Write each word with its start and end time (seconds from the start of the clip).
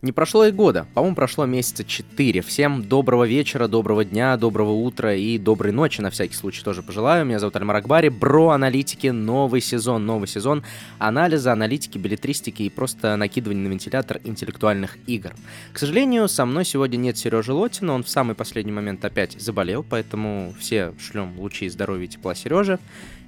Не 0.00 0.12
прошло 0.12 0.44
и 0.44 0.52
года, 0.52 0.86
по-моему, 0.94 1.16
прошло 1.16 1.44
месяца 1.44 1.82
четыре. 1.82 2.40
Всем 2.40 2.84
доброго 2.84 3.24
вечера, 3.24 3.66
доброго 3.66 4.04
дня, 4.04 4.36
доброго 4.36 4.70
утра 4.70 5.12
и 5.12 5.38
доброй 5.38 5.72
ночи, 5.72 6.00
на 6.00 6.10
всякий 6.10 6.36
случай 6.36 6.62
тоже 6.62 6.84
пожелаю. 6.84 7.24
Меня 7.24 7.40
зовут 7.40 7.56
Альмар 7.56 7.74
Акбари, 7.74 8.08
бро 8.08 8.50
аналитики, 8.50 9.08
новый 9.08 9.60
сезон, 9.60 10.06
новый 10.06 10.28
сезон 10.28 10.62
анализа, 11.00 11.50
аналитики, 11.50 11.98
билетристики 11.98 12.62
и 12.62 12.70
просто 12.70 13.16
накидывания 13.16 13.64
на 13.66 13.72
вентилятор 13.72 14.20
интеллектуальных 14.22 14.98
игр. 15.08 15.32
К 15.72 15.78
сожалению, 15.80 16.28
со 16.28 16.46
мной 16.46 16.64
сегодня 16.64 16.96
нет 16.96 17.18
Сережи 17.18 17.52
Лотина, 17.52 17.94
он 17.94 18.04
в 18.04 18.08
самый 18.08 18.36
последний 18.36 18.70
момент 18.70 19.04
опять 19.04 19.32
заболел, 19.32 19.82
поэтому 19.82 20.54
все 20.60 20.94
шлем 21.00 21.36
лучи 21.40 21.68
здоровья 21.68 22.04
и 22.04 22.08
тепла 22.08 22.36
Сереже 22.36 22.78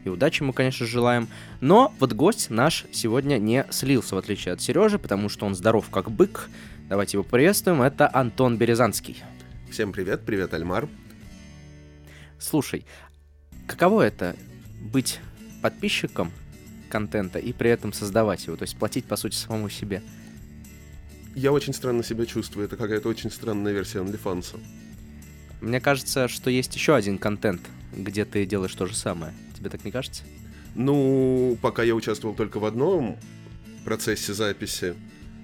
и 0.05 0.09
удачи 0.09 0.43
ему, 0.43 0.53
конечно, 0.53 0.87
желаем. 0.87 1.29
Но 1.61 1.95
вот 1.99 2.13
гость 2.13 2.51
наш 2.51 2.87
сегодня 2.93 3.39
не 3.39 3.67
слился, 3.71 4.15
в 4.15 4.19
отличие 4.19 4.55
от 4.55 4.61
Сережи, 4.61 4.99
потому 4.99 5.29
что 5.29 5.47
он 5.47 5.55
здоров 5.55 5.89
как 5.91 6.11
бык. 6.11 6.49
Давайте 6.89 7.17
его 7.17 7.25
приветствуем. 7.25 7.83
Это 7.83 8.11
Антон 8.13 8.57
Березанский. 8.57 9.23
Всем 9.71 9.93
привет, 9.93 10.23
привет, 10.25 10.55
Альмар. 10.55 10.89
Слушай, 12.39 12.85
каково 13.67 14.03
это 14.03 14.35
быть 14.81 15.21
подписчиком 15.63 16.33
контента 16.89 17.39
и 17.39 17.53
при 17.53 17.71
этом 17.71 17.93
создавать 17.93 18.47
его, 18.47 18.57
то 18.57 18.63
есть 18.63 18.77
платить, 18.77 19.05
по 19.05 19.17
сути, 19.17 19.35
самому 19.37 19.69
себе? 19.69 20.03
Я 21.35 21.53
очень 21.53 21.73
странно 21.73 22.03
себя 22.03 22.27
чувствую, 22.27 22.67
это 22.67 22.77
какая-то 22.77 23.09
очень 23.09 23.31
странная 23.31 23.73
версия 23.73 23.99
OnlyFans. 23.99 24.59
Мне 25.61 25.81
кажется, 25.81 26.27
что 26.27 26.51
есть 26.51 26.75
еще 26.75 26.97
один 26.97 27.19
контент, 27.19 27.61
где 27.93 28.25
ты 28.25 28.45
делаешь 28.47 28.75
то 28.75 28.87
же 28.87 28.97
самое. 28.97 29.33
Тебе 29.61 29.69
так 29.69 29.85
не 29.85 29.91
кажется? 29.91 30.23
Ну, 30.75 31.59
пока 31.61 31.83
я 31.83 31.95
участвовал 31.95 32.35
только 32.35 32.59
в 32.59 32.65
одном 32.65 33.19
процессе 33.85 34.33
записи, 34.33 34.95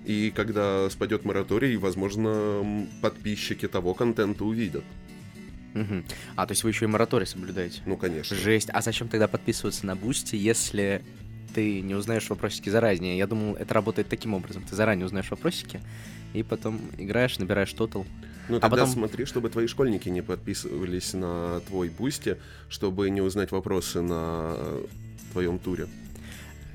и 0.07 0.33
когда 0.34 0.88
спадет 0.88 1.27
мораторий, 1.27 1.77
возможно, 1.77 2.87
подписчики 3.02 3.69
того 3.69 3.93
контента 3.93 4.47
увидят. 4.47 4.84
Угу. 5.74 6.02
А, 6.37 6.46
то 6.46 6.52
есть 6.52 6.65
вы 6.65 6.71
еще 6.71 6.87
и 6.87 6.88
мораторий 6.88 7.26
соблюдаете? 7.26 7.82
Ну, 7.85 7.99
конечно. 7.99 8.35
Жесть. 8.35 8.71
А 8.73 8.80
зачем 8.80 9.09
тогда 9.09 9.29
подписываться 9.29 9.85
на 9.85 9.95
Boosty, 9.96 10.35
если 10.35 11.04
ты 11.54 11.82
не 11.82 11.95
узнаешь 11.95 12.30
вопросики 12.30 12.71
заранее? 12.71 13.19
Я 13.19 13.26
думал, 13.26 13.54
это 13.57 13.74
работает 13.74 14.09
таким 14.09 14.32
образом. 14.32 14.63
Ты 14.63 14.74
заранее 14.74 15.04
узнаешь 15.04 15.30
вопросики, 15.30 15.82
и 16.32 16.43
потом 16.43 16.80
играешь, 16.96 17.38
набираешь 17.38 17.73
тотал. 17.74 18.07
Ну, 18.49 18.61
тогда 18.61 18.66
а 18.66 18.71
потом... 18.87 18.89
смотри, 18.89 19.25
чтобы 19.25 19.51
твои 19.51 19.66
школьники 19.66 20.09
не 20.09 20.23
подписывались 20.23 21.13
на 21.15 21.61
твой 21.61 21.89
Boosty, 21.88 22.38
чтобы 22.69 23.11
не 23.11 23.21
узнать 23.21 23.51
вопросы 23.51 24.01
на 24.01 24.57
твоем 25.33 25.59
туре. 25.59 25.88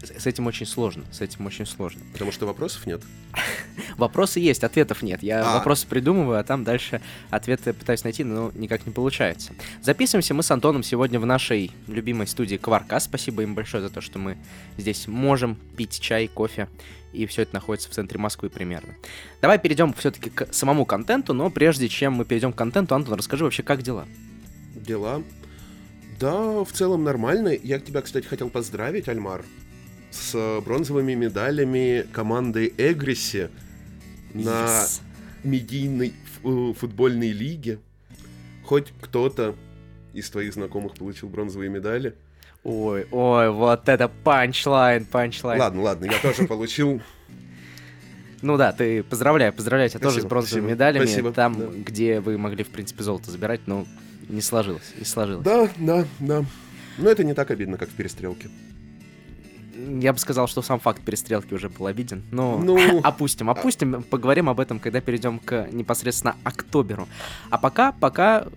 С 0.03 0.25
этим 0.25 0.47
очень 0.47 0.65
сложно, 0.65 1.03
с 1.11 1.21
этим 1.21 1.45
очень 1.45 1.65
сложно. 1.65 2.01
Потому 2.13 2.31
что 2.31 2.45
вопросов 2.45 2.85
нет? 2.85 3.01
Вопросы 3.97 4.39
есть, 4.39 4.63
ответов 4.63 5.01
нет. 5.03 5.21
Я 5.21 5.41
а. 5.41 5.57
вопросы 5.57 5.87
придумываю, 5.87 6.39
а 6.39 6.43
там 6.43 6.63
дальше 6.63 7.01
ответы 7.29 7.73
пытаюсь 7.73 8.03
найти, 8.03 8.23
но 8.23 8.51
никак 8.55 8.85
не 8.85 8.91
получается. 8.91 9.53
Записываемся 9.81 10.33
мы 10.33 10.43
с 10.43 10.51
Антоном 10.51 10.83
сегодня 10.83 11.19
в 11.19 11.25
нашей 11.25 11.71
любимой 11.87 12.27
студии 12.27 12.57
Кварка. 12.57 12.99
Спасибо 12.99 13.43
им 13.43 13.53
большое 13.55 13.83
за 13.83 13.89
то, 13.89 14.01
что 14.01 14.19
мы 14.19 14.37
здесь 14.77 15.07
можем 15.07 15.55
пить 15.77 15.99
чай, 15.99 16.27
кофе, 16.27 16.67
и 17.13 17.25
все 17.25 17.43
это 17.43 17.53
находится 17.55 17.89
в 17.89 17.93
центре 17.93 18.19
Москвы 18.19 18.49
примерно. 18.49 18.95
Давай 19.41 19.59
перейдем 19.59 19.93
все-таки 19.93 20.29
к 20.29 20.53
самому 20.53 20.85
контенту, 20.85 21.33
но 21.33 21.49
прежде 21.49 21.87
чем 21.89 22.13
мы 22.13 22.25
перейдем 22.25 22.53
к 22.53 22.55
контенту, 22.55 22.95
Антон, 22.95 23.15
расскажи 23.15 23.43
вообще, 23.43 23.63
как 23.63 23.81
дела? 23.81 24.07
Дела? 24.75 25.21
Да, 26.19 26.63
в 26.63 26.71
целом 26.71 27.03
нормально. 27.03 27.49
Я 27.49 27.79
тебя, 27.79 28.01
кстати, 28.01 28.25
хотел 28.27 28.49
поздравить, 28.49 29.09
Альмар, 29.09 29.43
с 30.11 30.61
бронзовыми 30.63 31.13
медалями 31.13 32.05
команды 32.11 32.73
Эгриси 32.77 33.49
yes. 34.33 34.43
на 34.43 34.85
медийной 35.43 36.13
э, 36.43 36.73
футбольной 36.77 37.31
лиге. 37.31 37.79
Хоть 38.63 38.93
кто-то 39.01 39.55
из 40.13 40.29
твоих 40.29 40.53
знакомых 40.53 40.93
получил 40.95 41.29
бронзовые 41.29 41.69
медали. 41.69 42.13
Ой, 42.63 43.07
ой, 43.09 43.49
вот 43.49 43.89
это 43.89 44.07
панчлайн, 44.07 45.05
панчлайн. 45.05 45.59
Ладно, 45.59 45.81
ладно, 45.81 46.05
я 46.05 46.19
тоже 46.21 46.45
получил. 46.45 47.01
Ну 48.41 48.57
да, 48.57 48.71
ты 48.71 49.03
поздравляю, 49.03 49.53
поздравляю 49.53 49.89
тебя 49.89 49.99
тоже 49.99 50.21
с 50.21 50.25
бронзовыми 50.25 50.71
медалями. 50.71 51.31
Там, 51.31 51.83
где 51.83 52.19
вы 52.19 52.37
могли, 52.37 52.63
в 52.63 52.69
принципе, 52.69 53.03
золото 53.03 53.31
забирать, 53.31 53.61
но 53.65 53.85
не 54.29 54.41
сложилось, 54.41 54.93
не 54.97 55.05
сложилось. 55.05 55.43
Да, 55.43 55.69
да, 55.77 56.05
да. 56.19 56.45
Но 56.97 57.09
это 57.09 57.23
не 57.23 57.33
так 57.33 57.51
обидно, 57.51 57.77
как 57.77 57.89
в 57.89 57.93
перестрелке. 57.93 58.49
Я 59.75 60.13
бы 60.13 60.19
сказал, 60.19 60.47
что 60.47 60.61
сам 60.61 60.79
факт 60.79 61.01
перестрелки 61.01 61.53
уже 61.53 61.69
был 61.69 61.87
обиден. 61.87 62.23
Но 62.31 62.57
ну... 62.57 62.99
опустим, 63.03 63.49
опустим, 63.49 64.03
поговорим 64.03 64.49
об 64.49 64.59
этом, 64.59 64.79
когда 64.79 65.01
перейдем 65.01 65.39
к 65.39 65.67
непосредственно 65.71 66.35
Октоберу. 66.43 67.07
А 67.49 67.57
пока, 67.57 67.91
пока 67.91 68.47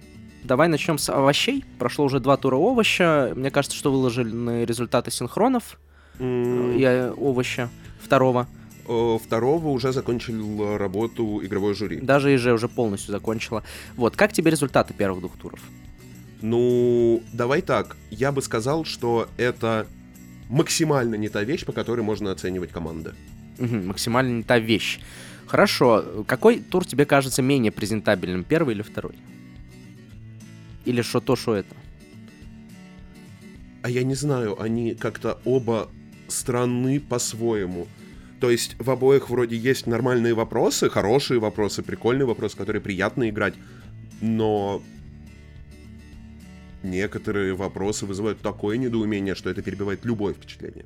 Давай 0.44 0.68
начнем 0.68 0.98
с 0.98 1.08
овощей. 1.08 1.64
Прошло 1.78 2.04
уже 2.04 2.20
два 2.20 2.36
тура 2.36 2.56
овоща. 2.56 3.32
Мне 3.34 3.50
кажется, 3.50 3.76
что 3.78 3.90
выложили 3.90 4.64
результаты 4.66 5.10
синхронов 5.10 5.80
mm. 6.18 6.76
и 6.76 6.84
овоща 7.16 7.70
второго. 7.98 8.46
Второго 8.84 9.68
уже 9.68 9.92
закончил 9.92 10.76
работу 10.76 11.40
игровой 11.42 11.74
жюри. 11.74 11.98
Даже 12.00 12.34
ИЖ 12.34 12.48
уже 12.48 12.68
полностью 12.68 13.12
закончила. 13.12 13.62
Вот, 13.96 14.16
как 14.16 14.34
тебе 14.34 14.50
результаты 14.50 14.92
первых 14.92 15.20
двух 15.20 15.38
туров? 15.38 15.60
Ну, 16.42 17.22
давай 17.32 17.62
так. 17.62 17.96
Я 18.10 18.30
бы 18.30 18.42
сказал, 18.42 18.84
что 18.84 19.28
это 19.38 19.86
максимально 20.48 21.16
не 21.16 21.28
та 21.28 21.44
вещь, 21.44 21.64
по 21.64 21.72
которой 21.72 22.00
можно 22.02 22.30
оценивать 22.30 22.70
команды. 22.70 23.14
Угу, 23.58 23.76
максимально 23.76 24.36
не 24.36 24.42
та 24.42 24.58
вещь. 24.58 25.00
Хорошо. 25.46 26.24
Какой 26.26 26.58
тур 26.58 26.84
тебе 26.86 27.04
кажется 27.04 27.42
менее 27.42 27.72
презентабельным, 27.72 28.44
первый 28.44 28.74
или 28.74 28.82
второй? 28.82 29.14
Или 30.84 31.02
что 31.02 31.20
то, 31.20 31.36
что 31.36 31.54
это? 31.54 31.74
А 33.82 33.90
я 33.90 34.02
не 34.02 34.14
знаю, 34.14 34.60
они 34.60 34.94
как-то 34.94 35.38
оба 35.44 35.88
странны 36.28 37.00
по-своему. 37.00 37.86
То 38.40 38.50
есть 38.50 38.76
в 38.78 38.90
обоих 38.90 39.30
вроде 39.30 39.56
есть 39.56 39.86
нормальные 39.86 40.34
вопросы, 40.34 40.90
хорошие 40.90 41.38
вопросы, 41.38 41.82
прикольные 41.82 42.26
вопросы, 42.26 42.56
которые 42.56 42.82
приятно 42.82 43.28
играть, 43.28 43.54
но 44.20 44.82
некоторые 46.84 47.54
вопросы 47.54 48.06
вызывают 48.06 48.40
такое 48.40 48.76
недоумение, 48.76 49.34
что 49.34 49.50
это 49.50 49.62
перебивает 49.62 50.04
любое 50.04 50.34
впечатление. 50.34 50.84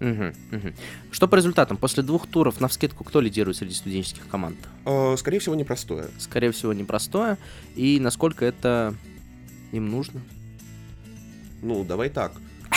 Угу, 0.00 0.56
угу. 0.56 0.72
Что 1.12 1.28
по 1.28 1.36
результатам? 1.36 1.76
После 1.76 2.02
двух 2.02 2.26
туров, 2.26 2.60
на 2.60 2.68
вскидку, 2.68 3.04
кто 3.04 3.20
лидирует 3.20 3.56
среди 3.56 3.74
студенческих 3.74 4.26
команд? 4.28 4.56
Э, 4.84 5.14
скорее 5.16 5.38
всего, 5.38 5.54
непростое. 5.54 6.08
Скорее 6.18 6.50
всего, 6.50 6.72
непростое. 6.72 7.38
И 7.76 8.00
насколько 8.00 8.44
это 8.44 8.94
им 9.72 9.90
нужно? 9.90 10.20
Ну, 11.62 11.84
давай 11.84 12.10
так. 12.10 12.32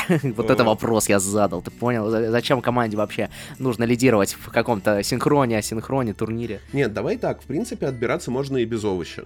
Вот 0.23 0.49
это 0.49 0.63
вопрос 0.63 1.09
я 1.09 1.19
задал, 1.19 1.61
ты 1.61 1.71
понял? 1.71 2.09
Зачем 2.09 2.61
команде 2.61 2.95
вообще 2.95 3.29
нужно 3.59 3.83
лидировать 3.83 4.33
в 4.39 4.49
каком-то 4.51 5.03
синхроне, 5.03 5.57
асинхроне, 5.57 6.13
турнире? 6.13 6.61
Нет, 6.71 6.93
давай 6.93 7.17
так, 7.17 7.41
в 7.41 7.45
принципе, 7.45 7.87
отбираться 7.87 8.31
можно 8.31 8.57
и 8.57 8.65
без 8.65 8.83
овоща. 8.85 9.25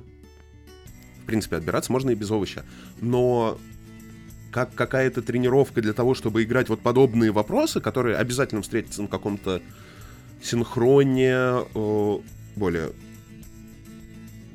Принципе, 1.31 1.55
отбираться 1.55 1.93
можно 1.93 2.09
и 2.09 2.15
без 2.15 2.29
овоща. 2.29 2.65
Но 2.99 3.57
как 4.51 4.75
какая-то 4.75 5.21
тренировка 5.21 5.81
для 5.81 5.93
того, 5.93 6.13
чтобы 6.13 6.43
играть 6.43 6.67
вот 6.67 6.81
подобные 6.81 7.31
вопросы, 7.31 7.79
которые 7.79 8.17
обязательно 8.17 8.61
встретятся 8.61 9.01
на 9.01 9.07
каком-то 9.07 9.61
синхроне, 10.43 11.63
э, 11.73 12.19
более 12.57 12.89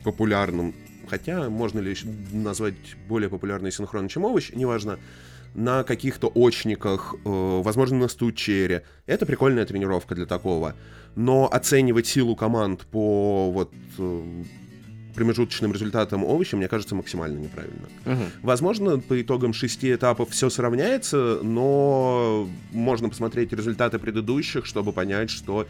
популярном, 0.05 0.75
хотя 1.09 1.49
можно 1.49 1.79
ли 1.79 1.97
назвать 2.31 2.75
более 3.09 3.31
популярный 3.31 3.73
синхрон, 3.73 4.09
чем 4.09 4.27
овощ, 4.27 4.51
неважно, 4.53 4.99
на 5.55 5.83
каких-то 5.83 6.31
очниках, 6.35 7.15
э, 7.15 7.63
возможно, 7.65 7.97
на 7.97 8.09
стучере. 8.09 8.83
Это 9.07 9.25
прикольная 9.25 9.65
тренировка 9.65 10.15
для 10.15 10.27
такого. 10.27 10.75
Но 11.15 11.51
оценивать 11.51 12.07
силу 12.07 12.37
команд 12.37 12.83
по 12.83 13.51
вот 13.51 13.73
э, 13.97 14.45
промежуточным 15.17 15.73
результатом 15.73 16.25
овоща, 16.25 16.57
мне 16.57 16.69
кажется, 16.69 16.95
максимально 16.95 17.39
неправильно. 17.39 17.89
Угу. 18.05 18.23
Возможно, 18.43 18.99
по 18.99 19.21
итогам 19.21 19.53
шести 19.53 19.93
этапов 19.93 20.31
все 20.31 20.51
сравняется, 20.51 21.41
но 21.43 22.49
можно 22.71 23.09
посмотреть 23.09 23.53
результаты 23.53 23.99
предыдущих, 23.99 24.67
чтобы 24.67 24.93
понять, 24.93 25.31
что, 25.31 25.67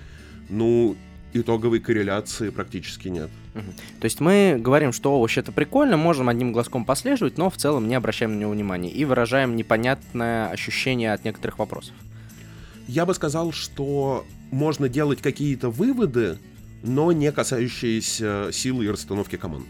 ну, 0.51 0.97
итоговой 1.33 1.81
корреляции 1.81 2.51
практически 2.51 3.09
нет. 3.09 3.31
Угу. 3.55 3.71
То 4.01 4.05
есть 4.05 4.21
мы 4.21 4.57
говорим, 4.59 4.93
что 4.93 5.13
овощ 5.13 5.39
это 5.39 5.53
прикольно, 5.53 5.97
можем 5.97 6.29
одним 6.29 6.53
глазком 6.53 6.85
последовать, 6.85 7.39
но 7.39 7.49
в 7.49 7.57
целом 7.57 7.89
не 7.89 7.95
обращаем 7.95 8.35
на 8.35 8.41
него 8.41 8.51
внимания 8.51 8.91
и 8.91 9.05
выражаем 9.05 9.55
непонятное 9.57 10.49
ощущение 10.49 11.13
от 11.13 11.25
некоторых 11.25 11.59
вопросов. 11.59 11.95
Я 12.89 13.07
бы 13.07 13.15
сказал, 13.15 13.53
что 13.53 14.25
можно 14.51 14.89
делать 14.89 15.23
какие-то 15.23 15.71
выводы, 15.71 16.39
но 16.87 17.13
не 17.13 17.33
касающиеся 17.33 18.51
силы 18.53 18.87
и 18.87 18.89
расстановки 18.89 19.37
команд. 19.37 19.67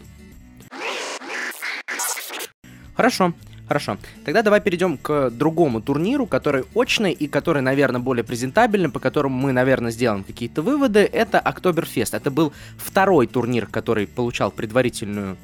Хорошо. 2.95 3.33
Хорошо. 3.67 3.97
Тогда 4.23 4.43
давай 4.43 4.61
перейдем 4.61 4.97
к 4.97 5.29
другому 5.29 5.81
турниру, 5.81 6.25
который 6.25 6.63
очный 6.73 7.11
и 7.11 7.27
который, 7.27 7.61
наверное, 7.61 7.99
более 7.99 8.23
презентабельный, 8.23 8.89
по 8.89 8.99
которому 8.99 9.37
мы, 9.37 9.51
наверное, 9.51 9.91
сделаем 9.91 10.23
какие-то 10.23 10.61
выводы. 10.61 10.99
Это 11.01 11.37
Октоберфест. 11.39 12.13
Это 12.13 12.31
был 12.31 12.53
второй 12.77 13.27
турнир, 13.27 13.67
который 13.67 14.07
получал 14.07 14.51
предварительную 14.51 15.35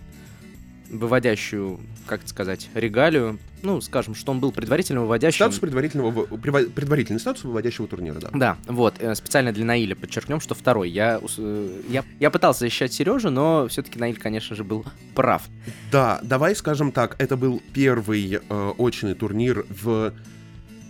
выводящую, 0.94 1.80
как 2.06 2.22
это 2.22 2.30
сказать, 2.30 2.70
регалию. 2.74 3.40
Ну, 3.62 3.82
скажем, 3.82 4.14
что 4.14 4.32
он 4.32 4.40
был 4.40 4.52
предварительно 4.52 5.02
выводящим. 5.02 5.38
Статус 5.38 5.60
предварительного, 5.60 6.26
предварительный 6.26 7.20
статус 7.20 7.44
выводящего 7.44 7.88
турнира, 7.88 8.20
да. 8.20 8.30
Да, 8.34 8.58
вот, 8.68 8.96
э, 9.00 9.16
специально 9.16 9.52
для 9.52 9.66
Наиля 9.66 9.96
подчеркнем, 9.96 10.40
что 10.40 10.54
второй. 10.54 10.90
Я, 10.90 11.22
э, 11.38 11.82
я, 11.90 12.04
я 12.20 12.30
пытался 12.30 12.62
защищать 12.62 12.94
Сережу, 12.94 13.30
но 13.30 13.68
все-таки 13.70 13.98
Наиль, 13.98 14.18
конечно 14.18 14.56
же, 14.56 14.64
был 14.64 14.86
прав. 15.16 15.44
Да, 15.92 16.20
давай 16.24 16.56
скажем 16.56 16.92
так, 16.92 17.16
это 17.20 17.38
был 17.38 17.62
первый 17.74 18.40
э, 18.48 18.74
очный 18.78 19.14
турнир 19.14 19.66
в 19.70 20.14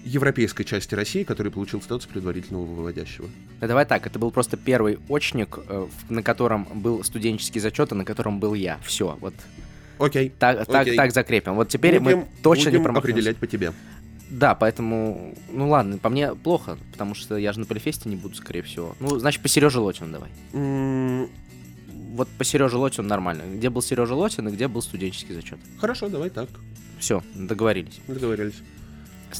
европейской 0.04 0.64
части 0.64 0.96
России, 0.96 1.24
который 1.24 1.52
получил 1.52 1.82
статус 1.82 2.08
предварительного 2.08 2.66
выводящего. 2.66 3.30
Да, 3.62 3.68
давай 3.68 3.86
так, 3.86 4.06
это 4.06 4.20
был 4.20 4.32
просто 4.32 4.58
первый 4.58 5.00
очник, 5.10 5.60
э, 5.68 5.88
на 6.10 6.24
котором 6.24 6.68
был 6.74 7.04
студенческий 7.04 7.62
зачет, 7.62 7.92
а 7.92 7.96
на 7.96 8.06
котором 8.06 8.40
был 8.40 8.54
я. 8.54 8.80
Все, 8.84 9.18
вот 9.22 9.34
Окей. 9.98 10.30
Так, 10.38 10.62
окей. 10.62 10.74
так, 10.74 10.96
так 10.96 11.14
закрепим. 11.14 11.56
Вот 11.56 11.70
теперь 11.70 12.00
будем, 12.00 12.20
мы 12.20 12.28
точно 12.42 12.66
будем 12.66 12.80
не 12.80 12.84
промахнемся. 12.84 13.14
определять 13.14 13.38
по 13.38 13.48
тебе. 13.48 13.74
Да, 14.30 14.56
поэтому, 14.56 15.36
ну 15.52 15.70
ладно, 15.70 16.00
по 16.00 16.10
мне 16.10 16.34
плохо, 16.34 16.78
потому 16.92 17.14
что 17.14 17.38
я 17.38 17.54
же 17.54 17.60
на 17.60 17.66
полифесте 17.66 18.10
не 18.10 18.16
буду, 18.16 18.36
скорее 18.36 18.64
всего. 18.64 18.96
Ну, 19.00 19.20
значит, 19.20 19.42
по 19.44 19.48
Сереже 19.48 19.80
Лотину 19.80 20.12
давай. 20.12 20.30
Mm. 20.54 21.30
Вот 22.16 22.28
по 22.30 22.44
Сереже 22.44 22.78
Лотину 22.78 23.08
нормально. 23.08 23.44
Где 23.54 23.70
был 23.70 23.82
Сережа 23.82 24.16
Лотин 24.16 24.48
и 24.48 24.52
где 24.52 24.68
был 24.68 24.82
студенческий 24.82 25.36
зачет. 25.36 25.60
Хорошо, 25.80 26.10
давай 26.10 26.30
так. 26.30 26.50
Все, 27.00 27.22
договорились. 27.36 28.00
Договорились. 28.08 28.56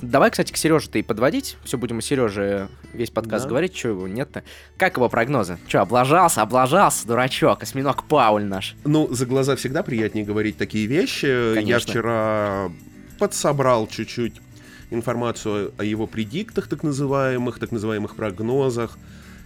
Давай, 0.02 0.32
кстати, 0.32 0.52
к 0.52 0.58
Сереже-то 0.58 1.00
и 1.00 1.02
подводить. 1.02 1.58
Все 1.64 1.78
будем 1.78 2.00
о 2.00 2.02
Сереже 2.02 2.70
весь 2.94 3.10
подкаст 3.10 3.46
да. 3.46 3.50
говорить, 3.50 3.76
что 3.76 3.90
его 3.90 4.08
нет-то. 4.08 4.44
Как 4.78 4.98
его 4.98 5.10
прогнозы? 5.10 5.58
Че, 5.68 5.80
облажался, 5.80 6.42
облажался, 6.42 7.08
дурачок, 7.08 7.64
осьминог 7.64 8.04
Пауль 8.06 8.46
наш. 8.46 8.76
Ну, 8.84 9.08
за 9.14 9.26
глаза 9.26 9.56
всегда 9.56 9.84
приятнее 9.84 10.26
говорить 10.26 10.58
такие 10.58 10.88
вещи. 10.88 11.54
Конечно. 11.56 11.70
Я 11.70 11.80
вчера 11.80 12.72
подсобрал 13.20 13.88
чуть-чуть 13.88 14.42
информацию 14.90 15.74
о 15.78 15.84
его 15.84 16.08
предиктах, 16.08 16.68
так 16.68 16.84
называемых, 16.84 17.60
так 17.60 17.72
называемых 17.72 18.16
прогнозах 18.16 18.98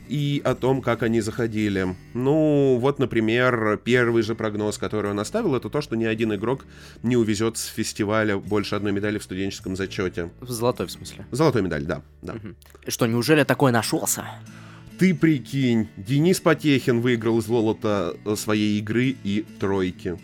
и 0.08 0.42
о 0.44 0.56
том, 0.56 0.82
как 0.82 1.04
они 1.04 1.22
заходили. 1.22 1.96
Ну, 2.14 2.78
вот, 2.80 3.00
например, 3.00 3.80
первый 3.84 4.24
же 4.24 4.36
прогноз, 4.36 4.78
который 4.78 5.12
он 5.12 5.20
оставил, 5.20 5.56
это 5.56 5.70
то, 5.70 5.82
что 5.82 5.96
ни 5.96 6.06
один 6.06 6.34
игрок 6.34 6.66
не 7.04 7.18
увезет 7.18 7.58
с 7.58 7.66
фестиваля 7.66 8.38
больше 8.38 8.76
одной 8.76 8.92
медали 8.92 9.18
в 9.18 9.24
студенческом 9.24 9.76
зачете. 9.76 10.32
В 10.40 10.50
золотой, 10.50 10.88
в 10.88 10.92
смысле? 10.92 11.26
Золотой 11.32 11.62
медаль, 11.62 11.86
да. 11.86 12.02
да. 12.22 12.34
Угу. 12.34 12.56
Что, 12.88 13.06
неужели 13.06 13.44
такой 13.44 13.72
нашелся? 13.72 14.26
Ты 14.98 15.14
прикинь, 15.14 15.90
Денис 15.96 16.40
Потехин 16.40 17.02
выиграл 17.02 17.40
золото 17.42 18.16
своей 18.36 18.80
игры 18.80 19.16
и 19.24 19.46
тройки. 19.60 20.18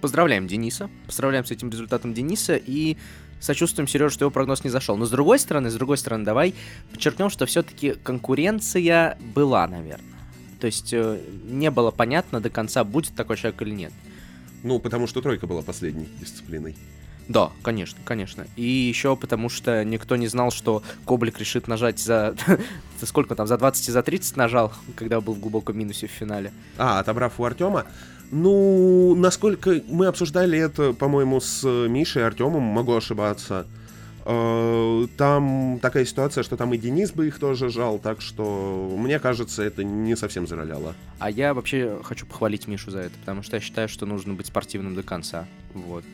Поздравляем 0.00 0.46
Дениса. 0.46 0.88
Поздравляем 1.06 1.44
с 1.44 1.50
этим 1.50 1.70
результатом 1.70 2.14
Дениса. 2.14 2.56
И 2.56 2.96
сочувствуем 3.40 3.88
Сереже, 3.88 4.14
что 4.14 4.24
его 4.24 4.30
прогноз 4.30 4.64
не 4.64 4.70
зашел. 4.70 4.96
Но 4.96 5.06
с 5.06 5.10
другой 5.10 5.38
стороны, 5.38 5.70
с 5.70 5.74
другой 5.74 5.98
стороны, 5.98 6.24
давай 6.24 6.54
подчеркнем, 6.92 7.30
что 7.30 7.46
все-таки 7.46 7.92
конкуренция 8.02 9.18
была, 9.34 9.66
наверное. 9.66 10.16
То 10.60 10.66
есть 10.66 10.92
э, 10.92 11.20
не 11.44 11.70
было 11.70 11.90
понятно 11.90 12.40
до 12.40 12.50
конца, 12.50 12.82
будет 12.84 13.14
такой 13.14 13.36
человек 13.36 13.60
или 13.62 13.70
нет. 13.70 13.92
Ну, 14.62 14.78
потому 14.78 15.06
что 15.06 15.20
тройка 15.20 15.46
была 15.46 15.62
последней 15.62 16.08
дисциплиной. 16.20 16.76
Да, 17.28 17.50
конечно, 17.62 17.98
конечно. 18.04 18.46
И 18.56 18.62
еще 18.62 19.16
потому 19.16 19.48
что 19.48 19.84
никто 19.84 20.16
не 20.16 20.28
знал, 20.28 20.50
что 20.50 20.82
Коблик 21.04 21.38
решит 21.38 21.66
нажать 21.66 21.98
за... 21.98 22.36
за 23.00 23.06
сколько 23.06 23.34
там, 23.34 23.46
за 23.46 23.58
20 23.58 23.88
и 23.88 23.92
за 23.92 24.02
30 24.02 24.36
нажал, 24.36 24.72
когда 24.94 25.20
был 25.20 25.34
в 25.34 25.40
глубоком 25.40 25.78
минусе 25.78 26.06
в 26.06 26.10
финале. 26.10 26.52
А, 26.78 27.00
отобрав 27.00 27.38
у 27.40 27.44
Артема. 27.44 27.84
Ну, 28.30 29.14
насколько 29.14 29.80
мы 29.88 30.06
обсуждали 30.06 30.58
это, 30.58 30.92
по-моему, 30.92 31.40
с 31.40 31.64
Мишей 31.64 32.22
и 32.22 32.24
Артемом, 32.24 32.62
могу 32.62 32.94
ошибаться. 32.94 33.66
Э, 34.28 35.06
там 35.16 35.78
такая 35.80 36.04
ситуация, 36.04 36.42
что 36.42 36.56
там 36.56 36.74
и 36.74 36.78
Денис 36.78 37.12
бы 37.12 37.28
их 37.28 37.38
тоже 37.38 37.68
жал, 37.68 38.00
так 38.00 38.20
что 38.20 38.92
мне 38.98 39.20
кажется, 39.20 39.62
это 39.62 39.84
не 39.84 40.16
совсем 40.16 40.48
зароляло. 40.48 40.94
А 41.20 41.30
я 41.30 41.54
вообще 41.54 42.00
хочу 42.02 42.26
похвалить 42.26 42.66
Мишу 42.66 42.90
за 42.90 43.00
это, 43.00 43.16
потому 43.20 43.44
что 43.44 43.56
я 43.56 43.60
считаю, 43.60 43.88
что 43.88 44.04
нужно 44.04 44.34
быть 44.34 44.46
спортивным 44.46 44.96
до 44.96 45.04
конца. 45.04 45.46
Вот. 45.74 46.04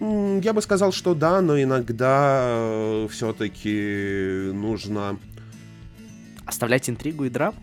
Я 0.00 0.52
бы 0.52 0.60
сказал, 0.60 0.90
что 0.90 1.14
да, 1.14 1.40
но 1.40 1.60
иногда 1.62 2.42
э, 2.44 3.08
все-таки 3.12 4.50
нужно... 4.52 5.16
Оставлять 6.44 6.90
интригу 6.90 7.24
и 7.26 7.30
драму? 7.30 7.56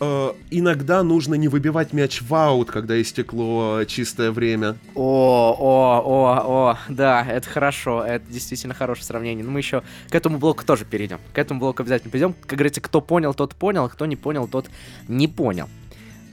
Э, 0.00 0.32
иногда 0.50 1.02
нужно 1.02 1.34
не 1.34 1.48
выбивать 1.48 1.92
мяч 1.92 2.22
в 2.22 2.34
аут, 2.34 2.70
когда 2.70 3.00
истекло 3.00 3.84
чистое 3.86 4.30
время. 4.30 4.76
О, 4.94 5.56
о, 5.58 6.02
о, 6.04 6.70
о, 6.70 6.78
да, 6.88 7.24
это 7.24 7.48
хорошо, 7.48 8.04
это 8.04 8.24
действительно 8.30 8.74
хорошее 8.74 9.06
сравнение. 9.06 9.44
Но 9.44 9.50
мы 9.50 9.60
еще 9.60 9.82
к 10.08 10.14
этому 10.14 10.38
блоку 10.38 10.64
тоже 10.64 10.84
перейдем. 10.84 11.18
К 11.32 11.38
этому 11.38 11.60
блоку 11.60 11.82
обязательно 11.82 12.10
перейдем. 12.10 12.34
Как 12.42 12.58
говорится, 12.58 12.80
кто 12.80 13.00
понял, 13.00 13.34
тот 13.34 13.54
понял, 13.54 13.84
а 13.84 13.88
кто 13.88 14.06
не 14.06 14.16
понял, 14.16 14.48
тот 14.48 14.68
не 15.08 15.28
понял. 15.28 15.68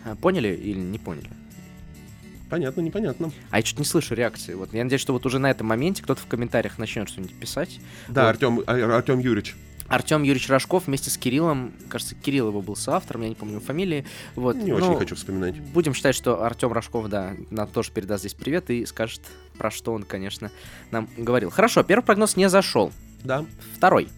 А, 0.06 0.16
поняли 0.16 0.50
или 0.50 0.80
не 0.80 1.00
поняли? 1.00 1.30
Понятно, 2.50 2.82
непонятно. 2.82 3.32
А 3.50 3.58
я 3.58 3.64
чуть 3.64 3.80
не 3.80 3.86
слышу 3.86 4.14
реакции. 4.14 4.54
Вот 4.54 4.74
я 4.74 4.84
надеюсь, 4.84 5.02
что 5.02 5.14
вот 5.14 5.26
уже 5.26 5.40
на 5.40 5.50
этом 5.50 5.66
моменте 5.68 6.04
кто-то 6.04 6.22
в 6.22 6.28
комментариях 6.28 6.78
начнет 6.78 7.10
что-нибудь 7.10 7.36
писать. 7.36 7.80
Да, 8.08 8.24
вот. 8.24 8.30
Артем, 8.30 8.62
а, 8.68 8.96
Артем 8.96 9.20
Юрьевич. 9.20 9.56
Артем 9.88 10.24
Юрьевич 10.24 10.50
Рожков 10.50 10.88
вместе 10.88 11.10
с 11.10 11.18
Кириллом, 11.18 11.74
кажется, 11.90 12.16
Кирилл 12.16 12.50
его 12.50 12.62
был 12.62 12.76
соавтором, 12.76 13.24
я 13.24 13.30
не 13.30 13.36
помню 13.36 13.60
фамилии. 13.60 14.06
Вот. 14.36 14.56
Не 14.56 14.74
очень 14.74 14.98
хочу 14.98 15.16
вспоминать. 15.16 15.60
Будем 15.60 15.94
считать, 15.94 16.16
что 16.16 16.44
Артем 16.44 16.72
Рожков, 16.72 17.10
да, 17.10 17.34
нам 17.50 17.68
тоже 17.68 17.92
передаст 17.92 18.22
здесь 18.22 18.34
привет 18.34 18.70
и 18.70 18.86
скажет, 18.86 19.22
про 19.58 19.72
что 19.72 19.94
он, 19.94 20.04
конечно, 20.04 20.52
нам 20.92 21.08
говорил. 21.18 21.50
Хорошо, 21.50 21.84
первый 21.84 22.04
прогноз 22.04 22.36
не 22.36 22.50
зашел. 22.50 22.92
Да. 23.24 23.46
Второй. 23.76 24.10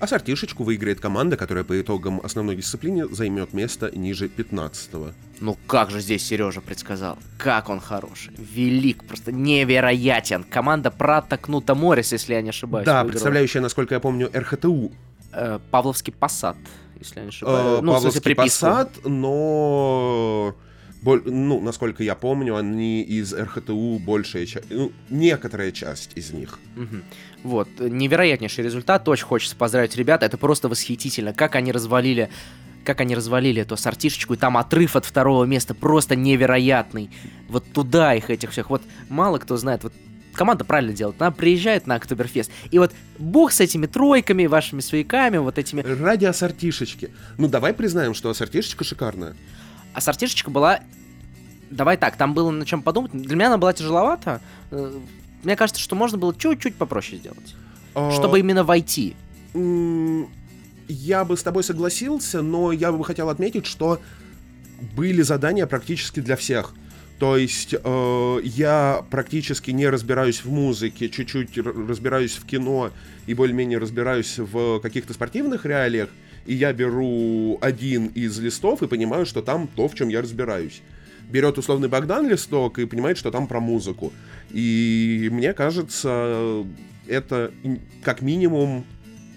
А 0.00 0.06
сортишечку 0.06 0.62
выиграет 0.62 1.00
команда, 1.00 1.36
которая 1.36 1.64
по 1.64 1.80
итогам 1.80 2.20
основной 2.22 2.54
дисциплины 2.54 3.08
займет 3.08 3.52
место 3.52 3.90
ниже 3.96 4.28
15-го. 4.28 5.12
Ну 5.40 5.56
как 5.66 5.90
же 5.90 6.00
здесь 6.00 6.24
Сережа 6.24 6.60
предсказал? 6.60 7.18
Как 7.36 7.68
он 7.68 7.80
хороший. 7.80 8.32
Велик, 8.36 9.04
просто 9.04 9.32
невероятен. 9.32 10.44
Команда 10.44 10.90
Пратта 10.90 11.38
Морис, 11.74 12.12
если 12.12 12.34
я 12.34 12.42
не 12.42 12.50
ошибаюсь. 12.50 12.86
Да, 12.86 13.02
выиграла. 13.02 13.10
представляющая, 13.10 13.60
насколько 13.60 13.94
я 13.94 14.00
помню, 14.00 14.30
РХТУ. 14.32 14.92
Э, 15.32 15.58
Павловский 15.70 16.12
Посад, 16.12 16.56
если 16.98 17.18
я 17.18 17.22
не 17.24 17.28
ошибаюсь. 17.30 17.78
Э, 17.78 17.82
ну, 17.82 17.92
Павловский 17.92 18.34
Посад, 18.34 18.90
но 19.04 20.54
ну, 21.02 21.60
насколько 21.60 22.02
я 22.02 22.14
помню, 22.14 22.56
они 22.56 23.02
из 23.02 23.32
РХТУ 23.32 24.00
большая 24.04 24.46
часть, 24.46 24.66
ну, 24.70 24.92
некоторая 25.10 25.72
часть 25.72 26.10
из 26.16 26.32
них. 26.32 26.58
Угу. 26.76 26.96
Вот, 27.44 27.68
невероятнейший 27.78 28.64
результат, 28.64 29.08
очень 29.08 29.24
хочется 29.24 29.56
поздравить 29.56 29.96
ребят, 29.96 30.22
это 30.22 30.36
просто 30.36 30.68
восхитительно, 30.68 31.32
как 31.32 31.56
они 31.56 31.72
развалили 31.72 32.30
как 32.84 33.02
они 33.02 33.14
развалили 33.14 33.60
эту 33.60 33.76
сортишечку, 33.76 34.32
и 34.32 34.36
там 34.38 34.56
отрыв 34.56 34.96
от 34.96 35.04
второго 35.04 35.44
места 35.44 35.74
просто 35.74 36.16
невероятный. 36.16 37.10
Вот 37.46 37.62
туда 37.74 38.14
их 38.14 38.30
этих 38.30 38.50
всех. 38.50 38.70
Вот 38.70 38.80
мало 39.10 39.36
кто 39.36 39.58
знает, 39.58 39.82
вот 39.82 39.92
команда 40.32 40.64
правильно 40.64 40.94
делает. 40.94 41.20
Она 41.20 41.30
приезжает 41.30 41.86
на 41.86 41.96
Октоберфест. 41.96 42.50
И 42.70 42.78
вот 42.78 42.92
бог 43.18 43.52
с 43.52 43.60
этими 43.60 43.84
тройками, 43.84 44.46
вашими 44.46 44.80
свояками, 44.80 45.36
вот 45.36 45.58
этими... 45.58 45.82
Ради 45.82 46.24
ассортишечки. 46.24 47.10
Ну, 47.36 47.48
давай 47.48 47.74
признаем, 47.74 48.14
что 48.14 48.30
ассортишечка 48.30 48.84
шикарная. 48.84 49.36
Ассортишечка 49.98 50.50
была... 50.50 50.80
Давай 51.70 51.96
так, 51.96 52.16
там 52.16 52.32
было 52.32 52.50
на 52.50 52.64
чем 52.64 52.82
подумать. 52.82 53.12
Для 53.12 53.36
меня 53.36 53.48
она 53.48 53.58
была 53.58 53.72
тяжеловата. 53.74 54.40
Э, 54.70 54.98
мне 55.42 55.54
кажется, 55.54 55.82
что 55.82 55.94
можно 55.94 56.16
было 56.16 56.34
чуть-чуть 56.34 56.76
попроще 56.76 57.18
сделать. 57.18 57.54
А... 57.94 58.10
Чтобы 58.10 58.40
именно 58.40 58.64
войти 58.64 59.14
я 60.88 61.24
бы 61.24 61.36
с 61.36 61.42
тобой 61.42 61.62
согласился, 61.62 62.42
но 62.42 62.72
я 62.72 62.90
бы 62.90 63.04
хотел 63.04 63.28
отметить, 63.28 63.66
что 63.66 64.00
были 64.96 65.22
задания 65.22 65.66
практически 65.66 66.20
для 66.20 66.36
всех. 66.36 66.74
То 67.18 67.36
есть 67.36 67.74
э, 67.74 68.40
я 68.44 69.04
практически 69.10 69.72
не 69.72 69.88
разбираюсь 69.88 70.44
в 70.44 70.52
музыке, 70.52 71.08
чуть-чуть 71.08 71.58
разбираюсь 71.58 72.36
в 72.36 72.46
кино 72.46 72.92
и 73.26 73.34
более-менее 73.34 73.78
разбираюсь 73.78 74.38
в 74.38 74.78
каких-то 74.80 75.14
спортивных 75.14 75.66
реалиях, 75.66 76.10
и 76.48 76.54
я 76.54 76.72
беру 76.72 77.58
один 77.60 78.06
из 78.06 78.38
листов 78.38 78.82
и 78.82 78.86
понимаю, 78.88 79.26
что 79.26 79.42
там 79.42 79.68
то, 79.68 79.86
в 79.86 79.94
чем 79.94 80.08
я 80.08 80.22
разбираюсь. 80.22 80.80
Берет 81.30 81.58
условный 81.58 81.88
Богдан 81.88 82.26
листок 82.26 82.78
и 82.78 82.86
понимает, 82.86 83.18
что 83.18 83.30
там 83.30 83.46
про 83.46 83.60
музыку. 83.60 84.14
И 84.50 85.28
мне 85.30 85.52
кажется, 85.52 86.64
это 87.06 87.52
как 88.02 88.22
минимум 88.22 88.86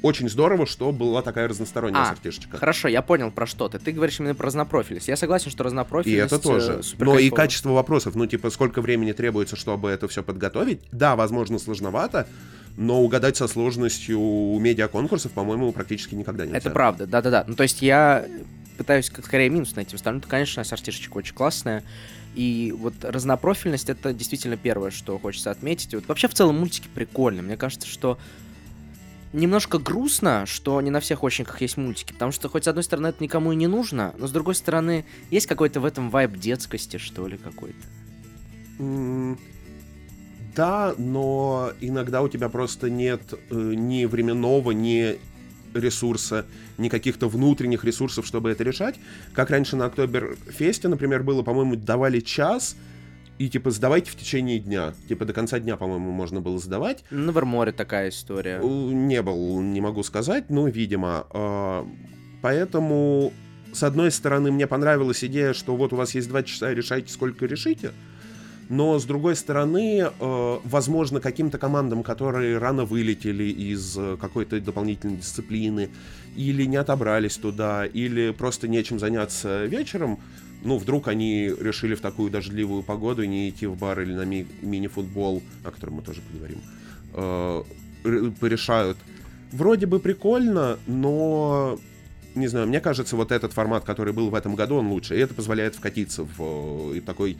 очень 0.01 0.29
здорово, 0.29 0.65
что 0.65 0.93
была 0.93 1.21
такая 1.21 1.49
разносторонняя 1.49 2.03
А, 2.03 2.05
сортишечка. 2.05 2.57
Хорошо, 2.57 2.87
я 2.87 3.01
понял 3.01 3.29
про 3.29 3.45
что 3.45 3.67
ты. 3.67 3.77
Ты 3.77 3.91
говоришь 3.91 4.19
именно 4.19 4.33
про 4.33 4.45
разнопрофильность. 4.45 5.09
Я 5.09 5.17
согласен, 5.17 5.51
что 5.51 5.63
И 5.63 5.65
разнопрофильность... 5.65 6.33
это 6.33 6.41
тоже. 6.41 6.79
э, 6.81 6.95
Но 6.97 7.19
и 7.19 7.29
качество 7.29 7.71
вопросов, 7.71 8.15
ну, 8.15 8.25
типа, 8.25 8.49
сколько 8.51 8.81
времени 8.81 9.11
требуется, 9.11 9.55
чтобы 9.57 9.89
это 9.89 10.07
все 10.07 10.23
подготовить. 10.23 10.79
Да, 10.91 11.15
возможно, 11.17 11.59
сложновато, 11.59 12.25
но 12.77 13.01
угадать 13.01 13.37
со 13.37 13.47
сложностью 13.47 14.19
медиаконкурсов, 14.59 15.31
по-моему, 15.31 15.71
практически 15.71 16.15
никогда 16.15 16.45
нельзя. 16.45 16.57
Это 16.57 16.69
правда, 16.69 17.05
да-да-да. 17.07 17.43
Ну, 17.47 17.55
то 17.55 17.63
есть 17.63 17.81
я 17.81 18.25
пытаюсь 18.77 19.09
как 19.09 19.25
скорее 19.25 19.49
минус 19.49 19.75
найти. 19.75 19.91
В 19.91 19.95
остальном, 19.95 20.21
конечно, 20.21 20.63
сортишечка 20.63 21.17
очень 21.17 21.35
классная. 21.35 21.83
И 22.33 22.73
вот 22.77 22.93
разнопрофильность— 23.03 23.89
это 23.91 24.13
действительно 24.13 24.57
первое, 24.57 24.89
что 24.89 25.19
хочется 25.19 25.51
отметить. 25.51 25.93
И 25.93 25.97
вот 25.97 26.07
вообще 26.07 26.27
в 26.27 26.33
целом 26.33 26.59
мультики 26.59 26.87
прикольные. 26.93 27.43
Мне 27.43 27.57
кажется, 27.57 27.87
что 27.87 28.17
немножко 29.33 29.77
грустно, 29.77 30.45
что 30.45 30.81
не 30.81 30.89
на 30.89 30.99
всех 30.99 31.23
очниках 31.23 31.61
есть 31.61 31.77
мультики, 31.77 32.13
потому 32.13 32.31
что 32.31 32.49
хоть 32.49 32.63
с 32.65 32.67
одной 32.67 32.83
стороны 32.83 33.07
это 33.07 33.23
никому 33.23 33.51
и 33.51 33.55
не 33.55 33.67
нужно, 33.67 34.13
но 34.17 34.27
с 34.27 34.31
другой 34.31 34.55
стороны 34.55 35.05
есть 35.29 35.47
какой-то 35.47 35.79
в 35.79 35.85
этом 35.85 36.09
вайб 36.09 36.37
детскости, 36.37 36.97
что 36.97 37.27
ли, 37.27 37.37
какой-то. 37.37 37.77
Да, 40.55 40.93
но 40.97 41.71
иногда 41.81 42.21
у 42.21 42.27
тебя 42.27 42.49
просто 42.49 42.89
нет 42.89 43.21
э, 43.49 43.55
ни 43.75 44.05
временного, 44.05 44.71
ни 44.71 45.19
ресурса, 45.73 46.45
ни 46.77 46.89
каких-то 46.89 47.29
внутренних 47.29 47.85
ресурсов, 47.85 48.25
чтобы 48.25 48.51
это 48.51 48.63
решать. 48.63 48.95
Как 49.33 49.49
раньше 49.49 49.75
на 49.75 49.85
Октоберфесте, 49.85 50.87
например, 50.87 51.23
было, 51.23 51.43
по-моему, 51.43 51.75
давали 51.75 52.19
час, 52.19 52.75
и 53.37 53.49
типа 53.49 53.71
сдавайте 53.71 54.11
в 54.11 54.15
течение 54.15 54.59
дня. 54.59 54.93
Типа 55.07 55.25
до 55.25 55.33
конца 55.33 55.59
дня, 55.59 55.77
по-моему, 55.77 56.11
можно 56.11 56.41
было 56.41 56.59
сдавать. 56.59 57.03
На 57.09 57.31
Верморе 57.31 57.71
такая 57.71 58.09
история. 58.09 58.59
Не 58.59 59.21
был, 59.21 59.61
не 59.61 59.79
могу 59.81 60.03
сказать, 60.03 60.49
но, 60.49 60.67
видимо. 60.67 61.25
А, 61.31 61.87
Поэтому, 62.41 63.31
с 63.71 63.83
одной 63.83 64.11
стороны, 64.11 64.51
мне 64.51 64.67
понравилась 64.67 65.23
идея, 65.23 65.53
что 65.53 65.75
вот 65.75 65.93
у 65.93 65.95
вас 65.95 66.15
есть 66.15 66.27
два 66.27 66.43
часа, 66.43 66.73
решайте, 66.73 67.13
сколько 67.13 67.45
решите. 67.45 67.91
Но, 68.71 68.97
с 68.97 69.03
другой 69.03 69.35
стороны, 69.35 69.99
э, 69.99 70.59
возможно, 70.63 71.19
каким-то 71.19 71.57
командам, 71.57 72.03
которые 72.03 72.57
рано 72.57 72.85
вылетели 72.85 73.43
из 73.43 73.97
э, 73.97 74.15
какой-то 74.15 74.61
дополнительной 74.61 75.17
дисциплины, 75.17 75.89
или 76.37 76.63
не 76.63 76.77
отобрались 76.77 77.35
туда, 77.35 77.85
или 77.85 78.31
просто 78.31 78.69
нечем 78.69 78.97
заняться 78.97 79.65
вечером, 79.65 80.19
ну, 80.63 80.77
вдруг 80.77 81.09
они 81.09 81.49
решили 81.59 81.95
в 81.95 81.99
такую 81.99 82.31
дождливую 82.31 82.81
погоду 82.81 83.25
не 83.25 83.49
идти 83.49 83.67
в 83.67 83.77
бар 83.77 83.99
или 83.99 84.13
на 84.13 84.23
ми- 84.23 84.47
мини-футбол, 84.61 85.43
о 85.65 85.71
котором 85.71 85.95
мы 85.95 86.01
тоже 86.01 86.21
поговорим, 86.31 86.61
э, 87.13 87.63
порешают. 88.39 88.97
Вроде 89.51 89.85
бы 89.85 89.99
прикольно, 89.99 90.79
но 90.87 91.77
не 92.35 92.47
знаю, 92.47 92.67
мне 92.67 92.79
кажется, 92.79 93.17
вот 93.17 93.33
этот 93.33 93.51
формат, 93.51 93.83
который 93.83 94.13
был 94.13 94.29
в 94.29 94.35
этом 94.35 94.55
году, 94.55 94.75
он 94.75 94.87
лучше. 94.87 95.17
И 95.17 95.19
это 95.19 95.33
позволяет 95.33 95.75
вкатиться 95.75 96.23
в 96.23 97.01
такой 97.01 97.37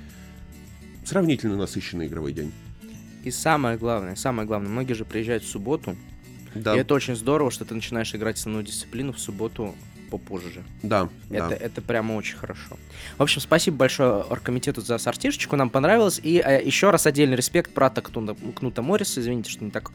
сравнительно 1.12 1.58
насыщенный 1.58 2.08
игровой 2.08 2.32
день. 2.32 2.54
И 3.26 3.32
самое 3.32 3.78
главное, 3.78 4.16
самое 4.16 4.48
главное, 4.48 4.70
многие 4.70 4.94
же 4.94 5.04
приезжают 5.04 5.44
в 5.44 5.48
субботу, 5.50 5.98
Да, 6.56 6.74
и 6.74 6.80
это 6.80 6.94
очень 6.94 7.18
здорово, 7.18 7.52
что 7.52 7.66
ты 7.66 7.76
начинаешь 7.76 8.16
играть 8.16 8.38
основную 8.38 8.64
дисциплину 8.66 9.12
в 9.12 9.20
субботу 9.20 9.76
попозже. 10.12 10.62
да, 10.84 11.10
Это, 11.32 11.50
да. 11.50 11.56
это 11.56 11.82
прямо 11.82 12.14
очень 12.14 12.38
хорошо. 12.38 12.78
В 13.18 13.24
общем, 13.24 13.42
спасибо 13.42 13.78
большое 13.78 14.12
оргкомитету 14.22 14.82
за 14.82 14.98
сортирчику, 14.98 15.56
нам 15.56 15.70
понравилось. 15.70 16.20
И 16.22 16.42
э, 16.46 16.62
еще 16.64 16.92
раз 16.92 17.08
отдельный 17.08 17.36
респект 17.38 17.74
брата 17.74 18.02
Кнута, 18.02 18.36
Кнута 18.56 18.82
Морриса, 18.82 19.22
извините, 19.22 19.50
что 19.50 19.64
не 19.64 19.72
так 19.72 19.92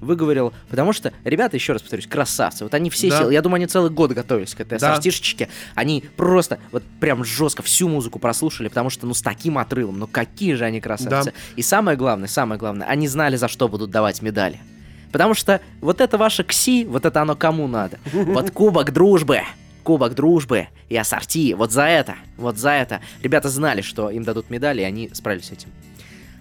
выговорил. 0.00 0.52
Потому 0.68 0.92
что, 0.92 1.12
ребята, 1.24 1.56
еще 1.56 1.72
раз 1.72 1.82
повторюсь, 1.82 2.06
красавцы. 2.06 2.64
Вот 2.64 2.74
они 2.74 2.90
все 2.90 3.10
Да. 3.10 3.18
силы, 3.18 3.32
я 3.32 3.42
думаю, 3.42 3.56
они 3.56 3.66
целый 3.66 3.90
год 3.90 4.12
готовились 4.12 4.54
к 4.54 4.60
этой 4.60 4.78
Да. 4.78 4.94
сортирчике. 4.94 5.48
Они 5.74 6.04
просто 6.16 6.58
вот 6.72 6.82
прям 7.00 7.24
жестко 7.24 7.62
всю 7.62 7.88
музыку 7.88 8.18
прослушали, 8.18 8.68
потому 8.68 8.90
что, 8.90 9.06
ну, 9.06 9.14
с 9.14 9.22
таким 9.22 9.58
отрывом, 9.58 9.98
ну, 9.98 10.06
какие 10.06 10.54
же 10.54 10.64
они 10.64 10.80
красавцы. 10.80 11.30
Да. 11.32 11.36
И 11.56 11.62
самое 11.62 11.96
главное, 11.96 12.28
самое 12.28 12.58
главное, 12.58 12.86
они 12.86 13.08
знали, 13.08 13.36
за 13.36 13.48
что 13.48 13.68
будут 13.68 13.90
давать 13.90 14.20
медали. 14.22 14.58
Потому 15.12 15.34
что 15.34 15.60
вот 15.80 16.00
это 16.00 16.18
ваше 16.18 16.44
КСИ, 16.44 16.84
вот 16.84 17.04
это 17.04 17.22
оно 17.22 17.36
кому 17.36 17.66
надо. 17.66 17.98
Вот 18.12 18.50
кубок 18.50 18.92
дружбы, 18.92 19.42
кубок 19.82 20.14
дружбы 20.14 20.68
и 20.88 20.96
ассорти, 20.96 21.54
вот 21.54 21.72
за 21.72 21.84
это, 21.84 22.16
вот 22.36 22.58
за 22.58 22.70
это. 22.70 23.00
Ребята 23.22 23.48
знали, 23.48 23.80
что 23.80 24.10
им 24.10 24.24
дадут 24.24 24.50
медали, 24.50 24.82
и 24.82 24.84
они 24.84 25.10
справились 25.12 25.46
с 25.46 25.52
этим. 25.52 25.68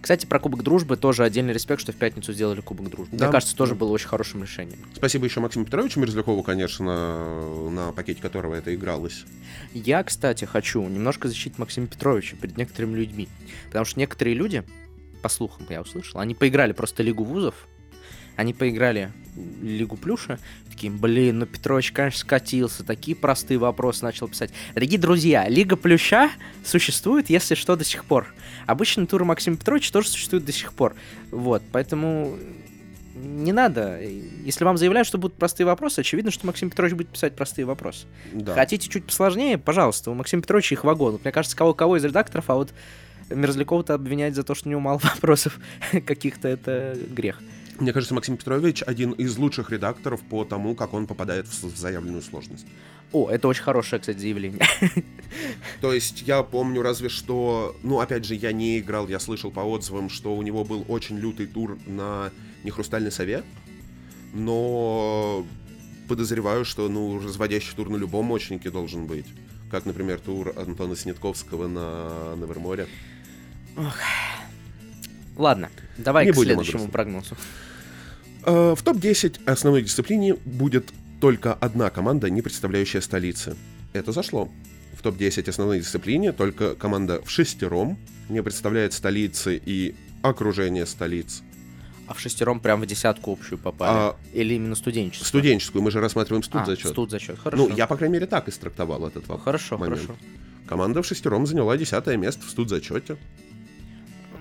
Кстати, 0.01 0.25
про 0.25 0.39
Кубок 0.39 0.63
Дружбы 0.63 0.95
тоже 0.95 1.25
отдельный 1.25 1.53
респект, 1.53 1.81
что 1.81 1.91
в 1.91 1.95
пятницу 1.97 2.31
сделали 2.31 2.61
Кубок 2.61 2.89
Дружбы. 2.89 3.17
Да. 3.17 3.25
Мне 3.25 3.31
кажется, 3.33 3.53
тоже 3.53 3.75
было 3.75 3.89
очень 3.89 4.07
хорошим 4.07 4.41
решением. 4.41 4.79
Спасибо 4.95 5.25
еще 5.25 5.41
Максиму 5.41 5.65
Петровичу 5.65 5.99
Мерзлякову, 5.99 6.41
конечно, 6.41 7.69
на 7.69 7.91
пакете 7.91 8.21
которого 8.21 8.55
это 8.55 8.73
игралось. 8.73 9.25
Я, 9.73 10.01
кстати, 10.03 10.45
хочу 10.45 10.81
немножко 10.87 11.27
защитить 11.27 11.57
Максима 11.57 11.87
Петровича 11.87 12.37
перед 12.41 12.55
некоторыми 12.57 12.97
людьми. 12.97 13.27
Потому 13.67 13.83
что 13.83 13.99
некоторые 13.99 14.35
люди, 14.35 14.63
по 15.21 15.27
слухам 15.27 15.65
я 15.69 15.81
услышал, 15.81 16.21
они 16.21 16.33
поиграли 16.33 16.71
просто 16.71 17.03
Лигу 17.03 17.25
вузов, 17.25 17.67
они 18.39 18.53
поиграли 18.53 19.11
Лигу 19.61 19.97
Плюша, 19.97 20.39
такие, 20.69 20.89
блин, 20.89 21.39
ну 21.39 21.45
Петрович, 21.45 21.91
конечно, 21.91 22.21
скатился, 22.21 22.85
такие 22.85 23.15
простые 23.17 23.57
вопросы 23.57 24.05
начал 24.05 24.29
писать. 24.29 24.51
Дорогие 24.75 24.97
друзья, 24.97 25.49
Лига 25.49 25.75
Плюща 25.75 26.29
существует, 26.63 27.29
если 27.29 27.55
что, 27.55 27.75
до 27.75 27.83
сих 27.83 28.05
пор. 28.05 28.33
Обычные 28.65 29.07
туры 29.07 29.25
Максима 29.25 29.57
Петровича 29.57 29.91
тоже 29.91 30.07
существуют 30.07 30.45
до 30.45 30.53
сих 30.53 30.71
пор. 30.71 30.95
Вот, 31.31 31.61
поэтому 31.73 32.37
не 33.13 33.51
надо. 33.51 33.99
Если 34.01 34.63
вам 34.63 34.77
заявляют, 34.77 35.05
что 35.05 35.17
будут 35.17 35.37
простые 35.37 35.67
вопросы, 35.67 35.99
очевидно, 35.99 36.31
что 36.31 36.47
Максим 36.47 36.69
Петрович 36.69 36.93
будет 36.93 37.09
писать 37.09 37.35
простые 37.35 37.65
вопросы. 37.65 38.07
Да. 38.31 38.53
Хотите 38.53 38.87
чуть 38.87 39.03
посложнее, 39.03 39.57
пожалуйста, 39.57 40.11
у 40.11 40.13
Максима 40.13 40.43
Петровича 40.43 40.75
их 40.75 40.85
вагон. 40.85 41.11
Вот 41.11 41.23
Мне 41.25 41.33
кажется, 41.33 41.57
кого-кого 41.57 41.97
из 41.97 42.05
редакторов, 42.05 42.49
а 42.49 42.55
вот 42.55 42.73
Мерзлякова-то 43.29 43.95
обвинять 43.95 44.33
за 44.33 44.43
то, 44.43 44.55
что 44.55 44.69
у 44.69 44.71
него 44.71 44.79
мало 44.79 44.99
вопросов 45.03 45.59
каких-то, 46.05 46.47
это 46.47 46.97
грех. 47.09 47.41
Мне 47.79 47.93
кажется, 47.93 48.13
Максим 48.13 48.35
Петрович 48.35 48.83
один 48.85 49.11
из 49.11 49.37
лучших 49.37 49.71
редакторов 49.71 50.21
по 50.21 50.43
тому, 50.43 50.75
как 50.75 50.93
он 50.93 51.07
попадает 51.07 51.47
в, 51.47 51.77
заявленную 51.77 52.21
сложность. 52.21 52.65
О, 53.11 53.29
это 53.29 53.47
очень 53.47 53.63
хорошее, 53.63 53.99
кстати, 53.99 54.17
заявление. 54.17 54.61
То 55.81 55.93
есть 55.93 56.23
я 56.23 56.43
помню 56.43 56.81
разве 56.81 57.09
что, 57.09 57.75
ну 57.81 57.99
опять 57.99 58.25
же, 58.25 58.35
я 58.35 58.51
не 58.51 58.79
играл, 58.79 59.07
я 59.07 59.19
слышал 59.19 59.49
по 59.49 59.61
отзывам, 59.61 60.09
что 60.09 60.35
у 60.35 60.41
него 60.41 60.63
был 60.63 60.85
очень 60.87 61.17
лютый 61.17 61.47
тур 61.47 61.77
на 61.87 62.31
нехрустальной 62.63 63.11
сове, 63.11 63.43
но 64.33 65.45
подозреваю, 66.07 66.65
что 66.65 66.89
ну 66.89 67.19
разводящий 67.19 67.73
тур 67.75 67.89
на 67.89 67.95
любом 67.95 68.25
мощнике 68.25 68.69
должен 68.69 69.07
быть. 69.07 69.25
Как, 69.71 69.85
например, 69.85 70.19
тур 70.19 70.53
Антона 70.57 70.95
Снятковского 70.95 71.67
на 71.67 72.35
Неверморе. 72.35 72.87
Ладно, 75.39 75.69
давай 75.97 76.25
Не 76.25 76.31
к 76.33 76.35
будем 76.35 76.47
следующему 76.49 76.73
грустном. 76.79 76.91
прогнозу. 76.91 77.35
Э, 78.45 78.75
В 78.77 78.83
топ-10 78.83 79.49
основной 79.49 79.81
дисциплине 79.83 80.35
будет 80.45 80.91
только 81.21 81.53
одна 81.53 81.89
команда, 81.89 82.29
не 82.29 82.41
представляющая 82.41 82.99
столицы. 83.01 83.55
Это 83.93 84.11
зашло. 84.11 84.49
В 84.97 85.01
топ-10 85.01 85.49
основной 85.49 85.79
дисциплине 85.79 86.33
только 86.33 86.75
команда 86.75 87.21
в 87.23 87.29
шестером 87.29 87.97
не 88.27 88.43
представляет 88.43 88.91
столицы 88.91 89.59
и 89.65 89.95
окружение 90.23 90.85
столиц. 90.85 91.41
А 92.05 92.13
в 92.13 92.19
шестером 92.19 92.59
прям 92.59 92.81
в 92.81 92.85
десятку 92.85 93.31
общую 93.31 93.59
попали? 93.59 93.97
А, 93.97 94.15
Или 94.33 94.55
именно 94.55 94.75
студенческую? 94.75 95.25
студенческую 95.27 95.81
мы 95.83 95.91
же 95.91 96.01
рассматриваем 96.01 96.43
студ 96.43 96.63
а, 96.63 96.65
зачет. 96.65 96.91
студ 96.91 97.11
зачет. 97.11 97.39
Хорошо. 97.39 97.67
Ну, 97.69 97.75
я, 97.75 97.87
по 97.87 97.95
крайней 97.95 98.13
мере, 98.13 98.25
так 98.25 98.49
и 98.49 98.51
трактовал 98.51 99.07
этот 99.07 99.27
вопрос. 99.27 99.45
Хорошо, 99.45 99.77
момент. 99.77 100.01
хорошо. 100.01 100.19
Команда 100.67 101.01
в 101.01 101.05
шестером 101.05 101.45
заняла 101.45 101.77
десятое 101.77 102.17
место 102.17 102.45
в 102.45 102.49
студ 102.49 102.67
зачете. 102.69 103.15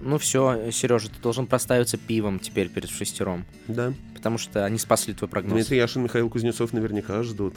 Ну 0.01 0.19
все, 0.19 0.71
Сережа, 0.71 1.09
ты 1.09 1.21
должен 1.21 1.47
проставиться 1.47 1.97
пивом 1.97 2.39
теперь 2.39 2.69
перед 2.69 2.89
шестером. 2.91 3.45
Да. 3.67 3.93
Потому 4.15 4.39
что 4.39 4.65
они 4.65 4.79
спасли 4.79 5.15
твой 5.15 5.29
прогноз. 5.29 5.55
Дмитрий 5.55 5.79
Яшин, 5.79 6.03
Михаил 6.03 6.29
Кузнецов 6.31 6.73
наверняка 6.73 7.23
ждут. 7.23 7.55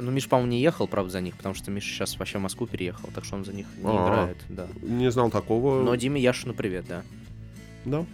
Ну, 0.00 0.10
Миш, 0.10 0.28
по-моему, 0.28 0.50
не 0.52 0.60
ехал, 0.62 0.86
правда, 0.86 1.10
за 1.10 1.20
них, 1.20 1.36
потому 1.36 1.54
что 1.54 1.70
Миша 1.70 1.88
сейчас 1.88 2.18
вообще 2.18 2.38
в 2.38 2.42
Москву 2.42 2.66
переехал, 2.66 3.08
так 3.14 3.24
что 3.24 3.34
он 3.36 3.44
за 3.44 3.52
них 3.52 3.66
не 3.78 3.84
А. 3.90 4.06
играет, 4.06 4.36
да. 4.48 4.68
Не 4.82 5.10
знал 5.10 5.30
такого. 5.30 5.82
Но 5.82 5.94
Диме 5.96 6.20
Яшину 6.20 6.54
привет, 6.54 6.84
да. 6.88 7.02
Да. 7.84 8.06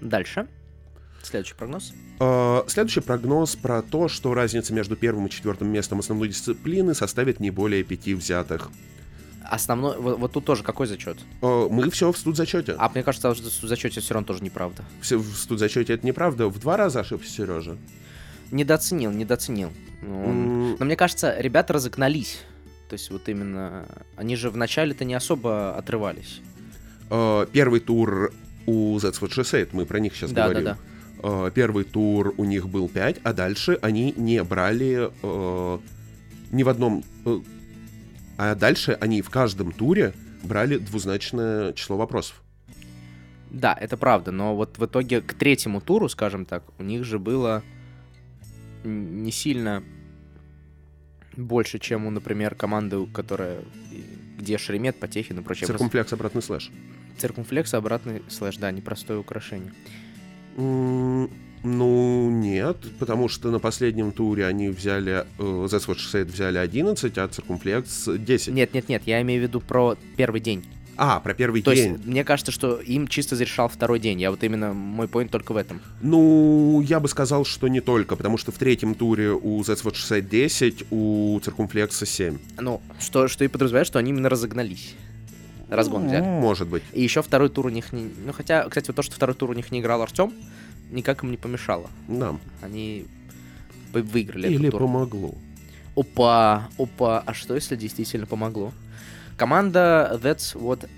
Дальше. 0.00 0.46
Следующий 1.22 1.54
прогноз. 1.54 1.92
Э, 2.20 2.62
Следующий 2.68 3.00
прогноз 3.00 3.54
про 3.56 3.82
то, 3.82 4.08
что 4.08 4.32
разница 4.34 4.72
между 4.72 4.96
первым 4.96 5.26
и 5.26 5.30
четвертым 5.30 5.68
местом 5.68 5.98
основной 5.98 6.28
дисциплины 6.28 6.94
составит 6.94 7.38
не 7.40 7.50
более 7.50 7.82
пяти 7.84 8.14
взятых. 8.14 8.70
Основной, 9.48 9.96
вот, 9.98 10.18
вот 10.18 10.32
тут 10.32 10.44
тоже 10.44 10.62
какой 10.62 10.86
зачет? 10.86 11.16
Э, 11.40 11.68
Мы 11.70 11.90
все 11.90 12.12
в 12.12 12.18
студзачете. 12.18 12.74
А 12.78 12.88
мне 12.90 13.02
кажется, 13.02 13.34
что 13.34 13.48
в 13.48 13.68
зачете 13.68 14.00
все 14.00 14.14
равно 14.14 14.26
тоже 14.26 14.42
неправда. 14.44 14.84
Все 15.00 15.16
в 15.16 15.24
студзачете 15.36 15.94
это 15.94 16.06
неправда. 16.06 16.48
В 16.48 16.58
два 16.58 16.76
раза 16.76 17.00
ошибся 17.00 17.30
Сережа. 17.30 17.76
Недооценил, 18.50 19.10
недооценил. 19.10 19.70
Ну, 20.02 20.24
он- 20.24 20.76
Но 20.78 20.84
мне 20.84 20.96
кажется, 20.96 21.34
ребята 21.38 21.72
разогнались. 21.72 22.40
То 22.88 22.94
есть 22.94 23.10
вот 23.10 23.28
именно... 23.28 23.86
Они 24.16 24.36
же 24.36 24.50
вначале-то 24.50 25.04
не 25.04 25.14
особо 25.14 25.74
отрывались. 25.76 26.40
Э, 27.10 27.46
Первый 27.52 27.80
тур 27.80 28.32
у 28.66 28.96
That's 28.98 29.20
What 29.20 29.30
She 29.30 29.42
Said, 29.44 29.70
мы 29.72 29.86
про 29.86 29.98
них 29.98 30.14
сейчас 30.14 30.30
Да, 30.32 30.44
говорим. 30.44 30.64
да, 30.64 30.78
да. 31.22 31.46
э, 31.48 31.50
первый 31.54 31.84
тур 31.84 32.34
у 32.36 32.44
них 32.44 32.68
был 32.68 32.88
5, 32.88 33.20
а 33.22 33.32
дальше 33.32 33.78
они 33.80 34.12
не 34.16 34.42
брали 34.44 35.10
э, 35.22 35.78
ни 36.50 36.62
в 36.62 36.68
одном... 36.68 37.02
Э, 37.24 37.38
а 38.38 38.54
дальше 38.54 38.96
они 39.00 39.20
в 39.20 39.28
каждом 39.28 39.72
туре 39.72 40.14
брали 40.42 40.78
двузначное 40.78 41.72
число 41.74 41.96
вопросов. 41.96 42.40
Да, 43.50 43.76
это 43.78 43.96
правда, 43.96 44.30
но 44.30 44.54
вот 44.54 44.78
в 44.78 44.86
итоге 44.86 45.20
к 45.20 45.34
третьему 45.34 45.80
туру, 45.80 46.08
скажем 46.08 46.46
так, 46.46 46.62
у 46.78 46.82
них 46.82 47.04
же 47.04 47.18
было 47.18 47.62
не 48.84 49.32
сильно 49.32 49.82
больше, 51.36 51.78
чем 51.78 52.06
у, 52.06 52.10
например, 52.10 52.54
команды, 52.54 53.06
которая 53.06 53.58
где 54.38 54.56
Шеремет, 54.56 55.00
Потехин 55.00 55.40
и 55.40 55.42
прочее. 55.42 55.66
Циркумфлекс, 55.66 56.12
обратный 56.12 56.42
слэш. 56.42 56.70
Циркумфлекс, 57.18 57.74
обратный 57.74 58.22
слэш, 58.28 58.56
да, 58.58 58.70
непростое 58.70 59.18
украшение. 59.18 59.72
М-м, 60.56 61.30
ну, 61.62 62.30
нет, 62.30 62.76
потому 62.98 63.28
что 63.28 63.50
на 63.50 63.58
последнем 63.58 64.12
туре 64.12 64.46
они 64.46 64.68
взяли, 64.68 65.26
э, 65.38 65.66
Z-Swatch 65.68 65.98
60 65.98 66.28
взяли 66.28 66.58
11, 66.58 67.18
а 67.18 67.28
Циркумфлекс 67.28 68.08
10. 68.18 68.54
Нет, 68.54 68.74
нет, 68.74 68.88
нет, 68.88 69.02
я 69.06 69.20
имею 69.22 69.40
в 69.40 69.42
виду 69.44 69.60
про 69.60 69.96
первый 70.16 70.40
день. 70.40 70.64
А, 71.00 71.20
про 71.20 71.32
первый 71.32 71.62
То 71.62 71.72
день. 71.72 71.92
есть, 71.92 72.06
мне 72.06 72.24
кажется, 72.24 72.50
что 72.50 72.80
им 72.80 73.06
чисто 73.06 73.36
зарешал 73.36 73.68
второй 73.68 74.00
день. 74.00 74.20
Я 74.20 74.32
вот 74.32 74.42
именно, 74.42 74.72
мой 74.72 75.06
point 75.06 75.30
только 75.30 75.52
в 75.52 75.56
этом. 75.56 75.80
Ну, 76.02 76.80
я 76.80 76.98
бы 76.98 77.06
сказал, 77.08 77.44
что 77.44 77.68
не 77.68 77.80
только, 77.80 78.16
потому 78.16 78.36
что 78.36 78.50
в 78.50 78.58
третьем 78.58 78.96
туре 78.96 79.30
у 79.30 79.62
Z-Swatch 79.62 79.94
60 79.94 80.28
10, 80.28 80.84
у 80.90 81.40
Циркумфлекса 81.44 82.04
7. 82.04 82.38
Ну, 82.58 82.82
что, 82.98 83.28
что 83.28 83.44
и 83.44 83.48
подразумевает, 83.48 83.86
что 83.86 84.00
они 84.00 84.10
именно 84.10 84.28
разогнались. 84.28 84.96
Разгон 85.68 86.08
взяли. 86.08 86.24
Ну, 86.24 86.40
Может 86.40 86.66
быть. 86.66 86.82
И 86.92 87.02
еще 87.02 87.22
второй 87.22 87.48
тур 87.48 87.66
у 87.66 87.68
них 87.68 87.92
не... 87.92 88.10
Ну, 88.24 88.32
хотя, 88.32 88.66
кстати, 88.68 88.88
вот 88.88 88.96
то, 88.96 89.02
что 89.02 89.14
второй 89.14 89.36
тур 89.36 89.50
у 89.50 89.52
них 89.52 89.70
не 89.70 89.80
играл 89.80 90.02
Артем, 90.02 90.32
никак 90.90 91.22
им 91.24 91.30
не 91.30 91.36
помешало. 91.36 91.90
Да. 92.08 92.36
Они 92.62 93.06
вы- 93.92 94.02
выиграли 94.02 94.48
Или 94.52 94.70
тур. 94.70 94.80
помогло. 94.80 95.34
Опа, 95.96 96.68
опа, 96.78 97.22
а 97.26 97.34
что 97.34 97.54
если 97.54 97.74
действительно 97.76 98.26
помогло? 98.26 98.72
Команда 99.36 100.18
That's 100.22 100.54
What 100.56 100.88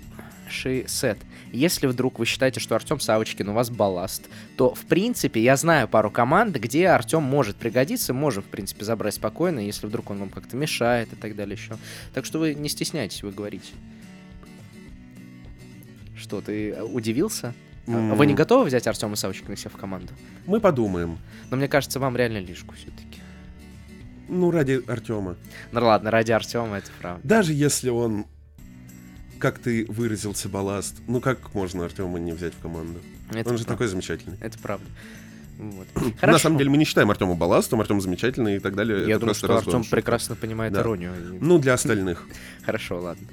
She 0.49 0.85
Said. 0.85 1.17
Если 1.51 1.85
вдруг 1.87 2.17
вы 2.19 2.25
считаете, 2.25 2.59
что 2.59 2.75
Артем 2.75 2.99
Савочкин 2.99 3.49
у 3.49 3.53
вас 3.53 3.69
балласт, 3.69 4.29
то, 4.55 4.73
в 4.73 4.85
принципе, 4.85 5.41
я 5.41 5.57
знаю 5.57 5.87
пару 5.87 6.09
команд, 6.09 6.55
где 6.55 6.87
Артем 6.87 7.23
может 7.23 7.57
пригодиться, 7.57 8.13
можем, 8.13 8.43
в 8.43 8.47
принципе, 8.47 8.85
забрать 8.85 9.15
спокойно, 9.15 9.59
если 9.59 9.87
вдруг 9.87 10.09
он 10.11 10.19
вам 10.19 10.29
как-то 10.29 10.55
мешает 10.55 11.11
и 11.11 11.15
так 11.15 11.35
далее 11.35 11.55
еще. 11.57 11.77
Так 12.13 12.23
что 12.25 12.39
вы 12.39 12.53
не 12.53 12.69
стесняйтесь, 12.69 13.21
вы 13.23 13.31
говорите. 13.31 13.73
Что, 16.15 16.41
ты 16.41 16.71
э, 16.71 16.83
удивился? 16.83 17.53
А 17.87 17.91
М, 17.91 18.15
Вы 18.15 18.25
не 18.27 18.33
готовы 18.33 18.65
взять 18.65 18.85
Артема 18.87 19.15
Савочкина 19.15 19.55
себе 19.57 19.69
в 19.71 19.77
команду? 19.77 20.13
Мы 20.45 20.59
подумаем. 20.59 21.17
Но 21.49 21.57
мне 21.57 21.67
кажется, 21.67 21.99
вам 21.99 22.15
реально 22.15 22.37
лишку 22.39 22.75
все-таки. 22.75 23.19
Ну, 24.29 24.51
ради 24.51 24.81
Артема. 24.87 25.35
Ну 25.71 25.85
ладно, 25.85 26.11
ради 26.11 26.31
Артема 26.31 26.77
это 26.77 26.89
правда. 27.01 27.21
Даже 27.27 27.53
если 27.53 27.89
он, 27.89 28.25
как 29.39 29.59
ты 29.59 29.85
выразился, 29.87 30.47
балласт, 30.47 30.95
ну 31.07 31.19
как 31.19 31.53
можно 31.53 31.83
Артема 31.85 32.19
не 32.19 32.31
взять 32.31 32.53
в 32.53 32.59
команду? 32.59 32.99
Это 33.31 33.49
он 33.49 33.57
же 33.57 33.63
правда. 33.63 33.65
такой 33.65 33.87
замечательный. 33.87 34.37
Это 34.39 34.57
правда. 34.59 34.85
Вот. 35.57 35.87
На 36.21 36.39
самом 36.39 36.57
деле 36.57 36.69
мы 36.69 36.77
не 36.77 36.85
считаем 36.85 37.11
Артема 37.11 37.35
балластом, 37.35 37.81
Артем 37.81 37.99
замечательный 38.01 38.55
и 38.55 38.59
так 38.59 38.75
далее. 38.75 38.99
Я 39.01 39.11
Это 39.15 39.19
думаю, 39.21 39.35
что 39.35 39.57
Артем 39.57 39.83
прекрасно 39.83 40.35
понимает 40.35 40.73
Да. 40.73 40.81
иронию. 40.81 41.13
Ну, 41.41 41.59
для 41.59 41.73
остальных. 41.73 42.25
Хорошо, 42.65 42.99
ладно. 43.01 43.27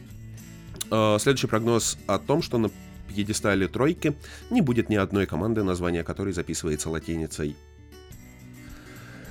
Э, 0.90 1.16
Следующий 1.20 1.46
прогноз 1.46 1.96
о 2.06 2.18
том, 2.18 2.42
что 2.42 2.58
на 2.58 2.70
пьедестале 3.08 3.66
тройки 3.68 4.14
не 4.50 4.60
будет 4.60 4.88
ни 4.88 4.96
одной 4.96 5.26
команды, 5.26 5.62
название 5.64 6.04
которой 6.04 6.32
записывается 6.32 6.90
латиницей. 6.90 7.56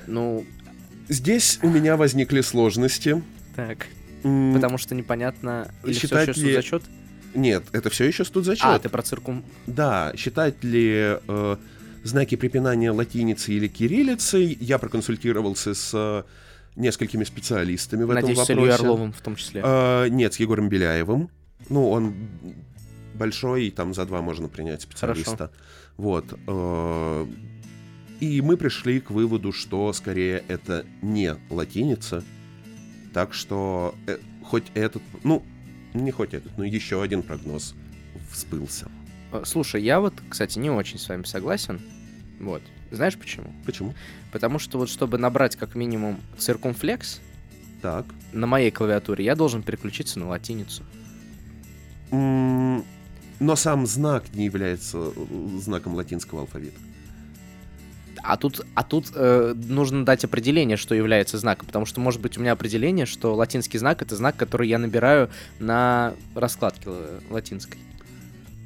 Ну, 0.07 0.46
Здесь 1.10 1.60
у 1.63 1.69
меня 1.69 1.96
возникли 1.96 2.41
сложности. 2.41 3.24
так. 3.55 3.88
М, 4.24 4.53
Потому 4.55 4.77
что 4.77 4.93
непонятно, 4.96 5.72
или 5.84 5.93
все 5.93 6.01
Считать 6.07 6.27
еще 6.29 6.41
ли- 6.41 6.53
зачет? 6.55 6.84
Нет, 7.36 7.63
это 7.72 7.89
все 7.89 8.05
еще 8.05 8.25
студзачет. 8.25 8.65
А, 8.65 8.79
ты 8.79 8.89
про 8.89 9.01
циркум. 9.03 9.46
Да, 9.67 10.12
считать 10.17 10.63
ли 10.63 11.17
э, 11.27 11.57
знаки 12.03 12.36
препинания 12.36 12.91
латиницей 12.91 13.55
или 13.55 13.67
кириллицей, 13.67 14.57
я 14.60 14.79
проконсультировался 14.79 15.74
с 15.75 15.91
э, 15.93 16.24
несколькими 16.75 17.24
специалистами 17.24 18.03
в 18.03 18.13
Надеюсь, 18.13 18.39
с 18.39 18.43
этом 18.43 18.57
Ильей 18.57 18.72
вопросе. 18.72 18.84
Орловым 18.84 19.13
в 19.13 19.22
том 19.22 19.36
числе. 19.36 19.62
Э, 19.63 20.07
нет, 20.10 20.34
с 20.34 20.39
Егором 20.39 20.67
Беляевым. 20.67 21.29
Ну, 21.69 21.89
он 21.89 22.15
большой, 23.17 23.65
и 23.67 23.71
там 23.71 23.93
за 23.93 24.05
два 24.05 24.21
можно 24.21 24.47
принять 24.47 24.82
специалиста. 24.82 25.51
Вот. 25.97 26.25
э, 26.47 27.27
и 28.19 28.41
мы 28.41 28.58
пришли 28.58 28.99
к 28.99 29.12
выводу, 29.12 29.51
что 29.51 29.91
скорее 29.93 30.43
это 30.47 30.86
не 31.01 31.36
латиница. 31.49 32.23
Так 33.13 33.34
что 33.34 33.95
э, 34.08 34.17
хоть 34.43 34.65
этот, 34.73 35.03
ну, 35.23 35.43
не 35.93 36.12
хоть 36.12 36.34
этот, 36.34 36.58
но 36.58 36.63
еще 36.63 37.01
один 37.01 37.21
прогноз 37.23 37.75
сбылся. 38.34 38.89
Э, 39.32 39.43
Слушай, 39.45 39.84
я 39.84 39.99
вот, 39.99 40.13
кстати, 40.30 40.60
не 40.60 40.69
очень 40.69 40.99
с 40.99 41.10
вами 41.10 41.23
согласен. 41.23 41.80
Вот. 42.39 42.62
Знаешь 42.91 43.17
почему? 43.17 43.53
Почему? 43.65 43.93
Потому 44.32 44.60
что 44.60 44.77
вот 44.77 44.89
чтобы 44.89 45.17
набрать 45.17 45.56
как 45.56 45.75
минимум 45.75 46.19
циркумфлекс 46.38 47.19
Так. 47.82 48.06
на 48.32 48.47
моей 48.47 48.71
клавиатуре, 48.71 49.25
я 49.25 49.36
должен 49.36 49.63
переключиться 49.63 50.19
на 50.19 50.30
латиницу. 50.30 50.84
Но 53.39 53.56
сам 53.56 53.86
знак 53.86 54.34
не 54.34 54.45
является 54.45 54.97
э, 55.15 55.58
знаком 55.60 55.95
латинского 55.95 56.41
алфавита. 56.41 56.80
А 58.23 58.36
тут, 58.36 58.65
а 58.73 58.84
тут 58.84 59.12
э, 59.13 59.54
нужно 59.56 60.04
дать 60.04 60.23
определение, 60.23 60.76
что 60.76 60.95
является 60.95 61.38
знаком, 61.38 61.67
потому 61.67 61.86
что 61.86 62.02
может 62.02 62.19
быть 62.19 62.38
у 62.38 62.41
меня 62.41 62.52
определение, 62.52 63.06
что 63.06 63.36
латинский 63.36 63.80
знак 63.80 64.02
это 64.02 64.15
знак, 64.15 64.36
который 64.36 64.67
я 64.67 64.80
набираю 64.80 65.30
на 65.60 66.13
раскладке 66.36 66.89
ла- 66.89 67.19
латинской. 67.30 67.80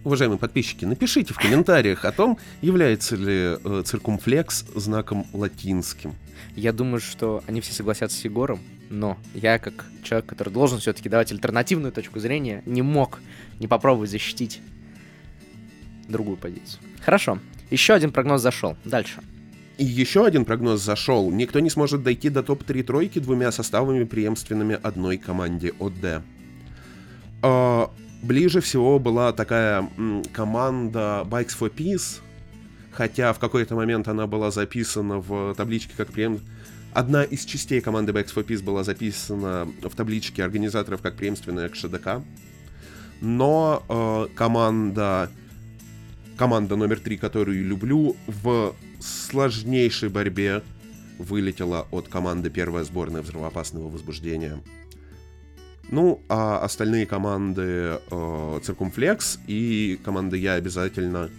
Уважаемые 0.03 0.39
подписчики, 0.39 0.85
напишите 0.85 1.33
в 1.33 1.37
комментариях 1.37 2.05
о 2.05 2.11
том, 2.11 2.39
является 2.61 3.15
ли 3.15 3.57
э, 3.63 3.83
циркумфлекс 3.85 4.65
знаком 4.75 5.27
латинским. 5.33 6.15
Я 6.55 6.73
думаю, 6.73 6.99
что 6.99 7.43
они 7.45 7.61
все 7.61 7.73
согласятся 7.73 8.17
с 8.17 8.25
Егором, 8.25 8.59
но 8.91 9.17
я, 9.33 9.57
как 9.57 9.85
человек, 10.03 10.27
который 10.27 10.51
должен 10.51 10.79
все-таки 10.79 11.09
давать 11.09 11.31
альтернативную 11.31 11.91
точку 11.91 12.19
зрения, 12.19 12.61
не 12.65 12.81
мог 12.81 13.19
не 13.59 13.67
попробовать 13.67 14.11
защитить 14.11 14.61
другую 16.07 16.37
позицию. 16.37 16.81
Хорошо. 17.03 17.39
Еще 17.69 17.93
один 17.93 18.11
прогноз 18.11 18.41
зашел. 18.41 18.75
Дальше. 18.83 19.21
И 19.77 19.85
еще 19.85 20.25
один 20.25 20.45
прогноз 20.45 20.81
зашел. 20.81 21.31
Никто 21.31 21.59
не 21.59 21.69
сможет 21.69 22.03
дойти 22.03 22.29
до 22.29 22.43
топ-3 22.43 22.83
тройки 22.83 23.19
двумя 23.19 23.51
составами, 23.51 24.03
преемственными 24.03 24.77
одной 24.81 25.17
команде 25.17 25.73
ОД. 25.79 26.21
А, 27.41 27.89
ближе 28.21 28.61
всего 28.61 28.99
была 28.99 29.31
такая 29.31 29.89
команда 30.33 31.25
Bikes 31.25 31.57
for 31.59 31.73
Peace, 31.73 32.19
хотя 32.91 33.31
в 33.33 33.39
какой-то 33.39 33.75
момент 33.75 34.07
она 34.07 34.27
была 34.27 34.51
записана 34.51 35.17
в 35.19 35.55
табличке 35.55 35.93
как 35.95 36.11
преем... 36.11 36.41
Одна 36.93 37.23
из 37.23 37.45
частей 37.45 37.79
команды 37.79 38.11
Bikes 38.11 38.33
for 38.33 38.45
Peace 38.45 38.61
была 38.61 38.83
записана 38.83 39.67
в 39.81 39.95
табличке 39.95 40.43
организаторов 40.43 41.01
как 41.01 41.15
преемственная 41.15 41.69
к 41.69 41.75
ШДК. 41.75 42.21
Но 43.21 43.83
э, 43.87 44.35
команда 44.35 45.29
команда 46.35 46.75
номер 46.75 46.99
три, 46.99 47.17
которую 47.17 47.63
люблю, 47.63 48.15
в 48.25 48.75
сложнейшей 48.99 50.09
борьбе 50.09 50.63
вылетела 51.19 51.87
от 51.91 52.07
команды 52.07 52.49
первая 52.49 52.83
сборная 52.83 53.21
взрывоопасного 53.21 53.89
возбуждения. 53.89 54.59
Ну, 55.89 56.21
а 56.29 56.59
остальные 56.59 57.05
команды 57.05 57.99
э, 58.09 58.59
Циркумфлекс 58.63 59.39
и 59.47 59.99
команда 60.03 60.35
Я 60.35 60.53
обязательно 60.53 61.29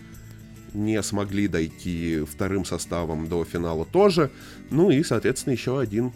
не 0.73 1.03
смогли 1.03 1.49
дойти 1.49 2.25
вторым 2.25 2.65
составом 2.65 3.29
до 3.29 3.45
финала 3.45 3.85
тоже. 3.85 4.31
Ну 4.73 4.91
и, 4.91 5.03
соответственно, 5.03 5.53
еще 5.53 5.79
один 5.79 6.13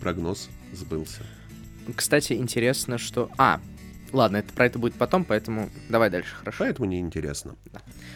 прогноз 0.00 0.48
сбылся. 0.72 1.22
Кстати, 1.94 2.34
интересно, 2.34 2.96
что... 2.96 3.28
А, 3.38 3.60
ладно, 4.12 4.36
это, 4.36 4.52
про 4.52 4.66
это 4.66 4.78
будет 4.78 4.94
потом, 4.94 5.24
поэтому 5.24 5.68
давай 5.88 6.08
дальше, 6.08 6.34
хорошо? 6.36 6.64
Поэтому 6.64 6.88
неинтересно. 6.88 7.56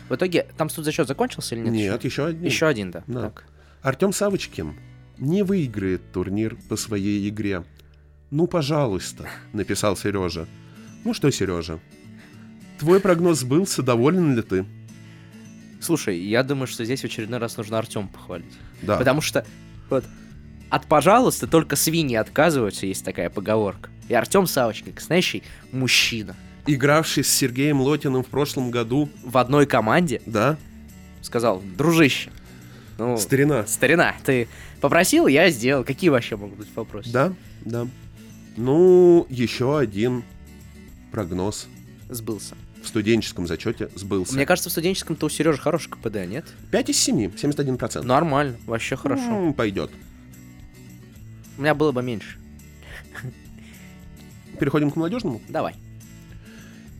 В 0.08 0.14
итоге, 0.14 0.46
там 0.56 0.68
тут 0.68 0.84
зачет 0.84 1.08
закончился 1.08 1.56
или 1.56 1.62
нет? 1.62 1.72
Нет, 1.72 2.04
еще 2.04 2.26
один. 2.26 2.44
Еще 2.44 2.66
один, 2.66 2.92
да. 2.92 3.02
Да. 3.08 3.22
Так. 3.22 3.44
Артем 3.82 4.12
Савочкин 4.12 4.74
не 5.18 5.42
выиграет 5.42 6.12
турнир 6.12 6.56
по 6.68 6.76
своей 6.76 7.28
игре. 7.28 7.64
Ну, 8.30 8.46
пожалуйста, 8.46 9.28
написал 9.52 9.96
Сережа. 9.96 10.46
Ну 11.04 11.12
что, 11.12 11.28
Сережа, 11.30 11.80
твой 12.78 13.00
прогноз 13.00 13.40
сбылся, 13.40 13.82
доволен 13.82 14.36
ли 14.36 14.42
ты? 14.42 14.64
Слушай, 15.80 16.18
я 16.18 16.42
думаю, 16.42 16.66
что 16.66 16.84
здесь 16.84 17.00
в 17.00 17.04
очередной 17.04 17.38
раз 17.38 17.56
нужно 17.56 17.78
Артем 17.78 18.08
похвалить. 18.08 18.52
Да. 18.82 18.96
Потому 18.96 19.20
что 19.20 19.46
вот 19.88 20.04
от 20.68 20.86
пожалуйста 20.86 21.46
только 21.46 21.76
свиньи 21.76 22.16
отказываются, 22.16 22.86
есть 22.86 23.04
такая 23.04 23.30
поговорка. 23.30 23.90
И 24.08 24.14
Артем 24.14 24.46
Савочкин, 24.46 24.94
настоящий 24.94 25.42
мужчина. 25.72 26.36
Игравший 26.66 27.24
с 27.24 27.28
Сергеем 27.28 27.80
Лотиным 27.80 28.22
в 28.22 28.28
прошлом 28.28 28.70
году, 28.70 29.08
В 29.24 29.38
одной 29.38 29.66
команде 29.66 30.20
да, 30.26 30.58
сказал, 31.22 31.62
дружище, 31.76 32.30
ну, 32.98 33.16
Старина. 33.16 33.66
старина, 33.66 34.14
ты 34.24 34.46
попросил, 34.80 35.26
я 35.26 35.50
сделал. 35.50 35.84
Какие 35.84 36.10
вообще 36.10 36.36
могут 36.36 36.58
быть 36.58 36.68
вопросы? 36.74 37.10
Да, 37.10 37.32
да. 37.62 37.86
Ну, 38.56 39.26
еще 39.30 39.78
один 39.78 40.22
прогноз 41.10 41.66
Сбылся. 42.10 42.56
В 42.82 42.88
студенческом 42.88 43.46
зачете 43.46 43.90
сбылся. 43.94 44.34
Мне 44.34 44.46
кажется, 44.46 44.68
в 44.68 44.72
студенческом-то 44.72 45.26
у 45.26 45.28
Сережи 45.28 45.58
хороший 45.58 45.90
КПД, 45.90 46.26
нет? 46.26 46.46
5 46.70 46.90
из 46.90 46.98
7, 46.98 47.30
71%. 47.34 48.02
Нормально, 48.02 48.56
вообще 48.66 48.96
хорошо. 48.96 49.22
М, 49.24 49.54
Пойдет. 49.54 49.90
У 51.58 51.62
меня 51.62 51.74
было 51.74 51.92
бы 51.92 52.02
меньше. 52.02 52.38
Переходим 54.58 54.90
к 54.90 54.96
молодежному. 54.96 55.40
Давай. 55.48 55.74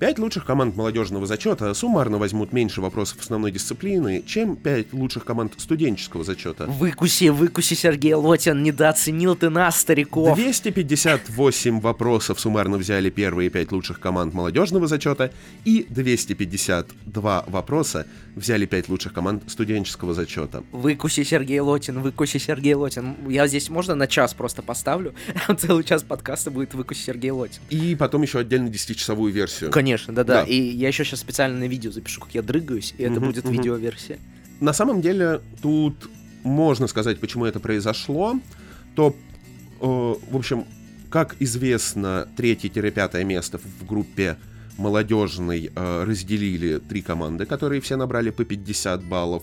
Пять 0.01 0.19
лучших 0.19 0.47
команд 0.47 0.77
молодежного 0.77 1.27
зачета 1.27 1.75
суммарно 1.75 2.17
возьмут 2.17 2.55
меньше 2.55 2.81
вопросов 2.81 3.19
основной 3.21 3.53
дисциплины, 3.53 4.23
чем 4.27 4.57
пять 4.57 4.95
лучших 4.95 5.27
команд 5.27 5.53
студенческого 5.59 6.25
зачета. 6.25 6.65
Выкуси, 6.65 7.29
выкуси, 7.29 7.75
Сергей 7.75 8.15
Лотин, 8.15 8.63
недооценил 8.63 9.37
ты 9.37 9.51
нас, 9.51 9.79
стариков. 9.79 10.39
258 10.39 11.81
вопросов 11.81 12.41
суммарно 12.41 12.79
взяли 12.79 13.11
первые 13.11 13.51
пять 13.51 13.73
лучших 13.73 14.01
команд 14.01 14.33
молодежного 14.33 14.87
зачета, 14.87 15.33
и 15.67 15.85
252 15.91 17.45
вопроса 17.47 18.07
взяли 18.35 18.65
пять 18.65 18.89
лучших 18.89 19.13
команд 19.13 19.43
студенческого 19.49 20.15
зачета. 20.15 20.65
Выкуси, 20.73 21.25
Сергей 21.25 21.61
Лотин, 21.61 22.01
выкуси, 22.01 22.39
Сергей 22.39 22.73
Лотин. 22.73 23.17
Я 23.29 23.47
здесь 23.47 23.69
можно 23.69 23.95
на 23.95 24.07
час 24.07 24.33
просто 24.33 24.63
поставлю? 24.63 25.13
Целый 25.59 25.85
час 25.85 26.03
подкаста 26.05 26.51
будет 26.51 26.73
выкуси, 26.73 27.03
Сергей 27.03 27.33
Лотин. 27.33 27.61
И 27.69 27.95
потом 27.97 28.23
еще 28.23 28.39
отдельно 28.39 28.69
10-часовую 28.69 29.31
версию. 29.31 29.71
Конечно, 29.71 29.90
да-да. 30.13 30.43
Да. 30.43 30.43
И 30.43 30.55
я 30.55 30.89
еще 30.89 31.05
сейчас 31.05 31.21
специально 31.21 31.59
на 31.59 31.69
видео 31.69 31.91
запишу, 31.91 32.21
как 32.21 32.35
я 32.35 32.43
дрыгаюсь, 32.43 32.95
и 32.99 33.03
это 33.03 33.21
будет 33.21 33.45
мгм. 33.45 33.55
видеоверсия. 33.55 34.19
На 34.61 34.73
самом 34.73 35.01
деле, 35.01 35.41
тут 35.63 36.11
можно 36.43 36.87
сказать, 36.87 37.19
почему 37.21 37.47
это 37.47 37.61
произошло. 37.61 38.39
То, 38.95 39.15
э, 39.81 39.85
в 39.85 40.37
общем, 40.37 40.65
как 41.11 41.37
известно, 41.41 42.29
третье-пятое 42.37 43.25
место 43.25 43.59
в 43.59 43.87
группе 43.87 44.37
молодежной 44.77 45.71
э, 45.75 46.05
разделили 46.05 46.79
три 46.79 47.03
команды, 47.03 47.47
которые 47.47 47.81
все 47.81 47.97
набрали 47.97 48.31
по 48.31 48.45
50 48.45 49.05
баллов. 49.05 49.43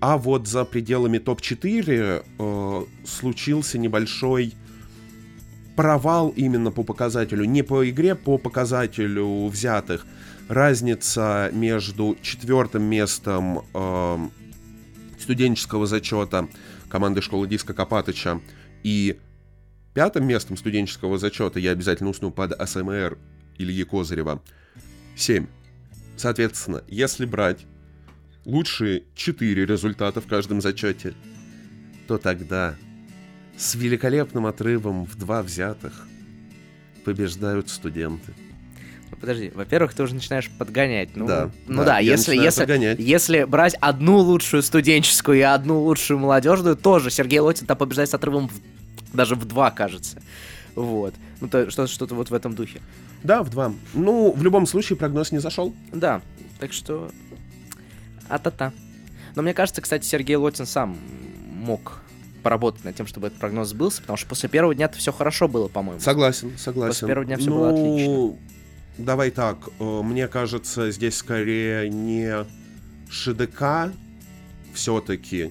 А 0.00 0.16
вот 0.18 0.48
за 0.48 0.64
пределами 0.64 1.18
топ-4 1.18 2.24
э, 2.38 2.84
случился 3.06 3.78
небольшой 3.78 4.54
провал 5.76 6.30
именно 6.30 6.70
по 6.70 6.82
показателю, 6.82 7.44
не 7.44 7.62
по 7.62 7.88
игре, 7.88 8.14
по 8.14 8.38
показателю 8.38 9.46
взятых. 9.46 10.06
Разница 10.48 11.50
между 11.52 12.16
четвертым 12.20 12.82
местом 12.82 13.64
э, 13.72 14.28
студенческого 15.18 15.86
зачета 15.86 16.48
команды 16.88 17.22
школы 17.22 17.48
Диска 17.48 17.72
Копатыча 17.72 18.40
и 18.82 19.18
пятым 19.94 20.26
местом 20.26 20.56
студенческого 20.56 21.16
зачета, 21.16 21.58
я 21.58 21.70
обязательно 21.70 22.10
усну 22.10 22.30
под 22.30 22.52
АСМР 22.52 23.16
Ильи 23.56 23.84
Козырева, 23.84 24.42
7. 25.16 25.46
Соответственно, 26.16 26.82
если 26.88 27.24
брать 27.24 27.66
лучшие 28.44 29.04
4 29.14 29.64
результата 29.64 30.20
в 30.20 30.26
каждом 30.26 30.60
зачете, 30.60 31.14
то 32.08 32.18
тогда 32.18 32.76
с 33.62 33.74
великолепным 33.76 34.46
отрывом 34.46 35.04
в 35.06 35.14
два 35.16 35.42
взятых 35.42 36.06
побеждают 37.04 37.70
студенты. 37.70 38.32
Ну, 39.10 39.16
Подожди, 39.20 39.52
во-первых, 39.54 39.94
ты 39.94 40.02
уже 40.02 40.14
начинаешь 40.16 40.50
подгонять. 40.50 41.14
Ну 41.16 41.26
Да, 41.26 41.50
ну 41.68 41.78
да, 41.78 41.84
да, 41.84 41.98
если, 42.00 42.34
если, 42.34 42.62
подгонять. 42.62 42.98
если 42.98 43.44
брать 43.44 43.74
одну 43.80 44.18
лучшую 44.18 44.62
студенческую 44.64 45.38
и 45.38 45.42
одну 45.42 45.80
лучшую 45.80 46.18
молодежную, 46.18 46.76
тоже 46.76 47.10
Сергей 47.10 47.38
Лотин 47.38 47.66
там 47.66 47.76
побеждает 47.76 48.10
с 48.10 48.14
отрывом 48.14 48.48
в- 48.48 49.16
даже 49.16 49.36
в 49.36 49.44
два, 49.44 49.70
кажется. 49.70 50.20
Вот. 50.74 51.14
Ну, 51.40 51.48
то, 51.48 51.70
что, 51.70 51.86
что-то 51.86 52.14
вот 52.16 52.30
в 52.30 52.34
этом 52.34 52.54
духе. 52.54 52.80
Да, 53.22 53.44
в 53.44 53.50
два. 53.50 53.72
Ну, 53.94 54.32
в 54.32 54.42
любом 54.42 54.66
случае 54.66 54.96
прогноз 54.96 55.30
не 55.30 55.38
зашел. 55.38 55.72
Да, 55.92 56.20
так 56.58 56.72
что... 56.72 57.10
А-та-та. 58.28 58.72
Но 59.36 59.42
мне 59.42 59.54
кажется, 59.54 59.82
кстати, 59.82 60.04
Сергей 60.04 60.34
Лотин 60.36 60.66
сам 60.66 60.98
мог 61.52 62.01
поработать 62.42 62.84
над 62.84 62.96
тем, 62.96 63.06
чтобы 63.06 63.28
этот 63.28 63.38
прогноз 63.38 63.68
сбылся, 63.68 64.00
потому 64.00 64.16
что 64.16 64.26
после 64.26 64.48
первого 64.48 64.74
дня-то 64.74 64.98
все 64.98 65.12
хорошо 65.12 65.48
было, 65.48 65.68
по-моему. 65.68 66.00
Согласен, 66.00 66.56
согласен. 66.58 66.90
После 66.90 67.08
первого 67.08 67.24
дня 67.24 67.38
всё 67.38 67.50
ну, 67.50 67.56
было 67.56 67.70
отлично. 67.70 68.36
Давай 68.98 69.30
так, 69.30 69.56
э, 69.78 70.02
мне 70.02 70.28
кажется, 70.28 70.90
здесь 70.90 71.16
скорее 71.16 71.88
не 71.88 72.44
ШДК 73.10 73.92
все-таки, 74.74 75.50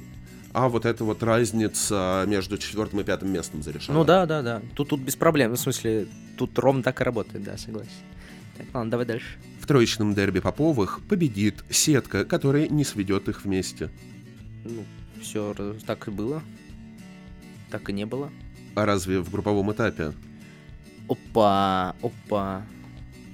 а 0.53 0.67
вот 0.69 0.85
эта 0.85 1.03
вот 1.03 1.23
разница 1.23 2.25
между 2.27 2.57
четвертым 2.57 2.99
и 2.99 3.03
пятым 3.03 3.31
местом 3.31 3.63
зарешала. 3.63 3.97
Ну 3.97 4.03
да, 4.03 4.25
да, 4.25 4.41
да. 4.41 4.61
Тут, 4.75 4.89
тут 4.89 4.99
без 4.99 5.15
проблем. 5.15 5.51
Ну, 5.51 5.55
в 5.55 5.59
смысле, 5.59 6.07
тут 6.37 6.57
ровно 6.59 6.83
так 6.83 6.99
и 7.01 7.03
работает, 7.03 7.43
да, 7.43 7.57
согласен. 7.57 7.89
Так, 8.57 8.67
ладно, 8.73 8.91
давай 8.91 9.05
дальше. 9.05 9.37
В 9.59 9.67
троечном 9.67 10.13
дерби 10.13 10.39
Поповых 10.39 10.99
победит 11.07 11.63
сетка, 11.69 12.25
которая 12.25 12.67
не 12.67 12.83
сведет 12.83 13.29
их 13.29 13.45
вместе. 13.45 13.89
Ну, 14.65 14.83
все 15.21 15.55
так 15.85 16.07
и 16.07 16.11
было. 16.11 16.41
Так 17.71 17.89
и 17.89 17.93
не 17.93 18.05
было. 18.05 18.29
А 18.75 18.85
разве 18.85 19.19
в 19.19 19.31
групповом 19.31 19.71
этапе? 19.71 20.13
Опа, 21.07 21.95
опа, 22.01 22.63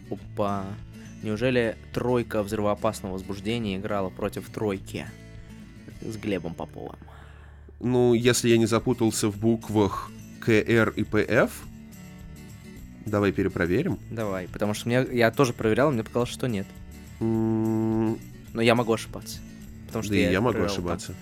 опа. 0.10 0.66
Неужели 1.24 1.76
тройка 1.94 2.44
взрывоопасного 2.44 3.14
возбуждения 3.14 3.78
играла 3.78 4.10
против 4.10 4.50
тройки 4.50 5.06
с 6.02 6.16
Глебом 6.18 6.54
Поповым? 6.54 6.96
Ну, 7.80 8.14
если 8.14 8.50
я 8.50 8.58
не 8.58 8.66
запутался 8.66 9.28
в 9.30 9.38
буквах 9.38 10.12
КР 10.42 10.94
и 10.96 11.04
ПФ, 11.04 11.52
давай 13.06 13.32
перепроверим. 13.32 14.00
Давай, 14.10 14.48
потому 14.48 14.74
что 14.74 14.88
мне, 14.88 15.06
я 15.12 15.32
тоже 15.32 15.54
проверял, 15.54 15.92
мне 15.92 16.04
показалось, 16.04 16.30
что 16.30 16.48
нет. 16.48 16.68
Но 17.20 18.16
я 18.62 18.76
могу 18.76 18.94
ошибаться. 18.94 19.40
Потому 19.88 20.04
что 20.04 20.14
Да 20.14 20.20
и 20.20 20.32
я 20.32 20.42
могу 20.42 20.54
проверял 20.54 20.74
ошибаться. 20.74 21.08
там. 21.08 21.16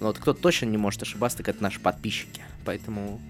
Но 0.00 0.06
вот 0.06 0.18
кто 0.18 0.32
точно 0.32 0.66
не 0.66 0.78
может 0.78 1.02
ошибаться, 1.02 1.38
так 1.38 1.48
это 1.48 1.62
наши 1.62 1.78
подписчики. 1.78 2.42
Поэтому 2.64 3.20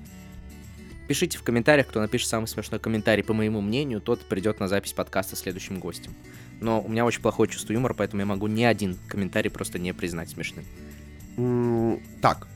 пишите 1.08 1.36
в 1.36 1.42
комментариях, 1.42 1.88
кто 1.88 2.00
напишет 2.00 2.28
самый 2.28 2.46
смешной 2.46 2.80
комментарий, 2.80 3.24
по 3.24 3.34
моему 3.34 3.60
мнению, 3.60 4.00
тот 4.00 4.20
придет 4.20 4.60
на 4.60 4.68
запись 4.68 4.92
подкаста 4.92 5.36
следующим 5.36 5.80
гостем. 5.80 6.14
Но 6.60 6.80
у 6.80 6.88
меня 6.88 7.04
очень 7.04 7.22
плохое 7.22 7.50
чувство 7.50 7.72
юмора, 7.72 7.94
поэтому 7.94 8.20
я 8.20 8.26
могу 8.26 8.46
ни 8.46 8.62
один 8.62 8.96
комментарий 9.08 9.50
просто 9.50 9.78
не 9.78 9.92
признать 9.92 10.30
смешным. 10.30 10.64
Так, 12.20 12.46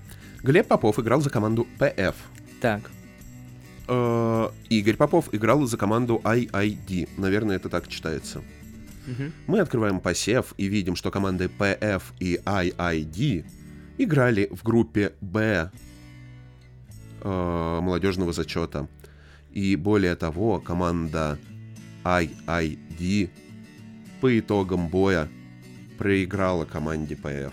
Глеб 0.42 0.68
Попов 0.68 0.98
играл 0.98 1.20
за 1.20 1.30
команду 1.30 1.66
ПФ. 1.78 2.14
Так, 2.60 2.90
Э, 3.86 4.48
Игорь 4.70 4.96
Попов 4.96 5.28
играл 5.32 5.64
за 5.66 5.76
команду 5.76 6.20
IID. 6.24 7.08
Наверное, 7.16 7.56
это 7.56 7.68
так 7.68 7.88
читается. 7.88 8.42
Мы 9.46 9.60
открываем 9.60 10.00
посев 10.00 10.54
и 10.56 10.64
видим, 10.64 10.96
что 10.96 11.10
команды 11.10 11.50
PF 11.58 12.02
и 12.20 12.40
IID 12.42 13.44
играли 13.98 14.48
в 14.50 14.62
группе 14.62 15.12
Б 15.20 15.70
э, 17.22 17.80
молодежного 17.82 18.32
зачета. 18.32 18.88
И 19.52 19.76
более 19.76 20.16
того, 20.16 20.60
команда 20.60 21.38
IID 22.04 23.30
по 24.20 24.38
итогам 24.38 24.88
боя 24.88 25.28
проиграла 25.98 26.64
команде 26.64 27.14
PF. 27.14 27.52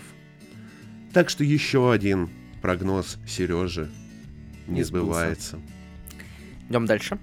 Так 1.12 1.30
что 1.30 1.44
еще 1.44 1.92
один 1.92 2.30
прогноз 2.60 3.18
Сережи 3.26 3.90
не 4.66 4.76
Не 4.76 4.82
сбывается. 4.82 5.58
идем 6.68 6.86
дальше. 6.86 7.18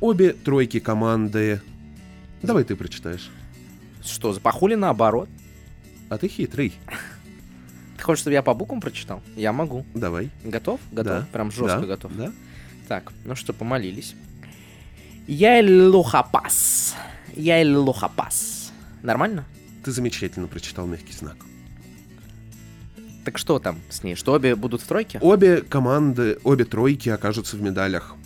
Обе 0.00 0.32
тройки 0.32 0.80
команды... 0.80 1.60
Давай 2.42 2.64
ты 2.64 2.76
прочитаешь. 2.76 3.30
Что, 4.02 4.32
запахули 4.34 4.74
наоборот? 4.74 5.28
А 6.10 6.18
ты 6.18 6.28
хитрый. 6.28 6.74
Хочешь, 8.04 8.20
чтобы 8.20 8.34
я 8.34 8.42
по 8.42 8.52
буквам 8.52 8.82
прочитал? 8.82 9.22
Я 9.34 9.54
могу. 9.54 9.86
Давай. 9.94 10.28
Готов? 10.44 10.78
Готов? 10.92 11.12
Да. 11.22 11.28
Прям 11.32 11.50
жестко 11.50 11.80
Да, 11.80 11.86
готов. 11.86 12.12
Да. 12.14 12.32
Так, 12.86 13.12
ну 13.24 13.34
что, 13.34 13.54
помолились. 13.54 14.14
Я 15.26 15.62
лухапас. 15.62 16.94
Я 17.34 17.66
лухапас. 17.66 18.72
Нормально? 19.02 19.46
Ты 19.84 19.90
замечательно 19.90 20.48
прочитал 20.48 20.86
мягкий 20.86 21.14
знак. 21.14 21.36
Так 23.24 23.38
что 23.38 23.58
там 23.58 23.80
с 23.88 24.02
ней? 24.02 24.16
Что 24.16 24.34
обе 24.34 24.54
будут 24.54 24.82
в 24.82 24.86
тройке? 24.86 25.18
Обе 25.22 25.62
команды, 25.62 26.38
обе 26.44 26.66
тройки 26.66 27.08
окажутся 27.08 27.56
в 27.56 27.62
медалях. 27.62 28.16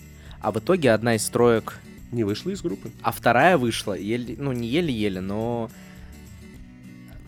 А 0.41 0.51
в 0.51 0.59
итоге 0.59 0.91
одна 0.91 1.15
из 1.15 1.25
троек, 1.29 1.79
Не 2.11 2.25
вышла 2.25 2.51
из 2.51 2.63
группы. 2.63 2.91
а 3.03 3.13
вторая 3.13 3.57
вышла, 3.59 3.93
еле, 3.93 4.35
ну 4.39 4.51
не 4.51 4.67
еле-еле, 4.67 5.21
но 5.21 5.71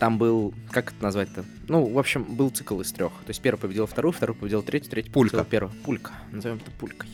там 0.01 0.17
был, 0.17 0.51
как 0.71 0.93
это 0.93 1.03
назвать-то? 1.03 1.45
Ну, 1.67 1.85
в 1.85 1.99
общем, 1.99 2.23
был 2.23 2.49
цикл 2.49 2.81
из 2.81 2.91
трех. 2.91 3.11
То 3.11 3.29
есть 3.29 3.39
первый 3.39 3.59
победил 3.59 3.85
вторую, 3.85 4.11
второй 4.11 4.35
победил 4.35 4.63
третью, 4.63 4.89
третий 4.89 5.11
Пулька. 5.11 5.37
победил 5.37 5.51
первую. 5.51 5.73
Пулька. 5.83 6.11
Назовем 6.31 6.57
это 6.57 6.71
пулькой. 6.71 7.07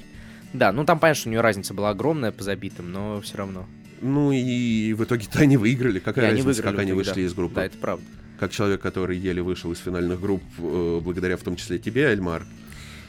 Да, 0.53 0.71
ну 0.71 0.85
там, 0.85 0.97
понятно, 0.97 1.19
что 1.19 1.27
у 1.27 1.31
нее 1.31 1.41
разница 1.41 1.73
была 1.73 1.89
огромная 1.89 2.31
по 2.31 2.43
забитым, 2.43 2.93
но 2.93 3.19
все 3.19 3.39
равно. 3.39 3.65
Ну 3.99 4.31
и 4.31 4.93
в 4.93 5.03
итоге-то 5.03 5.39
они 5.39 5.57
выиграли. 5.57 5.99
Какая 5.99 6.27
И 6.27 6.27
они 6.29 6.37
разница, 6.37 6.61
выиграли 6.61 6.75
как 6.75 6.81
они 6.81 6.93
вышли 6.93 7.13
да. 7.15 7.21
из 7.23 7.33
группы? 7.33 7.55
Да, 7.55 7.65
это 7.65 7.77
правда. 7.77 8.05
Как 8.39 8.51
человек, 8.53 8.79
который 8.79 9.17
еле 9.17 9.41
вышел 9.41 9.69
из 9.73 9.79
финальных 9.79 10.21
групп, 10.21 10.43
э, 10.57 11.01
благодаря 11.03 11.35
в 11.35 11.41
том 11.41 11.57
числе 11.57 11.79
тебе, 11.79 12.03
Эльмар. 12.03 12.45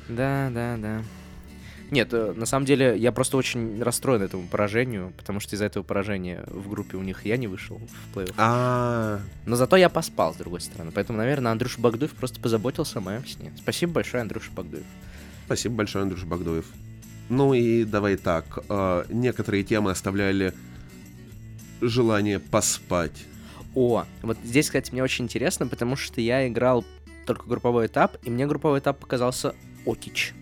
Да, 0.08 0.50
да, 0.52 0.76
да. 0.76 1.02
Нет, 1.90 2.12
э, 2.12 2.34
на 2.36 2.46
самом 2.46 2.66
деле 2.66 2.96
я 2.98 3.12
просто 3.12 3.36
очень 3.36 3.82
расстроен 3.82 4.22
этому 4.22 4.46
поражению, 4.46 5.12
потому 5.16 5.40
что 5.40 5.56
из-за 5.56 5.64
этого 5.64 5.82
поражения 5.82 6.44
в 6.48 6.68
группе 6.68 6.96
у 6.96 7.02
них 7.02 7.24
я 7.24 7.36
не 7.36 7.46
вышел 7.46 7.78
в 7.78 8.16
плей-офф. 8.16 8.34
А, 8.36 9.20
Но 9.46 9.56
зато 9.56 9.76
я 9.76 9.88
поспал, 9.88 10.34
с 10.34 10.36
другой 10.36 10.60
стороны. 10.60 10.90
Поэтому, 10.94 11.18
наверное, 11.18 11.52
Андрюша 11.52 11.80
Багдуев 11.80 12.12
просто 12.12 12.40
позаботился 12.40 12.98
о 12.98 13.02
моем 13.02 13.26
сне. 13.26 13.52
Спасибо 13.56 13.92
большое, 13.92 14.20
Андрюша 14.22 14.50
Багдуев. 14.52 14.84
спасибо 15.46 15.76
большое, 15.76 16.02
Андрюш 16.02 16.24
Багдоев. 16.24 16.66
Ну 17.30 17.54
и 17.54 17.84
давай 17.84 18.16
так. 18.16 18.58
э, 18.68 19.04
некоторые 19.08 19.64
темы 19.64 19.90
оставляли 19.90 20.54
желание 21.80 22.38
поспать. 22.38 23.24
О, 23.74 24.04
вот 24.22 24.38
здесь, 24.44 24.66
кстати, 24.66 24.92
мне 24.92 25.02
очень 25.02 25.26
интересно, 25.26 25.66
потому 25.66 25.96
что 25.96 26.20
я 26.20 26.48
играл 26.48 26.84
только 27.26 27.46
групповой 27.46 27.86
этап, 27.86 28.16
и 28.24 28.30
мне 28.30 28.46
групповой 28.46 28.80
этап 28.80 28.98
показался 28.98 29.54
Окич. 29.86 30.34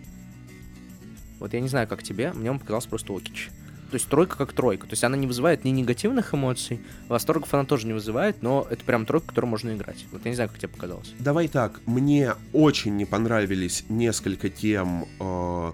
Вот 1.39 1.53
я 1.55 1.61
не 1.61 1.69
знаю, 1.69 1.87
как 1.89 2.03
тебе, 2.03 2.33
мне 2.33 2.51
он 2.51 2.59
показался 2.59 2.89
просто 2.89 3.15
Окич. 3.15 3.51
То 3.91 3.95
есть 3.95 4.09
тройка 4.09 4.37
как 4.37 4.53
тройка. 4.53 4.87
То 4.87 4.95
есть 4.95 5.05
она 5.05 5.17
не 5.17 5.27
вызывает 5.29 5.65
ни 5.65 5.71
негативных 5.71 6.35
эмоций, 6.35 6.81
восторгов 7.09 7.55
она 7.55 7.65
тоже 7.65 7.87
не 7.87 7.93
вызывает, 7.93 8.43
но 8.43 8.67
это 8.69 8.85
прям 8.85 9.07
тройка, 9.07 9.29
которую 9.29 9.51
можно 9.51 9.75
играть. 9.77 10.05
Вот 10.11 10.25
я 10.25 10.31
не 10.31 10.35
знаю, 10.35 10.51
как 10.51 10.59
тебе 10.59 10.69
показалось. 10.69 11.15
Давай 11.21 11.47
так, 11.47 11.81
мне 11.87 12.35
очень 12.53 12.97
не 12.97 13.05
понравились 13.05 13.85
несколько 13.89 14.49
тем 14.51 15.07
э, 15.21 15.73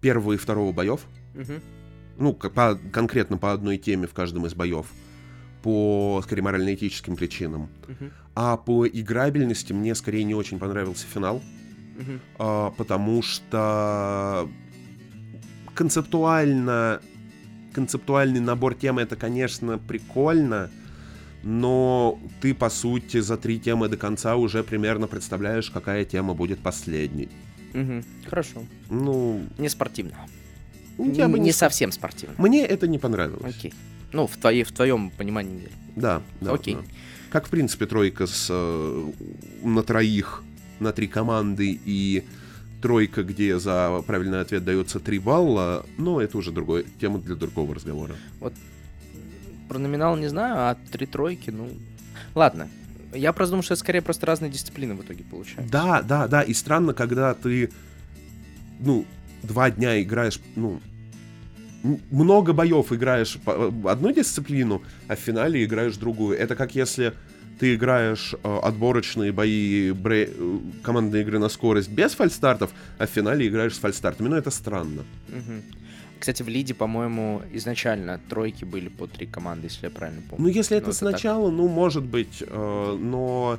первого 0.00 0.32
и 0.32 0.36
второго 0.36 0.72
боев. 0.72 1.02
Мгм. 1.34 1.60
Ну, 2.18 2.32
по- 2.34 2.78
конкретно 2.92 3.38
по 3.38 3.52
одной 3.52 3.78
теме 3.78 4.08
в 4.08 4.12
каждом 4.12 4.46
из 4.46 4.54
боев. 4.54 4.86
По, 5.62 6.20
скорее, 6.24 6.42
морально-этическим 6.42 7.14
причинам. 7.16 7.68
Мгм. 7.86 8.10
А 8.34 8.56
по 8.56 8.86
играбельности 8.88 9.72
мне 9.72 9.94
скорее 9.94 10.24
не 10.24 10.34
очень 10.34 10.58
понравился 10.58 11.06
финал. 11.06 11.40
Мгм. 11.98 12.20
а, 12.38 12.70
потому 12.70 13.22
что 13.22 14.48
концептуально 15.74 17.00
концептуальный 17.72 18.40
набор 18.40 18.74
тем 18.74 18.98
это, 18.98 19.14
конечно, 19.14 19.78
прикольно, 19.78 20.70
но 21.44 22.18
ты, 22.40 22.54
по 22.54 22.70
сути, 22.70 23.20
за 23.20 23.36
три 23.36 23.60
темы 23.60 23.88
до 23.88 23.96
конца 23.96 24.34
уже 24.36 24.64
примерно 24.64 25.06
представляешь, 25.06 25.70
какая 25.70 26.04
тема 26.04 26.34
будет 26.34 26.58
последней. 26.58 27.28
Мгм. 27.74 28.04
Хорошо. 28.26 28.64
Ну, 28.90 29.44
Не 29.58 29.68
спортивно. 29.68 30.14
я 30.98 31.28
бы 31.28 31.38
не 31.38 31.46
не... 31.46 31.52
совсем 31.52 31.92
спортивно. 31.92 32.34
Мне 32.38 32.64
это 32.64 32.88
не 32.88 32.98
понравилось. 32.98 33.54
Окей. 33.56 33.74
Ну, 34.12 34.26
в, 34.26 34.36
твоей, 34.36 34.64
в 34.64 34.72
твоем 34.72 35.10
понимании. 35.10 35.68
Да, 35.94 36.22
да. 36.40 36.54
Окей. 36.54 36.74
да. 36.74 36.80
Как, 37.30 37.46
в 37.46 37.50
принципе, 37.50 37.86
тройка 37.86 38.26
с, 38.26 38.48
э, 38.50 39.12
на 39.62 39.82
троих, 39.82 40.42
на 40.80 40.92
три 40.92 41.08
команды 41.08 41.78
и 41.84 42.24
тройка, 42.80 43.24
где 43.24 43.58
за 43.58 44.02
правильный 44.06 44.40
ответ 44.40 44.64
дается 44.64 45.00
три 45.00 45.18
балла, 45.18 45.84
но 45.96 46.20
это 46.20 46.38
уже 46.38 46.52
другая 46.52 46.84
тема 47.00 47.18
для 47.18 47.34
другого 47.34 47.74
разговора. 47.74 48.14
Про 49.68 49.78
номинал 49.78 50.16
не 50.16 50.28
знаю, 50.28 50.54
а 50.56 50.76
три 50.90 51.06
тройки, 51.06 51.50
ну... 51.50 51.68
Ладно. 52.34 52.68
Я 53.14 53.32
просто 53.32 53.52
думаю, 53.52 53.62
что 53.62 53.74
это 53.74 53.80
скорее 53.80 54.02
просто 54.02 54.26
разные 54.26 54.50
дисциплины 54.50 54.94
в 54.94 55.02
итоге 55.02 55.24
получаются. 55.24 55.70
Да, 55.72 56.02
да, 56.02 56.28
да, 56.28 56.42
и 56.42 56.52
странно, 56.54 56.92
когда 56.94 57.34
ты, 57.34 57.70
ну, 58.80 59.06
два 59.42 59.70
дня 59.70 60.00
играешь, 60.02 60.40
ну, 60.56 60.80
много 62.10 62.52
боев 62.52 62.92
играешь 62.92 63.38
по- 63.44 63.72
одну 63.90 64.12
дисциплину, 64.12 64.82
а 65.06 65.16
в 65.16 65.18
финале 65.18 65.64
играешь 65.64 65.96
другую. 65.96 66.36
Это 66.38 66.54
как 66.54 66.74
если 66.74 67.14
ты 67.58 67.74
играешь 67.74 68.34
э, 68.42 68.58
отборочные 68.62 69.32
бои 69.32 69.90
бре- 69.92 70.32
э, 70.36 70.58
командные 70.82 71.22
игры 71.22 71.38
на 71.38 71.48
скорость 71.48 71.90
без 71.90 72.14
фальстартов, 72.14 72.70
а 72.98 73.06
в 73.06 73.10
финале 73.10 73.46
играешь 73.48 73.74
с 73.74 73.78
фальстартами. 73.78 74.28
Ну, 74.28 74.36
это 74.36 74.50
странно. 74.50 75.02
Мгм. 75.28 75.62
Кстати, 76.20 76.42
в 76.42 76.48
Лиде, 76.48 76.74
по-моему, 76.74 77.42
изначально 77.52 78.20
тройки 78.28 78.64
были 78.64 78.88
по 78.88 79.06
три 79.06 79.26
команды, 79.26 79.66
если 79.66 79.86
я 79.86 79.90
правильно 79.90 80.20
помню. 80.28 80.46
Ну, 80.46 80.48
если 80.52 80.76
это 80.76 80.86
так. 80.86 80.94
сначала, 80.94 81.50
ну, 81.50 81.68
может 81.68 82.04
быть, 82.04 82.42
э, 82.46 82.98
но... 83.00 83.58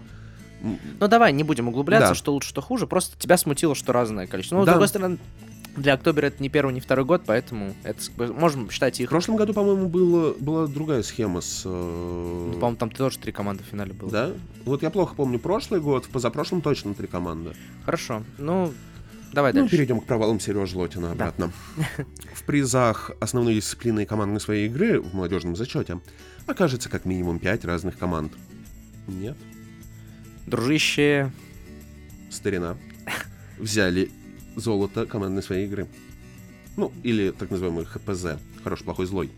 Ну 1.00 1.08
давай, 1.08 1.32
не 1.32 1.44
будем 1.46 1.70
углубляться, 1.70 2.10
Да. 2.10 2.16
что 2.16 2.34
лучше, 2.34 2.50
что 2.50 2.62
хуже. 2.62 2.86
Просто 2.86 3.18
тебя 3.18 3.38
смутило, 3.38 3.76
что 3.76 3.94
разное 3.94 4.28
количество. 4.28 4.58
Ну, 4.58 4.64
с 4.64 4.66
Да. 4.66 4.74
другой 4.74 4.90
стороны, 4.90 5.18
для 5.78 5.94
Октобера 5.94 6.26
это 6.28 6.42
не 6.44 6.50
первый, 6.50 6.74
не 6.74 6.80
второй 6.82 7.06
год, 7.06 7.24
поэтому 7.26 7.74
это 7.84 8.02
можем 8.34 8.70
считать 8.70 8.98
В 8.98 9.00
их. 9.02 9.10
прошлом 9.10 9.36
году, 9.38 9.54
по-моему, 9.54 9.88
было, 9.88 10.34
была 10.34 10.68
другая 10.68 11.04
схема 11.04 11.42
с... 11.42 11.64
э, 11.66 11.70
Ну, 11.70 12.54
по-моему, 12.54 12.76
там 12.78 12.90
тоже 12.92 13.18
три 13.20 13.32
команды 13.32 13.64
в 13.64 13.68
финале 13.68 13.94
было. 13.94 14.12
Да? 14.12 14.32
Вот 14.66 14.84
я 14.84 14.90
плохо 14.90 15.16
помню 15.16 15.40
прошлый 15.40 15.80
год, 15.80 16.06
в 16.06 16.10
позапрошлом 16.10 16.62
точно 16.62 16.94
три 16.94 17.08
команды. 17.08 17.54
Хорошо. 17.86 18.24
Ну, 18.38 18.74
давай 19.32 19.54
Ну, 19.54 19.62
дальше. 19.62 19.76
перейдем 19.76 20.02
к 20.02 20.06
провалам 20.06 20.40
Сережи 20.40 20.78
Лотина 20.78 21.12
обратно. 21.12 21.52
В 22.34 22.44
призах 22.44 23.12
основной 23.20 23.56
дисциплины 23.56 24.04
и 24.04 24.06
командной 24.06 24.42
своей 24.42 24.68
игры 24.68 25.00
в 25.02 25.14
молодежном 25.14 25.56
зачете 25.56 26.00
окажется 26.46 26.90
как 26.90 27.06
минимум 27.06 27.40
пять 27.40 27.64
разных 27.64 27.98
команд. 27.98 28.34
Нет, 29.08 29.38
Дружище, 30.48 31.32
старина. 32.32 32.76
Взяли 33.60 34.10
золото 34.60 35.06
командной 35.06 35.44
своей 35.44 35.66
игры. 35.66 35.88
Ну, 36.78 36.92
или 37.04 37.32
так 37.32 37.50
называемый 37.52 37.86
ХПЗ. 37.86 38.40
Хороший, 38.64 38.84
плохой, 38.84 39.06
злой. 39.06 39.32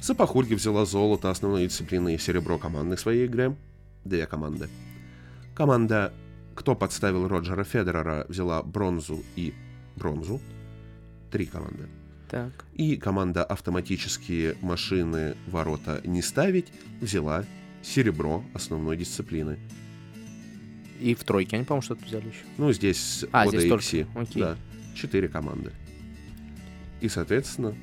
Сапахульки 0.00 0.54
взяла 0.54 0.84
золото 0.84 1.30
основной 1.30 1.66
дисциплины 1.66 2.14
и 2.14 2.18
серебро 2.18 2.58
командной 2.58 2.96
своей 2.96 3.26
игры. 3.26 3.56
Две 4.04 4.26
команды. 4.26 4.68
Команда 5.54 6.12
«Кто 6.54 6.74
подставил 6.74 7.28
Роджера 7.28 7.64
Федерера» 7.64 8.24
взяла 8.28 8.62
бронзу 8.62 9.22
и 9.36 9.54
бронзу. 9.96 10.40
Три 11.30 11.46
команды. 11.46 11.88
так. 12.30 12.64
И 12.74 12.96
команда 12.96 13.44
«Автоматические 13.44 14.56
машины 14.62 15.36
ворота 15.48 16.00
не 16.04 16.22
ставить» 16.22 16.72
взяла 17.00 17.44
серебро 17.82 18.44
основной 18.54 18.96
дисциплины. 18.96 19.58
И 21.00 21.14
в 21.14 21.24
тройке, 21.24 21.56
они, 21.56 21.64
по-моему, 21.64 21.82
что-то 21.82 22.04
взяли 22.04 22.26
еще. 22.26 22.44
Ну, 22.58 22.72
здесь 22.72 23.24
А, 23.32 23.46
здесь 23.46 23.64
XC. 23.64 23.68
только, 24.04 24.20
окей. 24.20 24.42
Да, 24.42 24.56
четыре 24.94 25.28
команды. 25.28 25.72
И, 27.00 27.08
соответственно, 27.08 27.74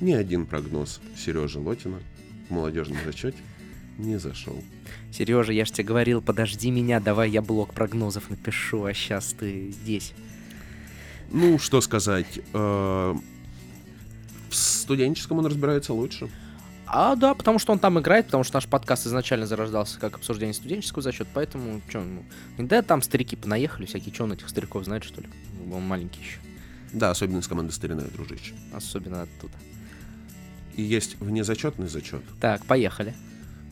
ни 0.00 0.12
один 0.12 0.44
прогноз 0.46 1.00
Сережи 1.16 1.60
Лотина 1.60 2.00
в 2.48 2.52
молодежном 2.52 2.98
зачете 3.04 3.38
не 3.96 4.18
зашел. 4.18 4.60
Сережа, 5.12 5.52
я 5.52 5.64
же 5.64 5.72
тебе 5.72 5.84
говорил, 5.84 6.20
подожди 6.20 6.70
меня, 6.72 6.98
давай 6.98 7.30
я 7.30 7.42
блок 7.42 7.72
прогнозов 7.74 8.28
напишу, 8.28 8.84
а 8.84 8.92
сейчас 8.92 9.32
ты 9.38 9.70
здесь. 9.70 10.12
Ну, 11.30 11.58
что 11.60 11.80
сказать, 11.80 12.40
э, 12.52 13.14
в 14.50 14.54
студенческом 14.54 15.38
он 15.38 15.46
разбирается 15.46 15.92
лучше. 15.94 16.28
А, 16.96 17.16
да, 17.16 17.34
потому 17.34 17.58
что 17.58 17.72
он 17.72 17.80
там 17.80 17.98
играет, 17.98 18.26
потому 18.26 18.44
что 18.44 18.54
наш 18.54 18.68
подкаст 18.68 19.08
изначально 19.08 19.46
зарождался 19.46 19.98
как 19.98 20.14
обсуждение 20.14 20.54
студенческого 20.54 21.02
зачета, 21.02 21.28
поэтому, 21.34 21.80
что, 21.88 22.00
ну, 22.00 22.22
да, 22.56 22.82
там 22.82 23.02
старики 23.02 23.34
понаехали 23.34 23.84
всякие, 23.84 24.14
что 24.14 24.22
он 24.22 24.32
этих 24.34 24.48
стариков 24.48 24.84
знает, 24.84 25.02
что 25.02 25.20
ли? 25.20 25.28
Он 25.72 25.84
маленький 25.84 26.20
еще, 26.20 26.38
Да, 26.92 27.10
особенно 27.10 27.42
с 27.42 27.48
команды 27.48 27.72
«Старина 27.72 28.02
дружище». 28.02 28.54
особенно 28.72 29.22
оттуда. 29.22 29.54
И 30.76 30.82
есть 30.82 31.18
внезачетный 31.18 31.88
зачет. 31.88 32.22
Так, 32.40 32.64
поехали. 32.64 33.12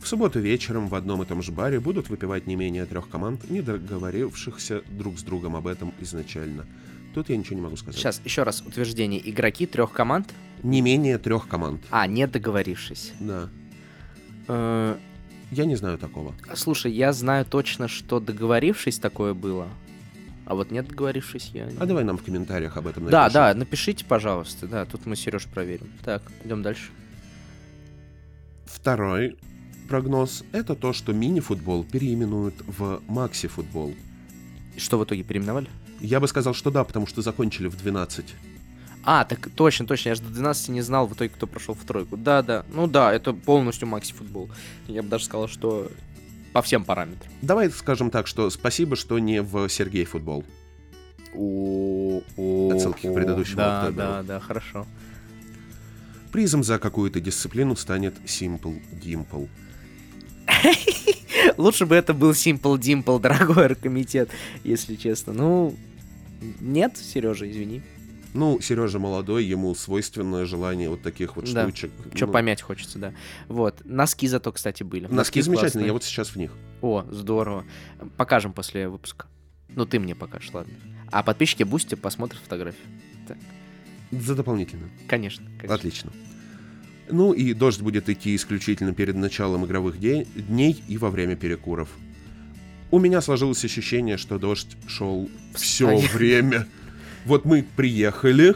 В 0.01 0.07
субботу 0.09 0.41
вечером 0.41 0.89
в 0.89 0.95
одном 0.95 1.23
и 1.23 1.25
том 1.25 1.41
же 1.41 1.53
баре 1.53 1.79
будут 1.79 2.09
выпивать 2.09 2.45
не 2.45 2.57
менее 2.57 2.85
трех 2.85 3.07
команд, 3.07 3.49
не 3.49 3.61
договорившихся 3.61 4.81
друг 4.89 5.17
с 5.17 5.23
другом 5.23 5.55
об 5.55 5.67
этом 5.67 5.93
изначально. 6.01 6.65
Тут 7.13 7.29
я 7.29 7.37
ничего 7.37 7.55
не 7.55 7.61
могу 7.61 7.77
сказать. 7.77 7.97
Сейчас, 7.97 8.19
еще 8.25 8.43
раз, 8.43 8.61
утверждение. 8.61 9.21
Игроки 9.29 9.65
трех 9.65 9.93
команд, 9.93 10.33
Не 10.63 10.81
менее 10.81 11.17
трех 11.17 11.47
команд. 11.47 11.81
а, 11.91 12.07
не 12.07 12.25
договорившись. 12.27 13.11
Да. 13.19 13.49
Э, 14.47 14.97
Я 15.51 15.65
не 15.65 15.75
знаю 15.75 15.97
такого. 15.97 16.33
слушай, 16.55 16.91
я 16.91 17.13
знаю 17.13 17.45
точно, 17.45 17.87
что 17.87 18.19
договорившись 18.19 18.97
такое 18.99 19.33
было, 19.33 19.67
а 20.45 20.55
вот 20.55 20.71
нет 20.71 20.87
договорившись 20.87 21.51
я... 21.53 21.65
не- 21.65 21.77
А 21.77 21.85
давай 21.85 22.03
нам 22.03 22.17
в 22.17 22.23
комментариях 22.23 22.77
об 22.77 22.87
этом 22.87 23.05
Да, 23.09 23.23
напишем. 23.23 23.33
да, 23.33 23.53
напишите, 23.53 24.05
пожалуйста, 24.05 24.67
да, 24.67 24.85
тут 24.85 25.05
мы 25.05 25.15
Сереж 25.15 25.45
проверим. 25.47 25.91
Так, 26.03 26.21
идем 26.45 26.61
дальше. 26.63 26.89
Второй 28.65 29.37
прогноз— 29.87 30.43
это 30.51 30.75
то, 30.75 30.93
что 30.93 31.13
мини-футбол 31.13 31.83
переименуют 31.83 32.55
в 32.65 33.01
макси-футбол. 33.07 33.93
Что 34.77 34.97
в 34.97 35.03
итоге 35.03 35.23
переименовали? 35.23 35.67
Я 35.99 36.19
бы 36.19 36.27
сказал, 36.27 36.53
что 36.53 36.71
да, 36.71 36.83
потому 36.83 37.05
что 37.05 37.21
закончили 37.21 37.67
в 37.67 37.77
12. 37.77 38.33
А, 39.03 39.25
так 39.25 39.49
точно, 39.55 39.85
точно, 39.85 40.09
я 40.09 40.15
же 40.15 40.21
до 40.21 40.29
12 40.29 40.69
не 40.69 40.81
знал 40.81 41.07
в 41.07 41.13
итоге, 41.13 41.29
кто 41.29 41.45
прошел 41.45 41.75
в 41.75 41.83
тройку. 41.83 42.15
Да, 42.15 42.41
да, 42.41 42.65
ну 42.73 42.87
да, 42.87 43.13
это 43.13 43.33
полностью 43.33 43.87
макси-футбол. 43.87 44.49
Я 44.87 45.03
бы 45.03 45.09
даже 45.09 45.25
сказал, 45.25 45.47
что 45.47 45.91
по 46.53 46.61
всем 46.61 46.85
параметрам. 46.85 47.31
Давай 47.41 47.69
скажем 47.69 48.11
так, 48.11 48.27
что 48.27 48.49
спасибо, 48.49 48.95
что 48.95 49.19
не 49.19 49.41
в 49.41 49.67
Сергей 49.67 50.05
футбол. 50.05 50.45
Отсылки 51.33 53.07
к 53.07 53.13
предыдущему 53.13 53.57
Да, 53.57 53.91
да, 53.91 54.23
да, 54.23 54.39
хорошо. 54.39 54.85
Призом 56.31 56.63
за 56.63 56.79
какую-то 56.79 57.19
дисциплину 57.19 57.75
станет 57.75 58.15
Simple 58.25 58.81
Dimple. 59.03 59.49
Лучше 61.57 61.85
бы 61.85 61.95
это 61.95 62.13
был 62.13 62.31
Simple 62.31 62.77
Dimple, 62.77 63.19
дорогой 63.21 63.65
оргкомитет, 63.65 64.29
если 64.63 64.95
честно. 64.95 65.33
Ну, 65.33 65.75
нет, 66.59 66.97
Сережа, 66.97 67.49
извини. 67.49 67.81
Ну, 68.33 68.59
Сережа 68.61 68.99
молодой, 68.99 69.45
ему 69.45 69.75
свойственное 69.75 70.45
желание 70.45 70.89
вот 70.89 71.01
таких 71.01 71.35
вот 71.35 71.51
Да. 71.51 71.63
штучек. 71.63 71.91
Че 72.15 72.25
Ну, 72.25 72.31
помять 72.31 72.61
хочется, 72.61 72.97
да. 72.99 73.13
Вот. 73.47 73.81
Носки 73.85 74.27
зато, 74.27 74.51
кстати, 74.51 74.83
были. 74.83 75.05
Носки 75.07 75.41
замечательные, 75.41 75.61
классные. 75.71 75.85
я 75.87 75.93
вот 75.93 76.03
сейчас 76.03 76.29
в 76.29 76.35
них. 76.35 76.51
О, 76.81 77.05
здорово. 77.11 77.63
Покажем 78.17 78.53
после 78.53 78.89
выпуска. 78.89 79.27
Ну, 79.69 79.85
ты 79.85 79.99
мне 79.99 80.15
покажешь, 80.15 80.51
ладно. 80.53 80.73
А 81.11 81.21
подписчики 81.23 81.63
Boosty 81.63 81.95
посмотрят 81.95 82.41
фотографию. 82.41 82.81
За 84.11 84.35
дополнительно. 84.35 84.89
Конечно. 85.07 85.45
конечно. 85.57 85.73
Отлично. 85.75 86.11
Ну 87.09 87.33
и 87.33 87.53
дождь 87.53 87.81
будет 87.81 88.09
идти 88.09 88.35
исключительно 88.35 88.93
перед 88.93 89.15
началом 89.15 89.65
игровых 89.65 89.99
де- 89.99 90.25
дней 90.35 90.83
и 90.87 90.97
во 90.97 91.09
время 91.09 91.35
перекуров. 91.35 91.89
У 92.91 92.99
меня 92.99 93.21
сложилось 93.21 93.63
ощущение, 93.65 94.17
что 94.17 94.37
дождь 94.37 94.77
шел 94.87 95.29
все 95.55 95.97
время. 96.13 96.67
Вот 97.25 97.45
мы 97.45 97.63
приехали, 97.75 98.55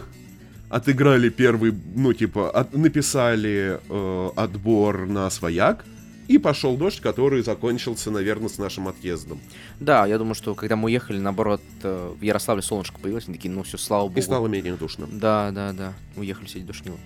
отыграли 0.69 1.30
первый, 1.30 1.73
ну 1.95 2.13
типа, 2.13 2.49
от- 2.49 2.73
написали 2.73 3.80
э, 3.89 4.30
отбор 4.36 5.06
на 5.06 5.30
свояк, 5.30 5.86
и 6.27 6.38
пошел 6.38 6.75
дождь, 6.75 6.99
который 6.99 7.41
закончился, 7.41 8.12
наверное, 8.12 8.49
с 8.49 8.58
нашим 8.58 8.89
отъездом. 8.89 9.39
Да, 9.80 10.06
я 10.06 10.17
думаю, 10.17 10.36
что 10.36 10.56
когда 10.56 10.75
мы 10.75 10.86
уехали, 10.88 11.19
наоборот, 11.19 11.62
э, 11.84 12.13
в 12.19 12.21
Ярославле 12.21 12.62
солнышко 12.62 12.99
появилось, 12.99 13.25
они 13.27 13.36
такие, 13.38 13.53
ну 13.53 13.63
все, 13.63 13.77
слава 13.77 14.03
богу. 14.10 14.19
И 14.19 14.21
стало 14.21 14.47
менее 14.47 14.75
душно. 14.75 15.08
Да, 15.10 15.51
да, 15.51 15.71
да. 15.71 15.93
Уехали 16.17 16.47
сидеть 16.47 16.65
душнило. 16.65 16.97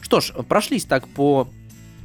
Что 0.00 0.20
ж, 0.20 0.32
прошлись 0.48 0.84
так 0.84 1.06
по 1.06 1.48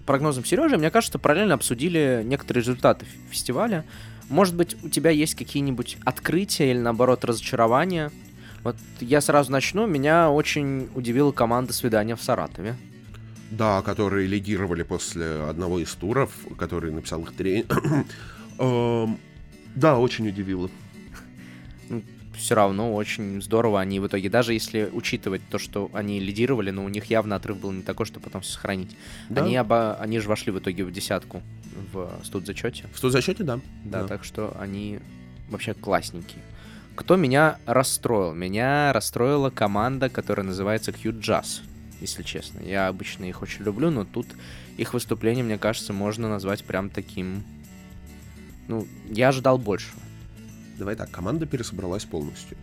прогнозам 0.05 0.45
Сережи. 0.45 0.77
Мне 0.77 0.91
кажется, 0.91 1.17
параллельно 1.17 1.55
обсудили 1.55 2.21
некоторые 2.23 2.61
результаты 2.61 3.07
фестиваля. 3.31 3.83
Может 4.29 4.55
быть, 4.55 4.75
у 4.83 4.89
тебя 4.89 5.11
есть 5.11 5.35
какие-нибудь 5.35 5.97
открытия 6.03 6.71
или, 6.71 6.79
наоборот, 6.79 7.23
разочарования? 7.25 8.11
Вот 8.63 8.75
я 8.99 9.21
сразу 9.21 9.51
начну. 9.51 9.85
Меня 9.85 10.31
очень 10.31 10.89
удивила 10.95 11.31
команда 11.31 11.73
свидания 11.73 12.15
в 12.15 12.21
Саратове. 12.21 12.75
Да, 13.51 13.81
которые 13.83 14.27
лидировали 14.27 14.81
после 14.83 15.43
одного 15.47 15.79
из 15.79 15.93
туров, 15.93 16.31
который 16.57 16.91
написал 16.91 17.21
их 17.21 17.35
тренер. 17.35 17.65
Эм, 18.57 19.19
Да, 19.75 19.99
очень 19.99 20.27
удивило. 20.27 20.69
Все 22.38 22.56
равно 22.56 22.93
очень 22.93 23.41
здорово 23.41 23.80
они 23.82 24.00
в 24.00 24.08
итоге, 24.08 24.30
даже 24.30 24.54
если 24.54 24.89
учитывать 24.91 25.41
то, 25.50 25.58
что 25.58 25.89
они 25.93 26.19
лидировали, 26.19 26.71
но 26.71 26.84
у 26.84 26.89
них 26.89 27.06
явно 27.06 27.36
отрыв 27.36 27.58
был 27.60 27.71
не 27.71 27.82
такой, 27.82 28.06
что 28.06 28.19
потом 28.19 28.41
все 28.41 28.54
сохранить. 28.54 28.95
Да. 29.30 29.43
Они, 29.43 29.60
оба, 29.60 29.95
они 30.00 30.19
же 30.19 30.28
вошли 30.30 30.52
в 30.52 30.60
итоге 30.60 30.84
в 30.84 30.91
десятку 30.91 31.41
в 31.91 32.10
студзачете. 32.24 32.86
В 32.93 33.10
зачете, 33.10 33.43
да. 33.43 33.60
Да, 33.84 34.02
Да. 34.02 34.08
так 34.08 34.24
что 34.24 34.56
они 34.60 35.00
вообще 35.50 35.74
классненькие. 35.74 36.41
Кто 36.95 37.17
меня 37.17 37.58
расстроил? 37.65 38.34
Меня 38.34 38.93
расстроила 38.93 39.50
команда, 39.50 40.10
которая 40.10 40.45
называется 40.45 40.91
Cute 40.91 41.19
Jazz, 41.19 41.62
если 42.00 42.24
честно. 42.24 42.62
Я 42.62 42.88
обычно 42.88 43.26
их 43.26 43.41
очень 43.41 43.63
люблю, 43.65 43.89
но 43.91 44.06
тут 44.06 44.28
их 44.78 44.93
выступление, 44.93 45.43
мне 45.43 45.58
кажется, 45.58 45.93
можно 45.93 46.30
назвать 46.30 46.63
прям 46.63 46.89
таким... 46.89 47.43
Ну, 48.67 48.88
я 49.10 49.30
ожидал 49.30 49.58
большего. 49.58 50.00
Давай 50.77 50.95
так, 50.95 51.09
команда 51.11 51.45
пересобралась 51.45 52.05
полностью. 52.05 52.57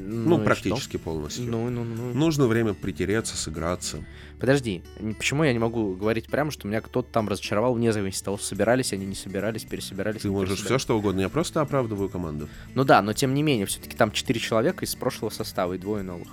Ну, 0.00 0.38
Ну, 0.38 0.44
практически 0.44 0.96
что? 0.96 0.98
полностью. 1.00 1.44
Ну, 1.46 1.68
ну, 1.70 1.84
ну. 1.84 2.14
Нужно 2.14 2.46
время 2.46 2.72
притереться, 2.74 3.36
сыграться. 3.36 4.04
Подожди, 4.38 4.82
почему 5.18 5.44
я 5.44 5.52
не 5.52 5.58
могу 5.58 5.94
говорить 5.96 6.28
прямо, 6.28 6.50
что 6.50 6.68
меня 6.68 6.80
кто-то 6.80 7.10
там 7.10 7.28
разочаровал, 7.28 7.74
вне 7.74 7.92
зависимости 7.92 8.20
от 8.22 8.24
того, 8.26 8.38
собирались 8.38 8.92
они, 8.92 9.06
не 9.06 9.14
собирались, 9.14 9.64
пересобирались. 9.64 10.22
Ты 10.22 10.30
можешь 10.30 10.60
все 10.60 10.78
что 10.78 10.96
угодно. 10.96 11.20
Я 11.20 11.28
просто 11.28 11.60
оправдываю 11.60 12.08
команду. 12.08 12.48
Ну 12.74 12.84
да, 12.84 13.02
но 13.02 13.12
тем 13.12 13.34
не 13.34 13.42
менее, 13.42 13.66
все-таки 13.66 13.96
там 13.96 14.12
четыре 14.12 14.38
человека 14.40 14.84
из 14.84 14.94
прошлого 14.94 15.30
состава 15.30 15.72
и 15.74 15.78
двое 15.78 16.02
новых. 16.02 16.28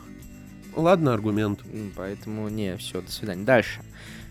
Ладно, 0.75 1.13
аргумент. 1.13 1.61
Поэтому 1.95 2.49
не, 2.49 2.77
все, 2.77 3.01
до 3.01 3.11
свидания. 3.11 3.43
Дальше. 3.45 3.81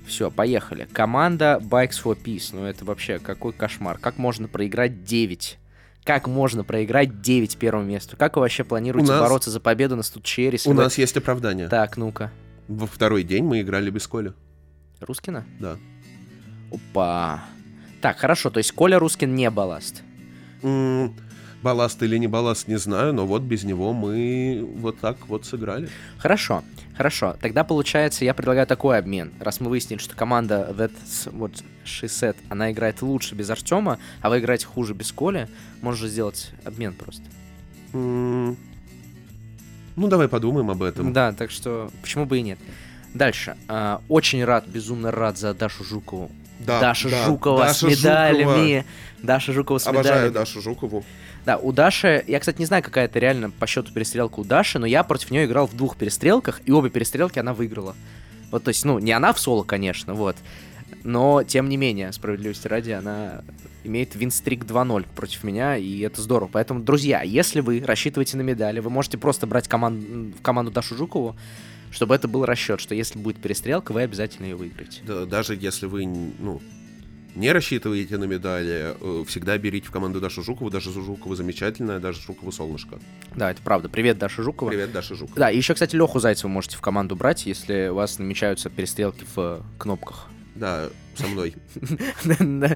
Все, 0.06 0.30
поехали. 0.30 0.86
Команда 0.92 1.58
Bikes 1.62 2.02
for 2.04 2.16
Peace. 2.22 2.50
Ну 2.52 2.64
это 2.64 2.84
вообще 2.84 3.18
какой 3.18 3.52
кошмар. 3.52 3.98
Как 3.98 4.18
можно 4.18 4.48
проиграть 4.48 5.04
9? 5.04 5.58
Как 6.04 6.26
можно 6.28 6.64
проиграть 6.64 7.22
9 7.22 7.56
первому 7.56 7.84
месту? 7.86 8.16
Как 8.16 8.36
вы 8.36 8.42
вообще 8.42 8.62
планируете 8.62 9.10
нас- 9.10 9.20
бороться 9.20 9.50
за 9.50 9.58
победу 9.58 9.96
на 9.96 10.02
студчере? 10.02 10.58
У 10.66 10.70
вы- 10.70 10.74
нас 10.74 10.98
есть 10.98 11.16
оправдание. 11.16 11.68
Так, 11.68 11.96
ну-ка. 11.96 12.30
Во 12.68 12.86
второй 12.86 13.22
день 13.22 13.44
мы 13.44 13.62
играли 13.62 13.90
без 13.90 14.06
Коля. 14.06 14.34
Рускина? 15.00 15.44
Да. 15.60 15.76
Опа. 16.70 17.42
Так, 18.02 18.18
хорошо, 18.18 18.50
то 18.50 18.58
есть 18.58 18.72
Коля 18.72 18.98
Рускин 18.98 19.34
не 19.34 19.50
балласт. 19.50 20.02
Балласт 21.64 22.02
или 22.02 22.18
не 22.18 22.26
балласт, 22.26 22.68
не 22.68 22.76
знаю, 22.76 23.14
но 23.14 23.26
вот 23.26 23.40
без 23.40 23.64
него 23.64 23.94
мы 23.94 24.62
вот 24.76 24.98
так 25.00 25.16
вот 25.28 25.46
сыграли. 25.46 25.88
Хорошо, 26.18 26.62
хорошо. 26.94 27.36
Тогда 27.40 27.64
получается, 27.64 28.26
я 28.26 28.34
предлагаю 28.34 28.66
такой 28.66 28.98
обмен. 28.98 29.32
Раз 29.40 29.60
мы 29.60 29.70
выяснили, 29.70 29.98
что 29.98 30.14
команда 30.14 30.74
That's 30.76 31.32
What 31.32 31.64
She 31.86 32.36
она 32.50 32.70
играет 32.70 33.00
лучше 33.00 33.34
без 33.34 33.48
Артема, 33.48 33.98
а 34.20 34.28
вы 34.28 34.40
играете 34.40 34.66
хуже 34.66 34.92
без 34.92 35.10
Коли, 35.10 35.48
можно 35.80 36.06
сделать 36.06 36.50
обмен 36.64 36.92
просто. 36.92 37.22
Ну, 37.94 38.56
давай 39.96 40.28
подумаем 40.28 40.70
об 40.70 40.82
этом. 40.82 41.14
Да, 41.14 41.32
так 41.32 41.50
что 41.50 41.90
почему 42.02 42.26
бы 42.26 42.40
и 42.40 42.42
нет. 42.42 42.58
Дальше. 43.14 43.56
А, 43.68 44.02
очень 44.08 44.44
рад, 44.44 44.66
безумно 44.66 45.10
рад 45.10 45.38
за 45.38 45.54
Дашу 45.54 45.82
Жукову. 45.82 46.30
Да, 46.66 46.80
Даша 46.80 47.10
да, 47.10 47.24
Жукова 47.26 47.58
Даша 47.66 47.74
с 47.74 47.82
медалями. 47.82 48.78
Жукова. 48.78 48.84
Даша 49.22 49.52
Жукова 49.52 49.78
с 49.78 49.86
Обожаю 49.86 50.14
медалями. 50.16 50.34
Дашу 50.34 50.60
Жукову. 50.60 51.04
Да, 51.44 51.58
у 51.58 51.72
Даши, 51.72 52.24
я, 52.26 52.40
кстати, 52.40 52.58
не 52.58 52.64
знаю, 52.66 52.82
какая 52.82 53.04
это 53.04 53.18
реально 53.18 53.50
по 53.50 53.66
счету 53.66 53.92
перестрелка 53.92 54.40
у 54.40 54.44
Даши, 54.44 54.78
но 54.78 54.86
я 54.86 55.02
против 55.02 55.30
нее 55.30 55.44
играл 55.44 55.66
в 55.66 55.76
двух 55.76 55.96
перестрелках, 55.96 56.60
и 56.64 56.72
обе 56.72 56.90
перестрелки 56.90 57.38
она 57.38 57.52
выиграла. 57.52 57.94
Вот, 58.50 58.64
то 58.64 58.68
есть, 58.68 58.84
ну, 58.84 58.98
не 58.98 59.12
она 59.12 59.32
в 59.32 59.38
соло, 59.38 59.62
конечно, 59.62 60.14
вот. 60.14 60.36
Но, 61.02 61.42
тем 61.42 61.68
не 61.68 61.76
менее, 61.76 62.12
справедливости 62.12 62.66
ради, 62.66 62.92
она 62.92 63.42
имеет 63.82 64.14
винстрик 64.14 64.64
2-0 64.64 65.04
против 65.14 65.44
меня, 65.44 65.76
и 65.76 66.00
это 66.00 66.22
здорово. 66.22 66.48
Поэтому, 66.50 66.80
друзья, 66.80 67.20
если 67.22 67.60
вы 67.60 67.82
рассчитываете 67.84 68.38
на 68.38 68.42
медали, 68.42 68.80
вы 68.80 68.88
можете 68.88 69.18
просто 69.18 69.46
брать 69.46 69.68
коман- 69.68 70.32
в 70.38 70.40
команду 70.40 70.70
Дашу 70.70 70.96
Жукову, 70.96 71.36
чтобы 71.94 72.14
это 72.16 72.26
был 72.26 72.44
расчет, 72.44 72.80
что 72.80 72.94
если 72.94 73.18
будет 73.18 73.36
перестрелка, 73.38 73.92
вы 73.92 74.02
обязательно 74.02 74.46
ее 74.46 74.56
выиграете. 74.56 75.00
Да, 75.06 75.24
даже 75.26 75.54
если 75.54 75.86
вы, 75.86 76.04
ну, 76.04 76.60
не 77.36 77.52
рассчитываете 77.52 78.18
на 78.18 78.24
медали, 78.24 78.94
э, 79.00 79.24
всегда 79.26 79.56
берите 79.58 79.86
в 79.86 79.90
команду 79.92 80.20
Дашу 80.20 80.42
Жукову. 80.42 80.70
Даже 80.70 80.90
Жукова 80.90 81.36
замечательная, 81.36 82.00
даже 82.00 82.20
Жукова 82.20 82.50
солнышко. 82.50 82.98
Да, 83.36 83.50
это 83.50 83.62
правда. 83.62 83.88
Привет, 83.88 84.18
Даша 84.18 84.42
Жукова. 84.42 84.70
Привет, 84.70 84.92
Даша 84.92 85.14
Жукова. 85.14 85.38
Да, 85.38 85.50
и 85.50 85.56
еще, 85.56 85.74
кстати, 85.74 85.94
Леху 85.94 86.18
Зайцева 86.18 86.48
можете 86.48 86.76
в 86.76 86.80
команду 86.80 87.14
брать, 87.16 87.46
если 87.46 87.88
у 87.88 87.94
вас 87.94 88.18
намечаются 88.18 88.70
перестрелки 88.70 89.24
в 89.34 89.38
э, 89.38 89.60
кнопках. 89.78 90.28
Да, 90.54 90.88
со 91.16 91.26
мной. 91.26 91.54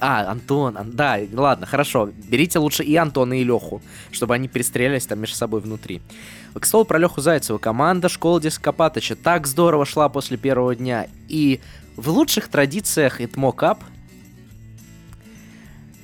А, 0.00 0.30
Антон, 0.30 0.76
Ан- 0.76 0.92
да, 0.92 1.18
ладно, 1.32 1.66
хорошо. 1.66 2.10
Берите 2.28 2.58
лучше 2.58 2.82
и 2.82 2.94
Антона, 2.96 3.40
и 3.40 3.44
Леху, 3.44 3.82
чтобы 4.10 4.34
они 4.34 4.48
перестрелялись 4.48 5.06
там 5.06 5.20
между 5.20 5.36
собой 5.36 5.60
внутри. 5.60 6.00
К 6.54 6.64
слову 6.64 6.84
про 6.84 6.98
Леху 6.98 7.20
Зайцева. 7.20 7.58
Команда 7.58 8.08
школы 8.08 8.40
Дископатыча 8.40 9.16
так 9.16 9.46
здорово 9.46 9.84
шла 9.84 10.08
после 10.08 10.36
первого 10.36 10.74
дня. 10.74 11.08
И 11.28 11.60
в 11.96 12.08
лучших 12.08 12.48
традициях 12.48 13.20
Itmo 13.20 13.52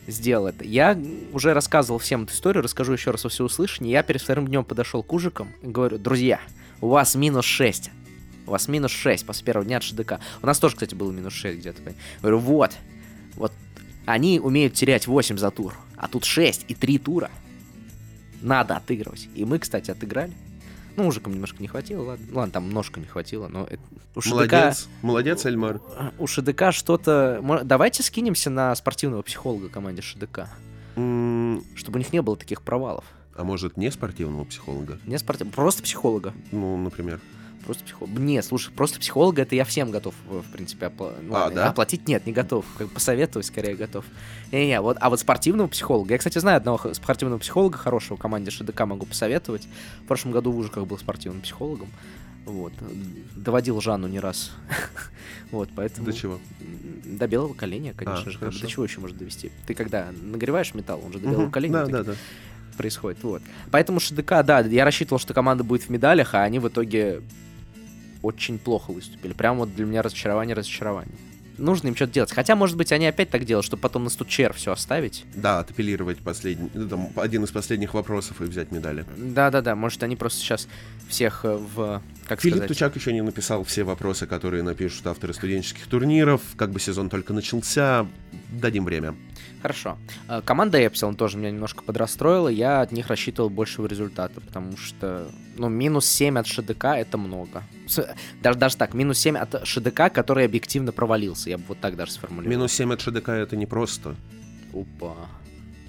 сделал 0.07 0.47
это. 0.47 0.65
Я 0.65 0.99
уже 1.33 1.55
рассказывал 1.55 1.99
всем 1.99 2.25
эту 2.25 2.33
историю, 2.33 2.63
расскажу 2.63 2.93
еще 2.93 3.11
раз 3.11 3.25
во 3.25 3.31
всеуслышание. 3.31 3.93
Я 3.93 4.03
перед 4.03 4.21
вторым 4.21 4.47
днем 4.47 4.65
подошел 4.65 5.03
к 5.03 5.13
ужикам 5.13 5.49
и 5.63 5.67
говорю, 5.67 5.99
друзья, 5.99 6.41
у 6.81 6.89
вас 6.89 7.15
минус 7.15 7.45
6. 7.45 7.91
У 8.47 8.51
вас 8.51 8.69
минус 8.69 8.93
6 8.93 9.27
после 9.27 9.45
первого 9.45 9.65
дня 9.67 9.79
от 9.79 9.83
ШДК. 9.83 10.15
У 10.43 10.47
нас 10.47 10.59
тоже, 10.59 10.75
кстати, 10.77 10.95
было 10.95 11.11
минус 11.13 11.33
6 11.33 11.59
где-то. 11.59 11.83
Говорю, 12.21 12.39
вот, 12.39 12.73
вот, 13.35 13.53
они 14.05 14.39
умеют 14.41 14.75
терять 14.75 15.07
8 15.07 15.37
за 15.37 15.51
тур, 15.51 15.75
а 15.97 16.09
тут 16.09 16.25
6 16.25 16.67
и 16.69 16.75
3 16.75 16.99
тура. 16.99 17.31
Надо 18.43 18.77
отыгрывать. 18.77 19.29
И 19.35 19.45
мы, 19.45 19.59
кстати, 19.59 19.91
отыграли. 19.91 20.33
Ну, 20.97 21.05
мужикам 21.05 21.35
немножко 21.35 21.61
не 21.61 21.69
хватило, 21.69 22.03
ладно. 22.03 22.27
Ладно, 22.33 22.53
там 22.53 22.71
ножка 22.71 23.01
не 23.01 23.07
хватило, 23.07 23.49
но 23.49 23.65
это... 23.65 23.83
у 24.15 24.21
ШДК 24.23 24.31
Молодец, 24.33 24.89
молодец, 25.03 25.45
Эльмар. 25.45 25.81
у 26.19 26.27
ШДК 26.27 26.73
что-то... 26.73 27.43
Давайте 27.65 28.03
скинемся 28.03 28.49
на 28.49 28.75
спортивного 28.75 29.23
психолога 29.23 29.69
команде 29.69 30.01
ШДК, 30.03 30.49
М, 30.97 31.63
чтобы 31.75 31.97
у 31.97 31.99
них 31.99 32.13
не 32.15 32.23
было 32.23 32.37
таких 32.37 32.63
провалов. 32.63 33.05
А 33.35 33.45
может, 33.45 33.77
не 33.77 33.91
спортивного 33.91 34.45
психолога? 34.45 34.99
Не 35.05 35.19
спортив... 35.19 35.51
Просто 35.51 35.83
психолога. 35.83 36.33
Ну, 36.53 36.79
например. 36.79 37.21
Просто 37.67 37.85
психолога. 37.85 38.21
Нет, 38.21 38.45
слушай, 38.45 38.73
просто 38.73 38.99
психолога 39.01 39.43
это 39.43 39.55
я 39.57 39.65
всем 39.65 39.91
готов, 39.91 40.15
в 40.29 40.51
принципе, 40.53 40.87
опла- 40.87 41.15
ну, 41.21 41.35
А, 41.35 41.39
ладно, 41.45 41.57
да? 41.57 41.69
оплатить 41.71 42.07
нет, 42.09 42.25
не 42.25 42.33
готов. 42.33 42.65
Как 42.79 42.87
бы 42.87 42.95
посоветовать 42.95 43.45
скорее 43.47 43.75
готов. 43.75 44.05
Не-не, 44.53 44.81
вот, 44.81 44.97
а 45.01 45.11
вот 45.11 45.19
спортивного 45.21 45.67
психолога. 45.67 46.15
Я, 46.15 46.19
кстати, 46.19 46.39
знаю 46.39 46.59
одного 46.59 46.95
спортивного 46.95 47.39
психолога 47.41 47.77
хорошего 47.77 48.17
в 48.17 48.21
команде 48.21 48.51
ШДК 48.53 48.81
могу 48.87 49.05
посоветовать. 49.05 49.67
В 50.05 50.07
прошлом 50.07 50.31
году 50.33 50.53
в 50.53 50.59
Ужиках 50.59 50.87
был 50.87 50.97
спортивным 50.97 51.43
психологом. 51.43 51.89
Вот. 52.45 52.73
Доводил 53.35 53.81
Жанну 53.81 54.07
не 54.07 54.21
раз. 54.21 54.53
вот, 55.51 55.69
поэтому... 55.75 56.07
До 56.07 56.13
чего? 56.13 56.39
До 57.05 57.27
белого 57.27 57.55
коленя, 57.55 57.93
конечно 57.95 58.29
А, 58.29 58.31
же. 58.31 58.39
хорошо. 58.39 58.61
До 58.61 58.67
чего 58.69 58.85
еще 58.85 59.01
может 59.01 59.17
довести? 59.19 59.51
Ты 59.67 59.75
когда 59.75 60.13
нагреваешь 60.23 60.73
металл, 60.73 61.03
он 61.05 61.13
же 61.13 61.19
до 61.19 61.27
белого 61.27 61.43
Мгм. 61.43 61.51
коленя 61.51 61.73
Да, 61.73 61.87
да, 61.87 62.03
да. 62.05 62.15
происходит. 62.77 63.25
Вот. 63.25 63.43
Поэтому 63.73 63.99
ШДК, 63.99 64.45
да, 64.45 64.61
я 64.61 64.85
рассчитывал, 64.85 65.19
что 65.19 65.35
команда 65.35 65.65
будет 65.65 65.83
в 65.83 65.89
медалях, 65.91 66.35
а 66.35 66.45
они 66.45 66.61
в 66.61 66.69
итоге 66.69 67.23
очень 68.27 68.59
плохо 68.59 68.93
выступили. 68.93 69.33
Прям 69.33 69.59
вот 69.59 69.75
для 69.75 69.87
меня 69.87 70.03
разочарование, 70.03 70.55
разочарование. 70.55 71.15
Нужно 71.59 71.89
им 71.89 71.97
что-то 71.97 72.13
делать. 72.13 72.33
Хотя, 72.33 72.55
может 72.55 72.77
быть, 72.77 72.93
они 72.93 73.07
опять 73.07 73.31
так 73.31 73.45
делают, 73.45 73.65
чтобы 73.65 73.81
потом 73.81 74.05
на 74.05 74.11
стучер 74.11 74.53
все 74.53 74.73
оставить. 74.73 75.25
Да, 75.35 75.61
отапеллировать 75.61 76.19
последний, 76.19 76.69
ну, 76.75 76.87
там, 76.87 77.09
один 77.17 77.45
из 77.45 77.51
последних 77.51 77.95
вопросов 77.95 78.43
и 78.43 78.45
взять 78.45 78.73
медали. 78.73 79.07
Да-да-да, 79.17 79.75
может, 79.75 80.03
они 80.03 80.17
просто 80.17 80.41
сейчас 80.41 80.69
всех 81.09 81.45
э, 81.45 81.57
в... 81.57 82.03
Как 82.27 82.43
Филипп 82.43 82.57
сказать? 82.57 82.69
Тучак 82.69 82.97
еще 82.97 83.13
не 83.15 83.23
написал 83.23 83.65
все 83.65 83.85
вопросы, 83.85 84.27
которые 84.27 84.65
напишут 84.65 85.07
авторы 85.07 85.33
студенческих 85.33 85.87
турниров. 85.87 86.43
Как 86.57 86.73
бы 86.73 86.81
сезон 86.81 87.09
только 87.09 87.33
начался, 87.33 88.07
дадим 88.51 88.85
время. 88.85 89.15
Хорошо. 89.63 89.97
Э, 90.29 90.43
Команда 90.45 90.79
Эпсилон 90.79 91.17
тоже 91.17 91.39
меня 91.39 91.51
немножко 91.51 91.83
подрастроила. 91.83 92.49
Я 92.49 92.83
от 92.83 92.93
них 92.93 93.09
рассчитывал 93.09 93.51
большего 93.51 93.87
результата, 93.87 94.41
потому 94.41 94.77
что, 94.77 95.29
ну, 95.57 95.69
минус 95.69 96.07
7 96.07 96.39
от 96.39 96.47
ШДК 96.47 96.85
это 96.85 97.19
много. 97.19 97.63
Даже, 98.43 98.59
даже 98.59 98.77
так, 98.77 98.95
минус 98.95 99.19
7 99.19 99.37
от 99.37 99.67
ШДК, 99.67 100.13
который 100.13 100.45
объективно 100.45 100.93
провалился. 100.93 101.51
Я 101.51 101.59
бы 101.59 101.65
вот 101.69 101.81
так 101.81 101.97
даже 101.97 102.13
сформулировал. 102.13 102.51
Минус 102.51 102.73
7 102.73 102.93
от 102.93 103.01
ШДК 103.01 103.31
это 103.31 103.57
не 103.57 103.67
просто. 103.67 104.15
Опа. 104.73 105.15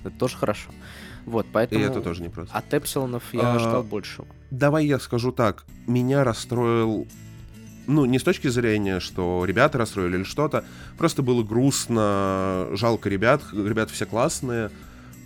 Это 0.04 0.12
тоже 0.18 0.38
хорошо. 0.38 0.72
Вот, 1.26 1.46
И 1.46 1.50
поэтому 1.52 1.84
это 1.84 2.00
тоже 2.02 2.22
не 2.22 2.30
просто. 2.30 2.58
от 2.58 2.74
Эпсилонов 2.74 3.22
я 3.34 3.42
А, 3.52 3.56
ожидал 3.56 3.84
большего. 3.84 4.28
Давай 4.50 4.86
я 4.86 4.98
скажу 4.98 5.32
так. 5.34 5.66
Меня 5.86 6.24
расстроил... 6.24 7.06
Ну, 7.88 8.04
не 8.06 8.20
с 8.20 8.24
точки 8.24 8.50
зрения, 8.50 9.00
что 9.00 9.46
ребята 9.46 9.78
расстроили 9.78 10.18
или 10.18 10.24
что-то. 10.24 10.66
Просто 10.98 11.22
было 11.24 11.42
грустно, 11.42 12.68
жалко 12.74 13.10
ребят. 13.10 13.42
Ребята 13.54 13.94
все 13.94 14.06
классные, 14.06 14.72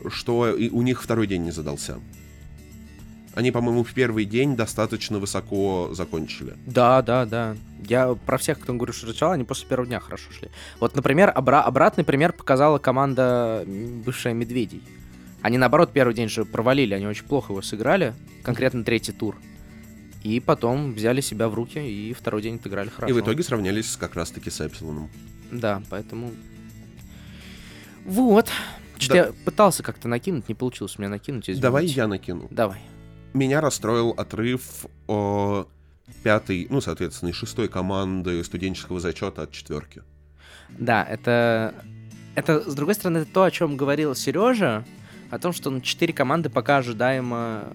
что 0.10 0.50
и 0.56 0.70
у 0.70 0.84
них 0.84 1.02
второй 1.02 1.26
день 1.26 1.44
не 1.44 1.52
задался. 1.52 2.00
Они, 3.34 3.52
по-моему, 3.52 3.84
в 3.84 3.94
первый 3.94 4.26
день 4.26 4.56
достаточно 4.56 5.18
высоко 5.18 5.90
закончили. 5.94 6.54
Да, 6.66 7.02
да, 7.02 7.26
да. 7.26 7.56
Я 7.88 8.14
про 8.14 8.38
всех, 8.38 8.60
кто 8.60 8.74
говорю, 8.74 8.94
что 8.94 9.06
сначала, 9.06 9.34
они 9.34 9.44
после 9.44 9.68
первого 9.68 9.88
дня 9.88 10.00
хорошо 10.00 10.32
шли. 10.32 10.50
Вот, 10.80 10.96
например, 10.96 11.30
обра- 11.36 11.62
обратный 11.64 12.04
пример 12.04 12.34
показала 12.34 12.78
команда 12.78 13.64
бывшая 13.66 14.34
Медведей. 14.34 14.84
Они, 15.42 15.58
наоборот, 15.58 15.92
первый 15.94 16.14
день 16.14 16.28
же 16.30 16.46
провалили, 16.46 16.94
они 16.94 17.08
очень 17.08 17.24
плохо 17.24 17.54
его 17.54 17.62
сыграли, 17.62 18.14
конкретно 18.44 18.84
третий 18.84 19.14
тур. 19.14 19.38
И 20.24 20.40
потом 20.40 20.94
взяли 20.94 21.22
себя 21.22 21.50
в 21.50 21.54
руки 21.56 21.80
и 21.80 22.14
второй 22.14 22.42
день 22.42 22.56
отыграли 22.56 22.90
хорошо. 22.90 23.14
И 23.14 23.20
в 23.20 23.24
итоге 23.24 23.44
сравнялись 23.44 23.98
как 23.98 24.16
раз-таки 24.16 24.50
с 24.50 24.62
Эпсилоном. 24.62 25.10
Да, 25.52 25.82
поэтому... 25.90 26.32
Вот. 28.06 28.50
Что-то 28.98 29.14
Да. 29.14 29.28
я 29.28 29.34
пытался 29.46 29.84
как-то 29.84 30.08
накинуть, 30.08 30.48
не 30.48 30.56
получилось 30.56 30.96
у 30.98 31.02
меня 31.02 31.10
накинуть, 31.10 31.46
извините. 31.46 31.62
Давай 31.62 31.86
я 31.86 32.08
накину. 32.08 32.48
Давай. 32.52 32.82
Меня 33.34 33.62
расстроил 33.62 34.12
отрыв 34.12 34.86
о, 35.08 35.66
пятой, 36.24 36.68
ну, 36.70 36.82
соответственно, 36.82 37.30
и 37.30 37.34
шестой 37.34 37.68
команды 37.68 38.44
студенческого 38.44 39.00
зачета 39.00 39.44
от 39.44 39.52
четверки. 39.52 40.04
Да, 40.70 41.04
это... 41.04 41.74
Это, 42.34 42.70
с 42.70 42.76
другой 42.76 42.96
стороны, 42.96 43.20
это 43.20 43.32
то, 43.34 43.44
о 43.44 43.52
чем 43.52 43.76
говорил 43.76 44.16
Сережа, 44.16 44.86
о 45.32 45.38
том, 45.40 45.52
что 45.52 45.70
ну, 45.70 45.82
четыре 45.82 46.14
команды 46.14 46.50
пока 46.50 46.78
ожидаемо 46.78 47.74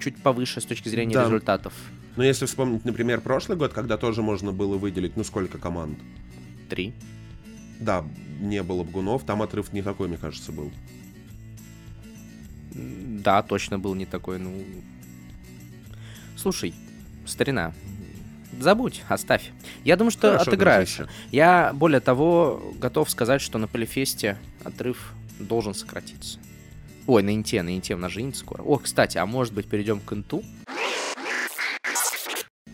чуть 0.00 0.16
повыше 0.22 0.60
с 0.60 0.64
точки 0.64 0.88
зрения 0.88 1.14
Да. 1.14 1.24
результатов. 1.24 1.72
Но 2.16 2.24
если 2.24 2.46
вспомнить, 2.46 2.84
например, 2.84 3.20
прошлый 3.20 3.56
год, 3.56 3.72
когда 3.72 3.96
тоже 3.96 4.22
можно 4.22 4.52
было 4.52 4.76
выделить, 4.76 5.16
ну, 5.16 5.24
сколько 5.24 5.58
команд? 5.58 5.98
Три. 6.68 6.92
Да, 7.78 8.04
не 8.40 8.62
было 8.62 8.82
Бгунов, 8.82 9.24
там 9.24 9.42
отрыв 9.42 9.72
не 9.72 9.82
такой, 9.82 10.08
мне 10.08 10.16
кажется, 10.16 10.52
был. 10.52 10.70
Да, 12.74 13.42
точно 13.42 13.78
был 13.78 13.94
не 13.94 14.06
такой, 14.06 14.38
ну... 14.38 14.62
Слушай, 16.36 16.74
старина, 17.26 17.72
забудь, 18.58 19.02
оставь. 19.08 19.50
Я 19.84 19.96
думаю, 19.96 20.10
что 20.10 20.38
Хорошо, 20.38 20.56
дружище. 20.56 21.08
Я, 21.30 21.72
более 21.74 22.00
того, 22.00 22.72
готов 22.78 23.10
сказать, 23.10 23.40
что 23.42 23.58
на 23.58 23.66
Полифесте 23.66 24.38
отрыв 24.64 25.12
должен 25.38 25.74
сократиться. 25.74 26.38
Ой, 27.10 27.24
на 27.24 27.34
Инте, 27.34 27.60
на 27.62 27.76
Инте, 27.76 27.96
у 27.96 27.98
нас 27.98 28.12
же 28.12 28.22
Инт 28.22 28.36
скоро. 28.36 28.62
О, 28.62 28.78
кстати, 28.78 29.18
а 29.18 29.26
может 29.26 29.52
быть 29.52 29.66
перейдем 29.66 29.98
к 29.98 30.12
Инту? 30.12 30.44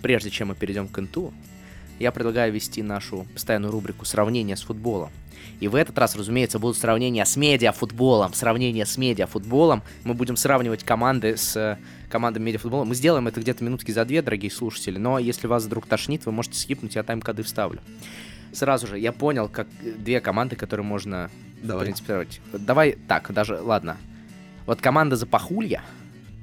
Прежде 0.03 0.29
чем 0.29 0.49
мы 0.49 0.55
перейдем 0.55 0.89
к 0.89 0.99
Инту, 0.99 1.33
я 1.99 2.13
предлагаю 2.13 2.53
ввести 2.53 2.83
нашу 2.83 3.27
постоянную 3.33 3.73
рубрику 3.73 4.05
«Сравнение 4.05 4.59
с 4.59 4.61
футболом». 4.61 5.11
И 5.61 5.69
в 5.69 5.75
этот 5.75 5.97
раз, 5.97 6.17
разумеется, 6.17 6.59
будут 6.59 6.77
сравнения 6.77 7.25
с 7.25 7.35
медиафутболом. 7.37 8.35
Сравнение 8.35 8.85
с 8.85 8.99
медиафутболом. 8.99 9.83
Мы 10.05 10.13
будем 10.13 10.37
сравнивать 10.37 10.85
команды 10.85 11.39
с 11.39 11.57
э, 11.57 11.79
командами 12.11 12.45
медиафутбола. 12.45 12.85
Мы 12.85 12.95
сделаем 12.95 13.27
это 13.29 13.41
где-то 13.41 13.65
минутки 13.65 13.91
за 13.91 14.05
две, 14.05 14.21
дорогие 14.21 14.51
слушатели. 14.51 14.99
Но 14.99 15.19
если 15.19 15.47
вас 15.47 15.65
вдруг 15.65 15.87
тошнит, 15.87 16.27
вы 16.27 16.33
можете 16.33 16.59
скипнуть, 16.59 16.95
я 16.95 17.05
тайм-коды 17.05 17.43
вставлю. 17.43 17.81
Сразу 18.53 18.87
же, 18.87 18.99
я 18.99 19.13
понял, 19.13 19.49
как 19.49 19.67
две 19.81 20.21
команды, 20.21 20.57
которые 20.57 20.85
можно 20.85 21.31
Давай. 21.63 21.87
принципировать. 21.87 22.43
Давай 22.53 22.99
так, 23.09 23.33
даже, 23.33 23.63
ладно. 23.63 23.97
Вот 24.67 24.81
команда 24.81 25.17
Запахулья, 25.17 25.83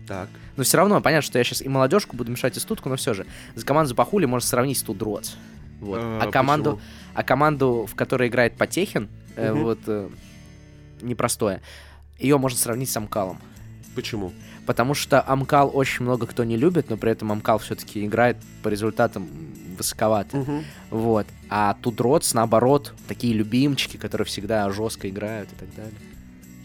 Так. 0.08 0.30
но 0.56 0.64
все 0.64 0.78
равно 0.78 1.02
понятно, 1.02 1.22
что 1.26 1.38
я 1.38 1.44
сейчас 1.44 1.62
и 1.62 1.68
молодежку 1.70 2.16
буду 2.16 2.32
мешать, 2.32 2.56
и 2.58 2.60
студку, 2.60 2.90
но 2.90 2.96
все 2.96 3.14
же. 3.14 3.26
За 3.56 3.66
команду 3.66 3.90
Запахули 3.90 4.26
можно 4.26 4.48
сравнить 4.48 4.78
с 4.78 4.84
Тудроц. 4.84 5.34
Вот. 5.82 6.00
Э, 6.02 6.20
а, 6.24 6.32
команду, 6.32 6.72
почему? 6.78 6.82
а 7.14 7.24
команду, 7.24 7.88
в 7.92 7.96
которой 7.96 8.30
играет 8.30 8.56
Потехин, 8.56 9.10
э, 9.36 9.52
Мгм. 9.52 9.64
вот 9.64 9.80
э, 9.88 10.10
непростое, 11.02 11.62
ее 12.18 12.38
можно 12.38 12.58
сравнить 12.58 12.90
с 12.90 12.96
Амкалом. 12.98 13.40
Почему? 13.96 14.32
Потому 14.66 14.94
что 14.94 15.22
Амкал 15.22 15.70
очень 15.74 16.04
много 16.06 16.26
кто 16.26 16.46
не 16.46 16.56
любит, 16.56 16.90
но 16.90 16.96
при 16.98 17.12
этом 17.12 17.32
Амкал 17.32 17.60
все-таки 17.60 18.06
играет 18.06 18.38
по 18.64 18.70
результатам 18.70 19.28
высоковато. 19.78 20.38
Мгм. 20.38 20.64
Вот. 20.90 21.28
А 21.50 21.76
Тудроц, 21.82 22.34
наоборот, 22.34 22.94
такие 23.08 23.34
любимчики, 23.34 23.98
которые 23.98 24.26
всегда 24.26 24.70
жестко 24.72 25.10
играют 25.10 25.52
и 25.52 25.56
так 25.56 25.76
далее. 25.76 25.94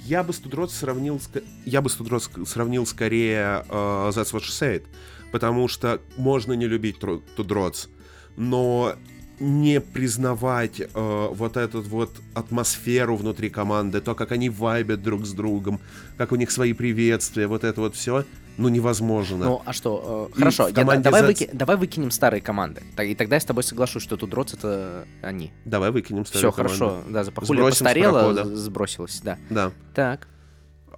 Я 0.09 0.23
бы 0.23 0.33
Студрот 0.33 0.73
сравнил, 0.73 1.21
я 1.67 1.83
бы 1.83 1.91
Студрот 1.91 2.31
сравнил 2.47 2.87
скорее 2.87 3.63
э, 3.69 4.11
That's 4.15 4.33
What 4.33 4.41
She 4.41 4.59
Said, 4.59 4.85
потому 5.33 5.69
что 5.69 6.01
можно 6.17 6.55
не 6.55 6.67
любить 6.67 6.97
Тудроц, 7.37 7.89
но 8.35 8.95
не 9.39 9.83
признавать 9.83 10.81
э, 10.81 10.87
вот 10.95 11.59
эту 11.59 11.83
вот 11.83 12.11
атмосферу 12.33 13.17
внутри 13.17 13.51
команды, 13.51 14.01
то, 14.01 14.15
как 14.15 14.33
они 14.33 14.49
вайбят 14.49 15.03
друг 15.03 15.27
с 15.27 15.35
другом, 15.35 15.79
как 16.17 16.33
у 16.33 16.37
них 16.37 16.51
свои 16.53 16.73
приветствия, 16.73 17.47
вот 17.47 17.63
это 17.63 17.83
вот 17.83 17.95
все, 17.95 18.25
ну, 18.59 18.69
невозможно. 18.69 19.45
Ну, 19.47 19.63
а 19.65 19.73
что, 19.73 20.29
э, 20.31 20.37
И 20.37 20.39
хорошо, 20.41 20.69
я- 20.69 20.75
давай, 20.75 20.99
Зец- 20.99 21.27
выки- 21.27 21.51
давай 21.53 21.77
выкинем 21.77 22.11
старые 22.11 22.43
команды. 22.43 22.83
И 23.03 23.15
тогда 23.15 23.37
я 23.37 23.41
с 23.41 23.45
тобой 23.45 23.63
соглашусь, 23.63 24.03
что 24.03 24.17
Тудроц 24.17 24.53
это 24.53 25.07
они. 25.23 25.53
Давай 25.65 25.91
выкинем 25.91 26.25
Все, 26.25 26.39
старую 26.39 26.53
команду. 26.53 26.79
хорошо, 26.79 27.03
да, 27.09 27.25
Запахуля 27.25 27.47
Сбросим 27.59 27.75
с 27.77 27.79
постарела, 27.79 28.13
парохода. 28.21 28.45
з- 28.45 28.57
сбросилась, 28.57 29.21
да. 29.23 29.39
Да. 29.49 29.73
Так, 29.95 30.29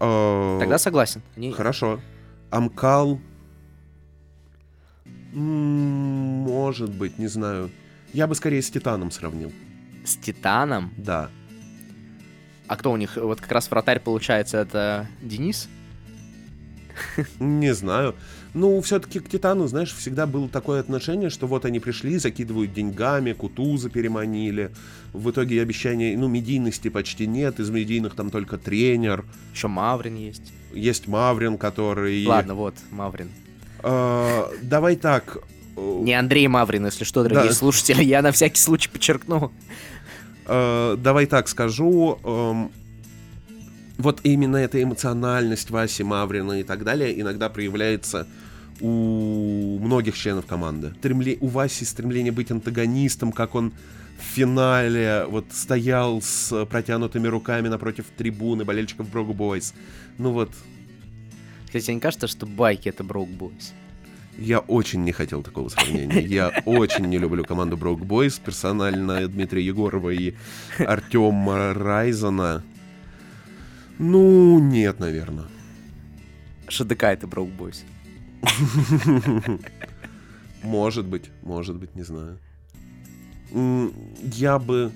Э, 0.01 0.57
тогда 0.61 0.79
согласен. 0.79 1.23
Они- 1.37 1.53
Хорошо. 1.53 2.01
Амкал... 2.51 3.21
Может 5.33 6.91
быть, 6.91 7.19
не 7.19 7.29
знаю. 7.29 7.71
Я 8.13 8.27
бы 8.27 8.35
скорее 8.35 8.63
с 8.63 8.71
Титаном 8.71 9.11
сравнил. 9.11 9.53
С 10.05 10.17
Титаном. 10.17 10.93
Да. 10.97 11.31
А 12.67 12.77
кто 12.77 12.91
у 12.91 12.97
них? 12.97 13.17
Вот 13.17 13.41
как 13.41 13.53
раз 13.53 13.71
вратарь, 13.71 14.01
получается, 14.01 14.59
это 14.59 15.07
Денис? 15.23 15.69
Не 17.39 17.75
знаю. 17.75 18.15
Ну, 18.55 18.81
все-таки 18.81 19.21
к 19.21 19.29
Титану, 19.29 19.69
знаешь, 19.69 19.95
всегда 19.95 20.27
было 20.27 20.49
такое 20.49 20.81
отношение, 20.81 21.31
что 21.31 21.47
вот 21.47 21.65
они 21.65 21.79
пришли, 21.79 22.19
закидывают 22.19 22.73
деньгами, 22.75 23.33
Кутуза 23.33 23.91
переманили. 23.91 24.71
В 25.13 25.31
итоге 25.31 25.63
обещания, 25.63 26.17
ну, 26.17 26.27
медийности 26.29 26.89
почти 26.89 27.27
нет, 27.27 27.61
из 27.61 27.71
медийных 27.71 28.15
там 28.15 28.31
только 28.31 28.59
тренер. 28.59 29.25
Еще 29.55 29.69
Маврин 29.69 30.17
есть. 30.17 30.53
Есть 30.75 31.07
Маврин, 31.07 31.59
который... 31.59 32.27
Ладно, 32.27 32.55
вот, 32.55 32.75
Маврин. 32.91 33.31
Э, 33.85 34.45
давай 34.63 34.97
так. 34.97 35.39
э, 35.77 35.99
Не 36.03 36.15
Андрей 36.15 36.49
Маврин, 36.49 36.87
если 36.87 37.05
что, 37.05 37.23
дорогие 37.23 37.53
слушатели, 37.53 38.03
я 38.03 38.21
на 38.23 38.33
всякий 38.33 38.61
случай 38.61 38.89
подчеркну. 38.89 39.53
Э, 40.47 40.97
давай 40.99 41.27
так 41.27 41.49
скажу. 41.49 42.71
Вот 44.01 44.21
именно 44.25 44.57
эта 44.57 44.83
эмоциональность 44.83 45.71
Васи 45.71 46.03
Маврина 46.05 46.61
и 46.61 46.63
так 46.63 46.85
далее 46.85 47.21
иногда 47.21 47.49
проявляется 47.49 48.27
у 48.81 49.79
многих 49.81 50.17
членов 50.17 50.47
команды. 50.47 50.93
Стремле- 51.03 51.39
У 51.41 51.49
Васи 51.49 51.85
стремление 51.85 52.33
быть 52.33 52.51
антагонистом, 52.51 53.33
как 53.33 53.55
он 53.55 53.73
в 54.19 54.23
финале 54.35 55.25
вот 55.29 55.47
стоял 55.53 56.21
с 56.23 56.67
протянутыми 56.67 57.27
руками 57.29 57.69
напротив 57.69 58.07
трибуны 58.17 58.65
болельщиков 58.65 59.09
Брогу 59.11 59.33
Бойс. 59.35 59.75
Ну 60.19 60.33
вот, 60.33 60.51
Кстати, 61.67 61.85
тебе 61.85 61.95
не 61.95 62.01
кажется, 62.01 62.27
что 62.27 62.47
байки 62.47 62.89
это 62.89 63.05
Броук 63.05 63.29
Бойс? 63.31 63.73
Я 64.39 64.59
очень 64.61 65.05
не 65.05 65.13
хотел 65.13 65.43
такого 65.43 65.69
сравнения. 65.69 66.21
Я 66.21 66.49
очень 66.65 67.07
не 67.07 67.19
люблю 67.19 67.45
команду 67.45 67.77
Брок 67.77 68.01
Бойс, 68.05 68.39
персонально 68.39 69.27
Дмитрия 69.29 69.65
Егорова 69.65 70.11
и 70.11 70.35
Артема 70.79 71.75
Райзена. 71.75 72.63
Ну, 74.03 74.59
нет, 74.59 74.99
наверное. 74.99 75.45
ШДК 76.69 77.05
это 77.05 77.27
Broke 77.27 77.53
Boys. 77.55 77.85
Может 80.63 81.05
быть, 81.05 81.31
может 81.43 81.77
быть, 81.77 81.95
не 81.95 82.03
знаю. 82.03 82.39
Я 84.23 84.59
бы... 84.59 84.91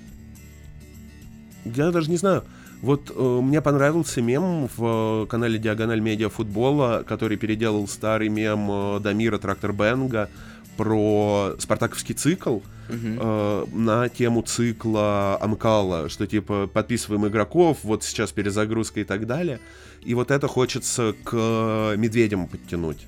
Я 1.65 1.91
даже 1.91 2.09
не 2.09 2.17
знаю. 2.17 2.43
Вот 2.81 3.11
э, 3.15 3.39
мне 3.41 3.61
понравился 3.61 4.21
мем 4.21 4.69
в 4.75 5.23
э, 5.23 5.27
канале 5.27 5.59
Диагональ 5.59 6.01
Медиа 6.01 6.29
Футбола, 6.29 7.03
который 7.07 7.37
переделал 7.37 7.87
старый 7.87 8.29
мем 8.29 8.69
э, 8.69 8.99
Дамира 8.99 9.37
Трактор 9.37 9.71
Бенга 9.73 10.29
про 10.77 11.55
спартаковский 11.59 12.15
цикл 12.15 12.59
uh-huh. 12.89 13.65
э, 13.71 13.75
на 13.75 14.09
тему 14.09 14.41
цикла 14.41 15.37
Амкала, 15.41 16.09
что 16.09 16.27
типа 16.27 16.67
подписываем 16.67 17.27
игроков, 17.27 17.79
вот 17.83 18.03
сейчас 18.03 18.31
перезагрузка 18.31 19.01
и 19.01 19.03
так 19.03 19.27
далее. 19.27 19.59
И 20.03 20.13
вот 20.13 20.31
это 20.31 20.47
хочется 20.47 21.15
к 21.23 21.95
медведям 21.97 22.47
подтянуть. 22.47 23.07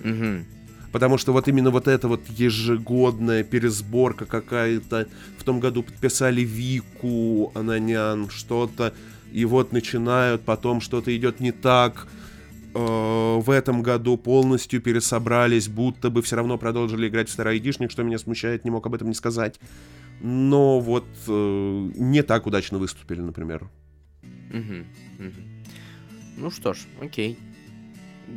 Uh-huh. 0.00 0.44
Потому 0.92 1.16
что 1.16 1.32
вот 1.32 1.48
именно 1.48 1.70
вот 1.70 1.88
эта 1.88 2.06
вот 2.06 2.20
ежегодная 2.28 3.42
пересборка 3.42 4.26
какая-то. 4.26 5.08
В 5.38 5.44
том 5.44 5.58
году 5.58 5.82
подписали 5.82 6.42
Вику, 6.42 7.50
Ананян, 7.54 8.28
что-то. 8.28 8.92
И 9.32 9.46
вот 9.46 9.72
начинают, 9.72 10.42
потом 10.42 10.82
что-то 10.82 11.16
идет 11.16 11.40
не 11.40 11.50
так. 11.50 12.06
Э, 12.74 13.38
в 13.38 13.50
этом 13.50 13.82
году 13.82 14.16
полностью 14.16 14.80
пересобрались, 14.80 15.68
будто 15.68 16.10
бы 16.10 16.22
все 16.22 16.36
равно 16.36 16.58
продолжили 16.58 17.08
играть 17.08 17.28
в 17.28 17.32
старый 17.32 17.54
айдишник, 17.54 17.90
что 17.90 18.02
меня 18.02 18.18
смущает, 18.18 18.64
не 18.64 18.70
мог 18.70 18.86
об 18.86 18.94
этом 18.94 19.08
не 19.08 19.14
сказать. 19.14 19.60
Но 20.20 20.80
вот 20.80 21.06
э, 21.26 21.90
не 21.96 22.22
так 22.22 22.46
удачно 22.46 22.78
выступили, 22.78 23.20
например. 23.20 23.68
Угу, 24.50 25.26
угу. 25.26 25.42
Ну 26.36 26.50
что 26.50 26.72
ж, 26.72 26.78
окей. 27.00 27.38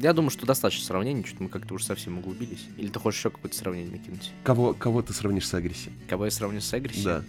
Я 0.02 0.14
думаю, 0.14 0.32
что 0.32 0.46
достаточно 0.46 0.84
сравнений, 0.84 1.24
что-то 1.24 1.44
мы 1.44 1.50
как-то 1.50 1.74
уже 1.76 1.86
совсем 1.86 2.18
углубились. 2.18 2.68
Или 2.78 2.90
ты 2.90 3.00
хочешь 3.00 3.20
еще 3.20 3.30
какое-то 3.30 3.56
сравнение 3.56 3.92
накинуть? 3.92 4.32
Кого, 4.44 4.74
кого 4.74 5.02
ты 5.02 5.14
сравнишь 5.14 5.48
с 5.48 5.54
Агрессией? 5.54 5.94
Кого 6.10 6.26
я 6.26 6.32
сравню 6.32 6.60
с 6.60 6.74
Агрессией? 6.74 7.06
Да. 7.06 7.24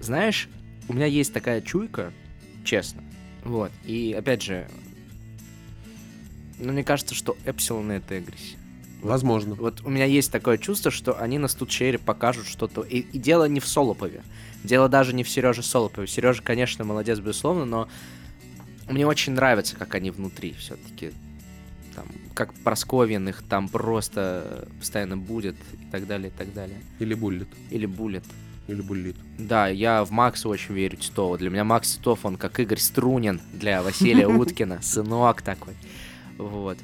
Знаешь, 0.00 0.48
у 0.88 0.94
меня 0.94 1.06
есть 1.06 1.32
такая 1.32 1.60
чуйка, 1.60 2.12
честно. 2.64 3.02
Вот. 3.44 3.70
И 3.84 4.14
опять 4.16 4.42
же, 4.42 4.68
ну, 6.58 6.72
мне 6.72 6.84
кажется, 6.84 7.14
что 7.14 7.36
Эпсилон 7.44 7.90
это. 7.92 8.16
Вот, 8.16 9.10
Возможно. 9.10 9.54
Вот 9.54 9.82
у 9.84 9.90
меня 9.90 10.04
есть 10.04 10.32
такое 10.32 10.58
чувство, 10.58 10.90
что 10.90 11.20
они 11.20 11.38
на 11.38 11.48
студчере 11.48 11.98
покажут 11.98 12.46
что-то. 12.46 12.82
И, 12.82 13.00
и 13.00 13.18
дело 13.18 13.44
не 13.44 13.60
в 13.60 13.66
Солопове. 13.66 14.22
Дело 14.64 14.88
даже 14.88 15.14
не 15.14 15.22
в 15.22 15.28
Сереже 15.28 15.62
Солопове. 15.62 16.08
Сережа, 16.08 16.42
конечно, 16.42 16.84
молодец, 16.84 17.20
безусловно, 17.20 17.64
но 17.64 17.88
мне 18.88 19.06
очень 19.06 19.34
нравится, 19.34 19.76
как 19.76 19.94
они 19.94 20.10
внутри 20.10 20.52
все-таки. 20.54 21.12
Там, 21.94 22.06
как 22.34 22.52
Просковин 22.54 23.28
их 23.28 23.42
там 23.42 23.68
просто 23.68 24.68
постоянно 24.78 25.16
будет 25.16 25.56
и 25.74 25.90
так 25.90 26.06
далее, 26.06 26.28
и 26.28 26.32
так 26.36 26.52
далее. 26.52 26.78
Или 26.98 27.14
Буллет. 27.14 27.48
Или 27.70 27.86
Буллет. 27.86 28.24
Или 28.68 28.82
Буллит. 28.82 29.16
Да, 29.38 29.68
я 29.68 30.04
в 30.04 30.10
Макса 30.10 30.48
очень 30.48 30.74
верю 30.74 30.98
Титова. 30.98 31.38
Для 31.38 31.48
меня 31.48 31.64
Макс 31.64 31.96
Титов, 31.96 32.24
он 32.24 32.36
как 32.36 32.60
Игорь 32.60 32.78
Струнин 32.78 33.40
для 33.52 33.82
Василия 33.82 34.28
Уткина. 34.28 34.80
Сынок 34.82 35.40
такой. 35.42 35.74
Вот. 36.36 36.78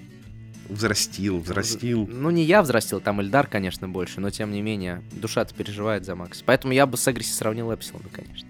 Взрастил, 0.69 1.41
взрастил. 1.41 2.09
Ну, 2.11 2.31
не 2.31 2.43
я 2.43 2.63
взрастил, 2.63 3.01
там 3.01 3.21
Эльдар, 3.21 3.47
конечно, 3.47 3.87
больше, 3.87 4.21
но 4.23 4.31
тем 4.31 4.51
не 4.51 4.63
менее, 4.63 5.03
душа-то 5.13 5.55
переживает 5.55 6.07
за 6.07 6.15
Макса. 6.15 6.43
Поэтому 6.47 6.73
я 6.73 6.87
бы 6.87 6.97
с 6.97 7.07
Агресси 7.07 7.33
сравнил 7.33 7.71
Эпсилона, 7.71 8.09
конечно. 8.11 8.49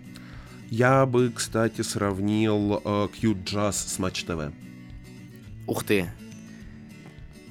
Я 0.71 1.05
бы, 1.07 1.33
кстати, 1.35 1.83
сравнил 1.83 2.81
э, 2.85 3.09
Cute 3.21 3.45
Jazz 3.45 3.73
с 3.73 3.99
Матч 3.99 4.25
ТВ. 4.25 4.53
Ух 5.67 5.83
ты. 5.83 6.09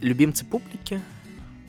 Любимцы 0.01 0.45
публики? 0.45 1.01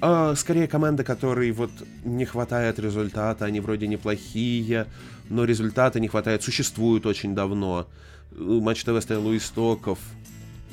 А, 0.00 0.34
скорее 0.34 0.66
команды, 0.66 1.04
которые 1.04 1.52
вот 1.52 1.70
не 2.04 2.24
хватает 2.24 2.78
результата, 2.78 3.44
они 3.44 3.60
вроде 3.60 3.86
неплохие, 3.86 4.86
но 5.30 5.44
результата 5.44 6.00
не 6.00 6.08
хватает, 6.08 6.42
существуют 6.42 7.06
очень 7.06 7.34
давно. 7.34 7.88
Матч 8.36 8.84
ТВ 8.84 9.00
стоял 9.00 9.26
у 9.26 9.36
истоков. 9.36 9.98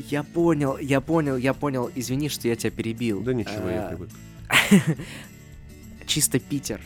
Я 0.09 0.24
понял, 0.24 0.78
я 0.78 0.99
понял, 0.99 1.38
я 1.38 1.53
понял. 1.53 1.91
Извини, 1.95 2.30
что 2.30 2.47
я 2.47 2.55
тебя 2.55 2.72
перебил. 2.72 3.22
Да 3.22 3.34
ничего, 3.34 3.69
я 3.69 3.88
а, 3.88 3.89
привык. 3.89 4.09
Чисто 6.07 6.39
Питер. 6.39 6.82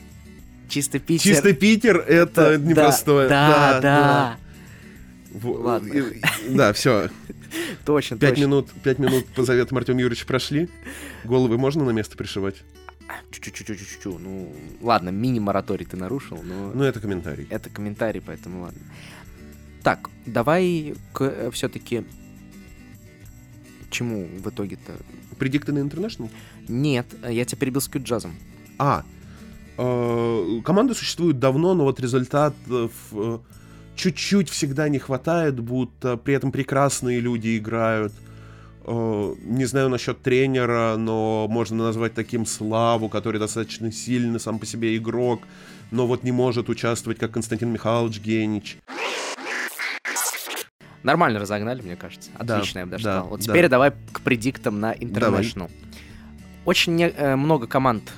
Чисто 0.67 0.99
Питер. 0.99 1.23
Чисто 1.23 1.53
Питер 1.53 1.97
это 1.97 2.57
непростое. 2.57 3.29
Да, 3.29 3.79
да. 3.79 3.81
да. 3.81 4.37
Ладно. 5.43 5.93
Да, 6.49 6.73
все. 6.73 7.09
Точно, 7.85 8.17
пять 8.17 8.37
минут, 8.37 8.69
пять 8.83 8.99
минут 8.99 9.25
по 9.27 9.43
заветам 9.43 9.77
Артема 9.77 10.01
Юрьевича 10.01 10.25
прошли. 10.25 10.69
Головы 11.23 11.57
можно 11.57 11.83
на 11.83 11.91
место 11.91 12.17
пришивать? 12.17 12.63
Чу-чу-чу-чу-чу. 13.31 14.17
Ну, 14.17 14.53
ладно, 14.81 15.09
мини-мораторий 15.09 15.85
ты 15.85 15.95
нарушил, 15.97 16.41
но... 16.43 16.71
Ну, 16.73 16.83
это 16.83 16.99
комментарий. 16.99 17.47
Это 17.49 17.69
комментарий, 17.69 18.21
поэтому 18.21 18.63
ладно. 18.63 18.81
Так, 19.83 20.09
давай 20.25 20.95
к 21.13 21.21
э, 21.21 21.51
все-таки 21.51 22.05
чему 23.91 24.27
в 24.39 24.49
итоге-то? 24.49 24.93
На 25.39 25.79
International? 25.79 26.29
Нет, 26.67 27.05
я 27.27 27.45
тебя 27.45 27.59
перебил 27.59 27.81
с 27.81 27.89
джазом. 27.89 28.33
А, 28.77 29.03
э, 29.77 30.61
команда 30.63 30.93
существует 30.93 31.39
давно, 31.39 31.73
но 31.73 31.83
вот 31.83 31.99
результатов 31.99 32.91
э, 33.11 33.39
чуть-чуть 33.95 34.49
всегда 34.49 34.89
не 34.89 34.99
хватает, 34.99 35.59
будто 35.59 36.17
при 36.17 36.35
этом 36.35 36.51
прекрасные 36.51 37.19
люди 37.19 37.57
играют. 37.57 38.13
Э, 38.85 39.35
не 39.41 39.65
знаю 39.65 39.89
насчет 39.89 40.21
тренера, 40.21 40.95
но 40.97 41.47
можно 41.49 41.85
назвать 41.85 42.13
таким 42.13 42.45
Славу, 42.45 43.09
который 43.09 43.39
достаточно 43.39 43.91
сильный 43.91 44.39
сам 44.39 44.59
по 44.59 44.65
себе 44.65 44.95
игрок, 44.97 45.41
но 45.91 46.05
вот 46.07 46.23
не 46.23 46.31
может 46.31 46.69
участвовать, 46.69 47.17
как 47.17 47.31
Константин 47.31 47.71
Михайлович 47.71 48.19
Генич. 48.19 48.77
Нормально 51.03 51.39
разогнали, 51.39 51.81
мне 51.81 51.95
кажется. 51.95 52.31
Отлично, 52.35 52.73
да, 52.73 52.79
я 52.79 52.85
бы 52.85 52.91
даже 52.91 53.03
да, 53.03 53.11
сказал. 53.11 53.29
Вот 53.29 53.39
да. 53.39 53.45
теперь 53.45 53.69
давай 53.69 53.91
к 54.11 54.21
предиктам 54.21 54.79
на 54.79 54.93
International. 54.93 55.53
Давай. 55.53 55.71
Очень 56.65 56.95
не, 56.95 57.09
э, 57.09 57.35
много 57.35 57.67
команд 57.67 58.11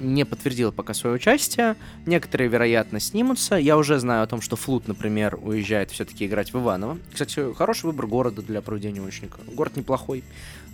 не 0.00 0.24
подтвердила 0.24 0.70
пока 0.70 0.94
свое 0.94 1.16
участие. 1.16 1.76
Некоторые, 2.06 2.48
вероятно, 2.48 2.98
снимутся. 2.98 3.56
Я 3.56 3.76
уже 3.76 3.98
знаю 3.98 4.24
о 4.24 4.26
том, 4.26 4.40
что 4.40 4.56
Флут, 4.56 4.88
например, 4.88 5.38
уезжает 5.40 5.90
все-таки 5.90 6.26
играть 6.26 6.52
в 6.52 6.58
Иваново. 6.58 6.98
Кстати, 7.12 7.54
хороший 7.54 7.86
выбор 7.86 8.06
города 8.06 8.42
для 8.42 8.60
проведения 8.62 9.00
ученика. 9.00 9.38
Город 9.54 9.76
неплохой. 9.76 10.24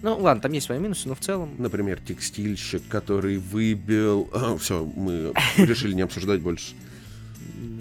Ну, 0.02 0.16
ладно, 0.18 0.42
там 0.42 0.52
есть 0.52 0.66
свои 0.66 0.78
минусы, 0.78 1.08
но 1.08 1.14
в 1.14 1.20
целом... 1.20 1.50
Например, 1.58 1.98
текстильщик, 2.06 2.82
который 2.88 3.38
выбил... 3.38 4.28
А, 4.32 4.56
все, 4.58 4.84
мы 4.84 5.32
решили 5.56 5.94
не 5.94 6.02
обсуждать 6.02 6.40
больше. 6.40 6.74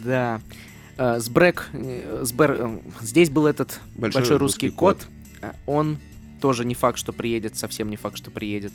Да. 0.03 0.41
Uh, 0.97 1.19
Сбрек, 1.19 1.69
Сбер, 2.21 2.51
uh, 2.51 2.81
здесь 3.01 3.29
был 3.29 3.47
этот 3.47 3.81
большой, 3.97 4.37
русский, 4.37 4.69
кот. 4.69 5.05
он 5.65 5.97
тоже 6.39 6.63
не 6.63 6.73
факт, 6.73 6.97
что 6.97 7.11
приедет, 7.11 7.57
совсем 7.57 7.89
не 7.89 7.97
факт, 7.97 8.15
что 8.15 8.31
приедет. 8.31 8.71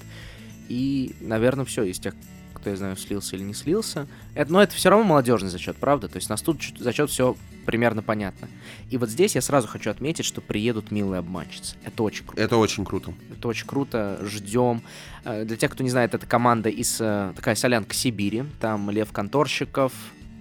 И, 0.69 1.15
наверное, 1.21 1.65
все 1.65 1.85
из 1.85 1.99
тех, 1.99 2.15
кто, 2.61 2.71
я 2.71 2.77
знаю, 2.77 2.97
слился 2.97 3.37
или 3.37 3.43
не 3.43 3.55
слился. 3.55 4.07
Это, 4.35 4.53
но 4.53 4.63
это 4.63 4.75
все 4.75 4.91
равно 4.91 5.05
молодежный 5.05 5.49
зачет, 5.49 5.77
правда? 5.77 6.09
То 6.09 6.17
есть 6.17 6.29
нас 6.29 6.43
тут 6.43 6.63
зачет 6.79 7.11
все 7.11 7.37
примерно 7.67 8.03
понятно. 8.03 8.49
И 8.91 8.97
вот 8.97 9.09
здесь 9.11 9.35
я 9.35 9.41
сразу 9.41 9.69
хочу 9.69 9.91
отметить, 9.91 10.25
что 10.25 10.41
приедут 10.41 10.91
милые 10.91 11.21
обманщицы. 11.21 11.77
Это 11.85 12.03
очень 12.03 12.25
круто. 12.25 12.43
Это 12.43 12.57
очень 12.57 12.85
круто. 12.85 13.15
Это 13.37 13.49
очень 13.49 13.67
круто. 13.67 14.19
Ждем. 14.25 14.83
Для 15.25 15.57
тех, 15.57 15.71
кто 15.71 15.83
не 15.83 15.91
знает, 15.91 16.15
это 16.15 16.27
команда 16.27 16.69
из 16.69 16.97
такая 16.97 17.55
солянка 17.55 17.95
Сибири. 17.95 18.45
Там 18.61 18.91
Лев 18.91 19.13
Конторщиков, 19.13 19.93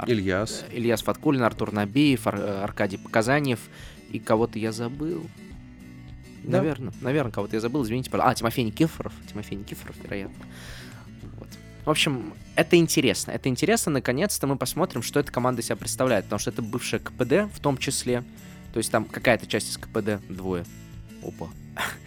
Ильяс. 0.08 0.66
Ильяс 0.72 1.02
Фаткулин, 1.04 1.44
Артур 1.44 1.72
Набиев, 1.74 2.26
Ар- 2.28 2.40
э, 2.40 2.64
Аркадий 2.64 2.98
Показаниев. 2.98 3.60
И 4.12 4.20
кого-то 4.20 4.58
я 4.58 4.72
забыл. 4.72 5.26
Да? 6.44 6.58
Наверное, 6.58 6.94
наверное, 7.02 7.32
кого-то 7.32 7.56
я 7.56 7.60
забыл, 7.60 7.84
извините, 7.84 8.10
пожалуйста. 8.10 8.32
А, 8.32 8.36
Тимофей 8.36 8.64
Никифоров. 8.64 9.14
Тимофей 9.30 9.58
Никифоров, 9.58 9.96
вероятно. 10.04 10.46
В 11.86 11.90
общем, 11.90 12.34
это 12.56 12.76
интересно. 12.76 13.32
Это 13.32 13.50
интересно, 13.50 13.92
наконец-то 13.92 14.48
мы 14.48 14.58
посмотрим, 14.58 15.02
что 15.02 15.20
эта 15.20 15.32
команда 15.32 15.62
себя 15.62 15.76
представляет. 15.76 16.26
Потому 16.26 16.40
что 16.40 16.52
это 16.52 16.62
бывшая 16.62 17.00
КПД 17.00 17.54
в 17.54 17.60
том 17.60 17.78
числе. 17.78 18.24
То 18.74 18.78
есть 18.78 18.92
там 18.92 19.06
какая-то 19.06 19.48
часть 19.48 19.72
из 19.72 19.78
КПД, 19.78 20.22
двое. 20.30 20.66
Опа. 21.24 21.50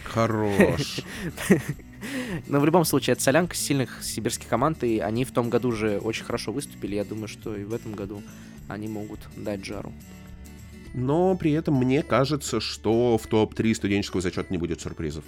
Хорош. 0.04 1.00
Но 2.46 2.60
в 2.60 2.64
любом 2.64 2.84
случае, 2.84 3.12
это 3.12 3.22
солянка 3.22 3.54
сильных 3.54 4.02
сибирских 4.02 4.48
команд, 4.48 4.82
и 4.84 4.98
они 4.98 5.24
в 5.24 5.32
том 5.32 5.50
году 5.50 5.68
уже 5.68 5.98
очень 5.98 6.24
хорошо 6.24 6.52
выступили. 6.52 6.96
Я 6.96 7.04
думаю, 7.04 7.28
что 7.28 7.54
и 7.56 7.64
в 7.64 7.72
этом 7.72 7.92
году 7.92 8.22
они 8.68 8.88
могут 8.88 9.20
дать 9.36 9.64
жару. 9.64 9.92
Но 10.94 11.34
при 11.36 11.52
этом 11.52 11.74
мне 11.76 12.02
кажется, 12.02 12.60
что 12.60 13.16
в 13.16 13.26
топ-3 13.26 13.74
студенческого 13.74 14.20
зачета 14.20 14.48
не 14.50 14.58
будет 14.58 14.80
сюрпризов. 14.80 15.24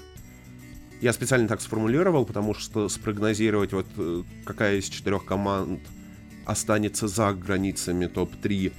Я 1.01 1.13
специально 1.13 1.49
так 1.49 1.61
сформулировал, 1.61 2.25
потому 2.25 2.55
что 2.55 2.89
спрогнозировать, 2.89 3.73
вот 3.73 3.87
э, 3.97 4.23
какая 4.45 4.77
из 4.79 4.89
четырех 4.89 5.25
команд 5.25 5.81
останется 6.47 7.09
за 7.09 7.33
границами 7.33 8.07
топ-3 8.07 8.73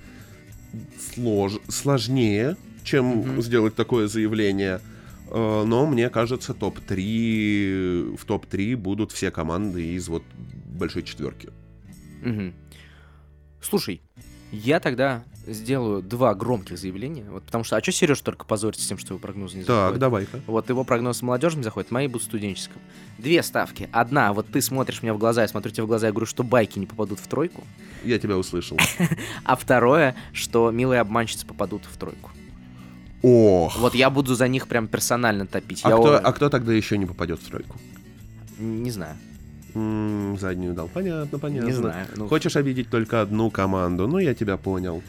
слож... 1.14 1.54
сложнее, 1.68 2.56
чем 2.84 3.06
Мгм. 3.20 3.42
сделать 3.42 3.76
такое 3.76 4.08
заявление. 4.08 4.80
Э, 5.30 5.64
Но 5.66 5.86
мне 5.86 6.10
кажется, 6.10 6.54
топ-3 6.54 8.18
в 8.18 8.26
топ-3 8.26 8.76
будут 8.76 9.12
все 9.12 9.30
команды 9.32 9.94
из 9.96 10.08
вот 10.08 10.24
большой 10.66 11.04
четверки. 11.04 11.50
Мгм. 12.22 12.54
Слушай, 13.62 14.02
я 14.52 14.80
тогда 14.80 15.24
сделаю 15.48 16.02
два 16.02 16.34
громких 16.36 16.78
заявления. 16.78 17.26
Вот 17.30 17.44
потому 17.44 17.64
что, 17.64 17.78
а 17.78 17.82
что 17.82 17.92
Сереж 17.92 18.20
только 18.22 18.46
позорится 18.46 18.84
с 18.84 18.88
тем, 18.88 18.98
что 18.98 19.14
его 19.14 19.20
прогнозы 19.20 19.58
не 19.58 19.64
Так, 19.64 19.76
заходят? 19.76 20.00
давай-ка. 20.00 20.40
Вот 20.48 20.70
его 20.70 20.84
прогноз 20.84 21.22
молодежным 21.22 21.64
заходит, 21.64 21.92
мои 21.92 22.08
будут 22.08 22.24
студенческим. 22.24 22.78
Две 23.18 23.42
ставки. 23.44 23.90
Одна, 23.92 24.34
вот 24.34 24.48
ты 24.48 24.62
смотришь 24.62 25.02
мне 25.04 25.14
в 25.14 25.18
глаза, 25.18 25.42
я 25.44 25.48
смотрю 25.48 25.72
тебе 25.72 25.84
в 25.84 25.88
глаза, 25.88 26.08
я 26.08 26.12
говорю, 26.14 26.26
что 26.26 26.44
байки 26.44 26.80
не 26.80 26.86
попадут 26.86 27.20
в 27.20 27.28
тройку. 27.28 27.64
Я 28.04 28.20
тебя 28.20 28.38
услышал. 28.38 28.78
А 29.44 29.56
второе, 29.56 30.16
что 30.34 30.72
милые 30.72 31.02
обманщицы 31.02 31.46
попадут 31.46 31.84
в 31.86 31.98
тройку. 31.98 32.32
Ох. 33.22 33.78
Вот 33.80 33.96
я 33.96 34.10
буду 34.10 34.36
за 34.36 34.48
них 34.48 34.68
прям 34.68 34.88
персонально 34.88 35.46
топить. 35.48 35.82
А 35.84 35.90
я 35.90 35.96
кто, 35.96 36.16
а 36.18 36.32
кто 36.34 36.50
тогда 36.50 36.74
еще 36.74 36.98
не 36.98 37.06
попадет 37.06 37.40
в 37.40 37.48
тройку? 37.50 37.78
Не 38.60 38.92
знаю. 38.92 39.16
М, 39.74 40.38
заднюю 40.40 40.74
дал. 40.74 40.88
Понятно, 40.88 41.38
понятно. 41.40 41.66
Не 41.68 41.74
знаю. 41.74 42.08
Ну, 42.16 42.28
Хочешь 42.28 42.56
обидеть 42.56 42.90
только 42.90 43.22
одну 43.22 43.50
команду? 43.52 44.08
Ну, 44.08 44.20
я 44.20 44.34
тебя 44.34 44.58
понял. 44.58 45.04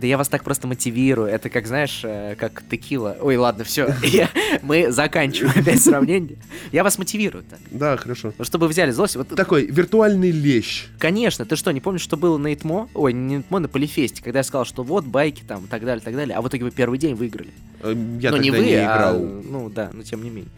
Да 0.00 0.06
я 0.06 0.16
вас 0.16 0.28
так 0.28 0.44
просто 0.44 0.68
мотивирую. 0.68 1.28
Это 1.28 1.50
как, 1.50 1.66
знаешь, 1.66 2.02
э, 2.04 2.36
как 2.38 2.62
текила. 2.70 3.16
Ой, 3.20 3.36
ладно, 3.36 3.64
все. 3.64 3.92
Мы 4.62 4.92
заканчиваем 4.92 5.52
опять 5.60 5.82
сравнение. 5.82 6.38
Я 6.70 6.84
вас 6.84 6.98
мотивирую 6.98 7.42
так. 7.42 7.58
Да, 7.70 7.96
хорошо. 7.96 8.32
Чтобы 8.42 8.68
взяли 8.68 8.92
злость. 8.92 9.16
Вот, 9.16 9.28
Такой 9.28 9.66
виртуальный 9.66 10.30
лещ. 10.30 10.86
конечно, 10.98 11.44
ты 11.44 11.56
что, 11.56 11.72
не 11.72 11.80
помнишь, 11.80 12.02
что 12.02 12.16
было 12.16 12.38
на 12.38 12.54
ИТМО? 12.54 12.90
Ой, 12.94 13.12
не 13.12 13.38
на 13.38 13.40
ИТМО, 13.40 13.58
на 13.58 13.68
Полифесте, 13.68 14.22
когда 14.22 14.38
я 14.38 14.44
сказал, 14.44 14.64
что 14.64 14.84
вот 14.84 15.04
байки 15.04 15.42
там, 15.42 15.66
так 15.66 15.84
далее, 15.84 16.00
так 16.02 16.14
далее. 16.14 16.36
А 16.36 16.42
в 16.42 16.48
итоге 16.48 16.64
вы 16.64 16.70
первый 16.70 16.98
день 16.98 17.16
выиграли. 17.16 17.50
Э, 17.82 17.92
Я 18.20 18.30
ну, 18.30 18.36
не 18.36 18.52
вы, 18.52 18.60
не 18.60 18.74
а, 18.74 18.84
играл. 18.84 19.18
ну, 19.20 19.68
да, 19.68 19.90
но 19.92 20.04
тем 20.04 20.22
не 20.22 20.30
менее. 20.30 20.52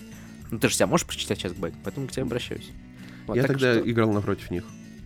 Ну, 0.51 0.59
ты 0.59 0.69
же 0.69 0.75
себя 0.75 0.87
можешь 0.87 1.07
прочитать 1.07 1.39
сейчас 1.39 1.53
байк, 1.53 1.75
поэтому 1.83 2.09
к 2.09 2.13
тебе 2.13 2.25
обращаюсь. 2.25 2.71
Вот, 3.27 3.37
я 3.37 3.45
тогда 3.45 3.75
что 3.75 3.91
играл 3.91 4.13
напротив 4.13 4.51
них. 4.51 4.65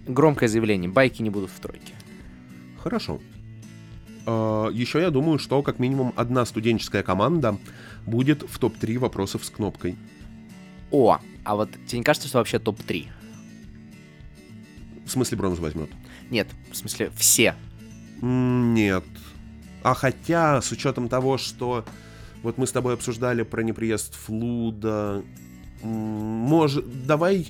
Громкое 0.09 0.49
заявление. 0.49 0.91
Байки 0.91 1.23
не 1.23 1.31
будут 1.31 1.51
в 1.51 1.61
тройке. 1.61 1.93
Хорошо. 2.83 3.21
Еще 4.27 5.01
я 5.01 5.11
думаю, 5.11 5.39
что 5.39 5.63
как 5.63 5.79
минимум 5.79 6.13
одна 6.17 6.45
студенческая 6.47 7.03
команда 7.03 7.59
будет 8.07 8.43
в 8.43 8.59
топ-3 8.59 8.99
вопросов 8.99 9.45
с 9.45 9.51
кнопкой. 9.51 9.97
О, 10.91 11.19
а 11.45 11.57
вот 11.57 11.71
тебе 11.87 11.99
не 11.99 12.05
кажется, 12.05 12.29
что 12.29 12.39
вообще 12.39 12.59
топ-3? 12.59 13.09
В 15.05 15.11
смысле 15.11 15.37
бронзу 15.37 15.61
возьмет? 15.61 15.91
Нет, 16.31 16.49
в 16.71 16.77
смысле 16.77 17.11
все. 17.17 17.55
Нет. 18.23 19.05
А 19.83 19.93
хотя, 19.93 20.63
с 20.63 20.73
учетом 20.73 21.11
того, 21.11 21.37
что 21.37 21.85
вот 22.43 22.57
мы 22.57 22.67
с 22.67 22.73
тобой 22.73 22.95
обсуждали 22.95 23.43
про 23.43 23.63
неприезд 23.63 24.15
Флуда, 24.15 25.23
может, 25.83 27.07
давай 27.07 27.49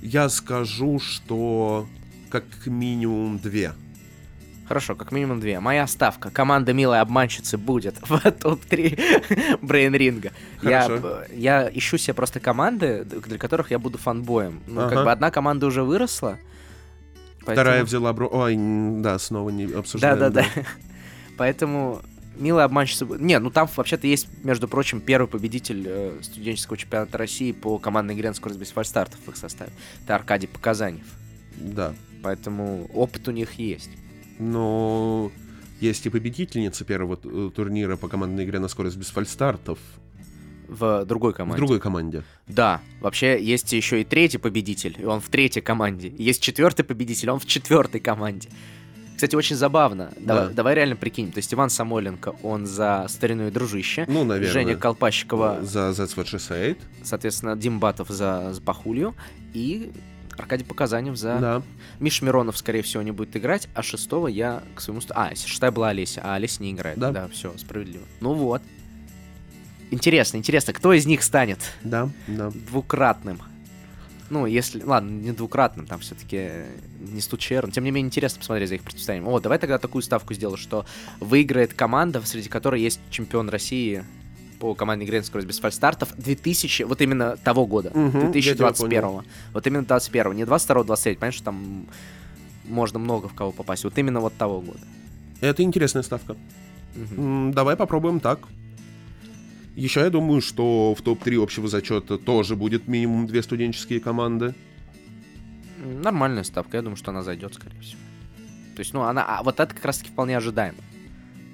я 0.00 0.30
скажу, 0.30 0.98
что 0.98 1.86
как 2.30 2.44
минимум 2.64 3.38
две. 3.38 3.74
Хорошо, 4.70 4.94
как 4.94 5.10
минимум 5.10 5.40
две. 5.40 5.58
Моя 5.58 5.84
ставка. 5.88 6.30
Команда 6.30 6.72
милой 6.72 7.00
обманщицы 7.00 7.58
будет 7.58 7.96
в 8.08 8.20
топ-3 8.30 9.58
брейн-ринга. 9.62 10.30
Я, 10.62 11.24
я 11.34 11.68
ищу 11.74 11.98
себе 11.98 12.14
просто 12.14 12.38
команды, 12.38 13.02
для 13.04 13.36
которых 13.36 13.72
я 13.72 13.80
буду 13.80 13.98
фанбоем. 13.98 14.60
Ну, 14.68 14.82
как 14.82 14.92
Ага. 14.92 15.04
бы 15.06 15.10
одна 15.10 15.32
команда 15.32 15.66
уже 15.66 15.82
выросла. 15.82 16.38
Вторая 17.40 17.64
поэтому- 17.64 17.84
взяла 17.84 18.12
бро... 18.12 18.28
Ой, 18.32 18.54
да, 19.02 19.18
снова 19.18 19.50
не 19.50 19.64
обсуждаем. 19.72 20.20
Да-да-да. 20.20 20.46
Поэтому 21.36 22.00
милая 22.36 22.66
обманщица... 22.66 23.06
Не, 23.06 23.40
ну 23.40 23.50
там 23.50 23.68
вообще-то 23.76 24.06
есть, 24.06 24.28
между 24.44 24.68
прочим, 24.68 25.00
первый 25.00 25.26
победитель 25.26 25.82
э, 25.84 26.18
студенческого 26.22 26.76
чемпионата 26.76 27.18
России 27.18 27.50
по 27.50 27.78
командной 27.78 28.14
игре 28.14 28.28
на 28.28 28.34
скорость 28.36 28.60
без 28.60 28.70
фальстартов 28.70 29.18
в 29.26 29.30
их 29.30 29.36
составе. 29.36 29.72
Это 30.04 30.14
Аркадий 30.14 30.46
Показанев. 30.46 31.06
Да. 31.56 31.92
Поэтому 32.22 32.88
опыт 32.94 33.26
у 33.26 33.32
них 33.32 33.54
есть. 33.54 33.90
Но 34.40 35.30
есть 35.80 36.06
и 36.06 36.10
победительница 36.10 36.84
первого 36.84 37.18
э, 37.22 37.50
турнира 37.54 37.96
по 37.96 38.08
командной 38.08 38.44
игре 38.44 38.58
на 38.58 38.68
скорость 38.68 38.96
без 38.96 39.08
фальстартов 39.10 39.78
В 40.68 41.04
другой 41.04 41.32
в 41.32 41.36
команде. 41.36 41.58
другой 41.58 41.78
команде. 41.80 42.22
Да, 42.48 42.80
вообще 43.00 43.42
есть 43.42 43.72
еще 43.72 44.00
и 44.00 44.04
третий 44.04 44.38
победитель, 44.38 44.96
и 44.98 45.04
он 45.04 45.20
в 45.20 45.28
третьей 45.28 45.62
команде. 45.62 46.12
Есть 46.18 46.42
четвертый 46.42 46.84
победитель, 46.84 47.30
он 47.30 47.38
в 47.38 47.46
четвертой 47.46 48.00
команде. 48.00 48.48
Кстати, 49.16 49.34
очень 49.36 49.56
забавно. 49.56 50.10
Давай, 50.18 50.46
Да. 50.48 50.52
давай 50.54 50.74
реально 50.74 50.96
прикинем. 50.96 51.30
То 51.30 51.38
есть 51.38 51.52
Иван 51.52 51.68
Самойленко, 51.68 52.36
он 52.42 52.64
за 52.66 53.04
старину 53.10 53.48
и 53.48 53.50
дружище. 53.50 54.06
Ну, 54.08 54.24
наверное. 54.24 54.50
Женя 54.50 54.76
Колпащикова, 54.76 55.58
За 55.62 55.90
That's 55.90 56.16
What 56.16 56.24
She 56.24 56.38
Said. 56.38 56.78
соответственно, 57.02 57.54
Дим 57.54 57.80
Батов 57.80 58.08
за, 58.08 58.54
за 58.54 58.62
Пахулью. 58.62 59.14
И 59.52 59.92
Аркадий 60.38 60.64
Показанев 60.64 61.16
за... 61.16 61.38
Да. 61.38 61.62
Миш 61.98 62.22
Миронов, 62.22 62.56
скорее 62.56 62.82
всего, 62.82 63.02
не 63.02 63.10
будет 63.10 63.36
играть, 63.36 63.68
а 63.74 63.82
шестого 63.82 64.26
я 64.26 64.62
к 64.74 64.80
своему... 64.80 65.02
А, 65.10 65.34
шестая 65.34 65.70
была 65.70 65.90
Олеся, 65.90 66.20
а 66.24 66.34
Олеся 66.34 66.62
не 66.62 66.72
играет. 66.72 66.98
Да. 66.98 67.10
Да, 67.10 67.28
все, 67.28 67.56
справедливо. 67.58 68.04
Ну 68.20 68.32
вот. 68.34 68.62
Интересно, 69.90 70.36
интересно, 70.36 70.72
кто 70.72 70.92
из 70.92 71.04
них 71.04 71.22
станет 71.22 71.58
Да, 71.82 72.08
да. 72.26 72.50
двукратным? 72.50 73.40
Ну, 74.30 74.46
если... 74.46 74.80
Ладно, 74.82 75.10
не 75.10 75.32
двукратным, 75.32 75.86
там 75.86 75.98
все-таки 75.98 76.50
не 77.00 77.20
стучер. 77.20 77.68
Тем 77.72 77.82
не 77.82 77.90
менее, 77.90 78.06
интересно 78.06 78.38
посмотреть 78.38 78.68
за 78.68 78.76
их 78.76 78.82
противостоянием. 78.82 79.28
О, 79.28 79.40
давай 79.40 79.58
тогда 79.58 79.78
такую 79.78 80.02
ставку 80.02 80.34
сделаю, 80.34 80.56
что 80.56 80.86
выиграет 81.18 81.74
команда, 81.74 82.22
среди 82.24 82.48
которой 82.48 82.80
есть 82.80 83.00
чемпион 83.10 83.48
России 83.48 84.04
по 84.60 84.74
командной 84.74 85.06
игре 85.06 85.22
скорость 85.22 85.48
без 85.48 85.58
фальстартов 85.58 86.14
2000, 86.16 86.82
вот 86.84 87.00
именно 87.00 87.36
того 87.38 87.66
года, 87.66 87.90
тебя 87.90 88.30
2021. 88.30 89.22
Вот 89.54 89.66
именно 89.66 89.84
21 89.84 90.34
не 90.34 90.44
22 90.44 90.84
23 90.84 91.14
понимаешь, 91.16 91.34
что 91.34 91.44
там 91.44 91.86
можно 92.68 92.98
много 92.98 93.28
в 93.28 93.34
кого 93.34 93.52
попасть. 93.52 93.84
Вот 93.84 93.98
именно 93.98 94.20
вот 94.20 94.34
того 94.36 94.60
года. 94.60 94.78
Это 95.40 95.62
интересная 95.62 96.02
ставка. 96.02 96.36
М, 97.16 97.52
Давай 97.52 97.74
попробуем 97.74 98.20
так. 98.20 98.40
Еще 99.76 100.00
я 100.00 100.10
думаю, 100.10 100.42
что 100.42 100.94
в 100.94 101.00
топ-3 101.00 101.42
общего 101.42 101.66
зачета 101.66 102.18
тоже 102.18 102.54
будет 102.54 102.86
минимум 102.86 103.26
две 103.26 103.42
студенческие 103.42 103.98
команды. 103.98 104.54
Нормальная 105.78 106.42
ставка, 106.44 106.76
я 106.76 106.82
думаю, 106.82 106.96
что 106.96 107.12
она 107.12 107.22
зайдет, 107.22 107.54
скорее 107.54 107.80
всего. 107.80 108.00
То 108.76 108.80
есть, 108.80 108.92
ну, 108.92 109.02
она, 109.02 109.24
а 109.24 109.42
вот 109.42 109.58
это 109.58 109.74
как 109.74 109.84
раз-таки 109.84 110.10
вполне 110.10 110.36
ожидаемо. 110.36 110.76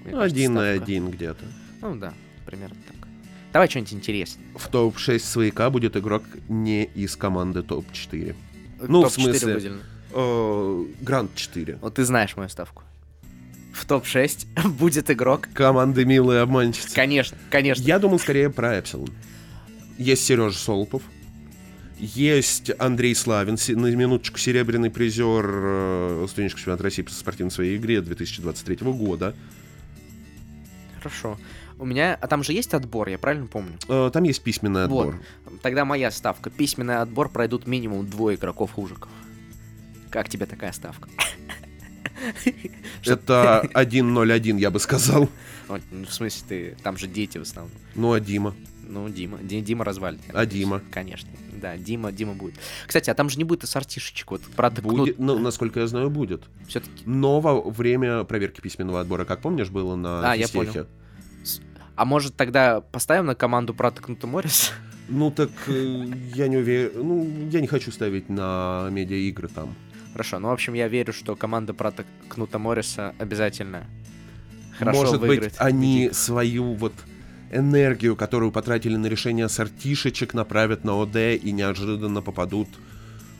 Ну, 0.04 0.10
кажется, 0.12 0.24
один 0.24 0.54
на 0.54 0.70
один 0.70 1.10
где-то. 1.10 1.44
Ну 1.82 1.94
да, 1.96 2.14
примерно 2.46 2.76
так. 2.86 3.08
Давай 3.52 3.68
что-нибудь 3.68 3.94
интереснее. 3.94 4.46
В 4.56 4.68
топ-6 4.68 5.18
свояка 5.18 5.70
будет 5.70 5.96
игрок 5.96 6.22
не 6.48 6.84
из 6.84 7.16
команды 7.16 7.62
топ-4. 7.62 8.34
Ну, 8.88 9.00
в 9.04 9.14
Топ-4 9.14 9.22
смысле- 9.22 9.54
выделено. 9.54 9.78
Э, 10.12 10.84
Гранд 11.00 11.34
4. 11.34 11.78
Вот 11.80 11.94
ты 11.94 12.04
знаешь 12.04 12.36
мою 12.36 12.48
ставку. 12.48 12.82
В 13.72 13.84
топ-6 13.84 14.68
будет 14.78 15.10
игрок. 15.10 15.48
Команды 15.54 16.04
милые 16.04 16.40
обманщицы. 16.40 16.94
Конечно, 16.94 17.36
конечно. 17.50 17.82
Я 17.82 17.98
думал 17.98 18.18
скорее 18.18 18.50
про 18.50 18.78
Эпсилон. 18.78 19.08
Есть 19.98 20.24
Сережа 20.24 20.58
Солопов. 20.58 21.02
Есть 21.98 22.70
Андрей 22.78 23.14
Славин, 23.14 23.56
на 23.80 23.86
минуточку 23.86 24.38
серебряный 24.38 24.90
призер 24.90 25.46
э, 25.48 26.26
студенческого 26.28 26.60
чемпионата 26.60 26.82
России 26.84 27.00
по 27.02 27.10
спортивной 27.10 27.50
своей 27.50 27.78
игре 27.78 28.02
2023 28.02 28.76
года. 28.92 29.34
Хорошо. 30.98 31.38
У 31.78 31.84
меня... 31.84 32.16
А 32.20 32.26
там 32.26 32.42
же 32.42 32.52
есть 32.52 32.72
отбор, 32.74 33.08
я 33.08 33.18
правильно 33.18 33.46
помню? 33.46 33.72
Э, 33.88 34.10
Там 34.12 34.22
есть 34.24 34.42
письменный 34.42 34.84
отбор. 34.84 35.20
Тогда 35.62 35.84
моя 35.84 36.10
ставка. 36.10 36.50
Письменный 36.50 36.98
отбор 37.00 37.28
пройдут 37.28 37.66
минимум 37.66 38.06
двое 38.06 38.36
игроков 38.36 38.78
ужиков. 38.78 39.10
Как 40.10 40.28
тебе 40.28 40.46
такая 40.46 40.72
ставка? 40.72 41.08
Это 43.04 43.68
1-0-1, 43.74 44.58
я 44.58 44.70
бы 44.70 44.80
сказал. 44.80 45.28
Ну, 45.68 46.04
В 46.06 46.12
смысле, 46.12 46.42
ты... 46.48 46.76
Там 46.82 46.96
же 46.96 47.06
дети 47.06 47.38
в 47.38 47.42
основном. 47.42 47.72
Ну, 47.94 48.12
а 48.12 48.20
Дима? 48.20 48.54
Ну, 48.88 49.08
Дима. 49.08 49.38
Ди- 49.42 49.60
Дима 49.60 49.84
развалит. 49.84 50.20
А. 50.32 50.46
Дима? 50.46 50.80
Конечно. 50.90 51.28
Да, 51.60 51.76
Дима, 51.76 52.12
Дима 52.12 52.34
будет. 52.34 52.54
Кстати, 52.86 53.10
а 53.10 53.14
там 53.14 53.28
же 53.30 53.38
не 53.38 53.44
будет 53.44 53.64
ассортишечек. 53.64 54.30
Вот, 54.30 54.42
правда, 54.54 54.82
Будет, 54.82 55.18
ну, 55.18 55.38
насколько 55.38 55.80
я 55.80 55.86
знаю, 55.86 56.10
будет. 56.10 56.44
все-таки... 56.68 57.02
Но 57.06 57.40
во 57.40 57.60
время 57.62 58.24
проверки 58.24 58.60
письменного 58.60 59.00
отбора, 59.00 59.24
как 59.24 59.40
помнишь, 59.40 59.70
было 59.70 59.96
на 59.96 60.30
А, 60.32 60.36
я 60.36 60.46
физтехе? 60.46 60.86
А 61.96 62.04
может 62.04 62.36
тогда 62.36 62.80
поставим 62.80 63.26
на 63.26 63.34
команду 63.34 63.74
протыкнутый 63.74 64.28
Моррис? 64.28 64.72
Ну 65.08 65.30
так 65.30 65.50
э, 65.68 66.06
я 66.34 66.48
не 66.48 66.56
уверен. 66.58 66.90
Ну, 66.96 67.48
я 67.50 67.60
не 67.60 67.66
хочу 67.66 67.90
ставить 67.92 68.28
на 68.28 68.88
медиа-игры 68.90 69.48
там. 69.48 69.74
Хорошо, 70.12 70.38
ну, 70.38 70.48
в 70.48 70.52
общем, 70.52 70.74
я 70.74 70.88
верю, 70.88 71.12
что 71.12 71.36
команда 71.36 71.74
протыкнута 71.74 72.58
Морриса 72.58 73.14
обязательно 73.18 73.86
хорошо 74.78 74.98
Может 75.00 75.20
выиграет. 75.20 75.52
быть, 75.52 75.60
они 75.60 76.00
Медик. 76.00 76.14
свою 76.14 76.74
вот 76.74 76.92
энергию, 77.50 78.16
которую 78.16 78.50
потратили 78.50 78.96
на 78.96 79.06
решение 79.06 79.48
сортишечек, 79.48 80.34
направят 80.34 80.84
на 80.84 81.00
ОД 81.00 81.16
и 81.42 81.52
неожиданно 81.52 82.20
попадут 82.22 82.68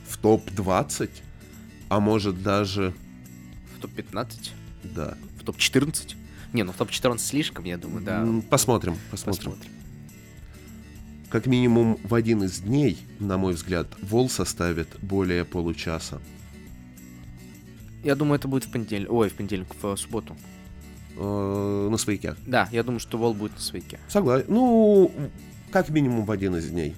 в 0.07 0.17
топ-20, 0.17 1.09
а 1.89 1.99
может 1.99 2.41
даже... 2.41 2.93
В 3.77 3.81
топ-15? 3.81 4.51
Да. 4.83 5.17
В 5.39 5.43
топ-14? 5.43 6.15
Не, 6.53 6.63
ну 6.63 6.71
в 6.71 6.75
топ-14 6.75 7.17
слишком, 7.19 7.65
я 7.65 7.77
думаю, 7.77 8.03
да. 8.03 8.25
Посмотрим, 8.49 8.97
посмотрим. 9.11 9.51
посмотрим. 9.51 9.71
Как 11.29 11.45
минимум 11.45 11.99
в 12.03 12.13
один 12.13 12.43
из 12.43 12.59
дней, 12.59 12.97
на 13.19 13.37
мой 13.37 13.53
взгляд, 13.53 13.87
вол 14.01 14.29
составит 14.29 14.87
более 15.01 15.43
получаса. 15.43 16.21
Я 18.03 18.15
думаю, 18.15 18.39
это 18.39 18.47
будет 18.47 18.63
в 18.63 18.71
понедельник. 18.71 19.11
Ой, 19.11 19.29
в 19.29 19.33
понедельник, 19.33 19.67
в 19.81 19.95
субботу. 19.97 20.37
Э, 21.17 21.87
на 21.91 21.97
свояке. 21.97 22.35
Да, 22.45 22.69
я 22.71 22.83
думаю, 22.83 23.01
что 23.01 23.17
вол 23.17 23.33
будет 23.33 23.53
на 23.53 23.59
свояке. 23.59 23.99
Согласен. 24.07 24.45
Ну, 24.47 25.11
как 25.71 25.89
минимум 25.89 26.23
в 26.23 26.31
один 26.31 26.55
из 26.55 26.69
дней. 26.69 26.95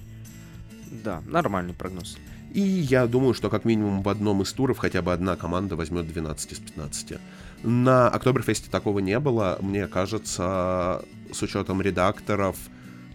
Да, 1.04 1.22
нормальный 1.26 1.74
прогноз. 1.74 2.16
И 2.52 2.60
я 2.60 3.06
думаю, 3.06 3.34
что 3.34 3.48
как 3.48 3.64
минимум 3.64 4.02
в 4.02 4.08
одном 4.08 4.42
из 4.42 4.52
туров 4.52 4.78
хотя 4.78 5.02
бы 5.02 5.12
одна 5.12 5.36
команда 5.36 5.74
возьмет 5.74 6.06
12 6.06 6.52
из 6.52 6.58
15. 6.58 7.18
На 7.62 8.08
Октоберфесте 8.08 8.70
такого 8.70 9.00
не 9.00 9.18
было. 9.18 9.58
Мне 9.60 9.86
кажется, 9.86 11.04
с 11.32 11.42
учетом 11.42 11.82
редакторов, 11.82 12.56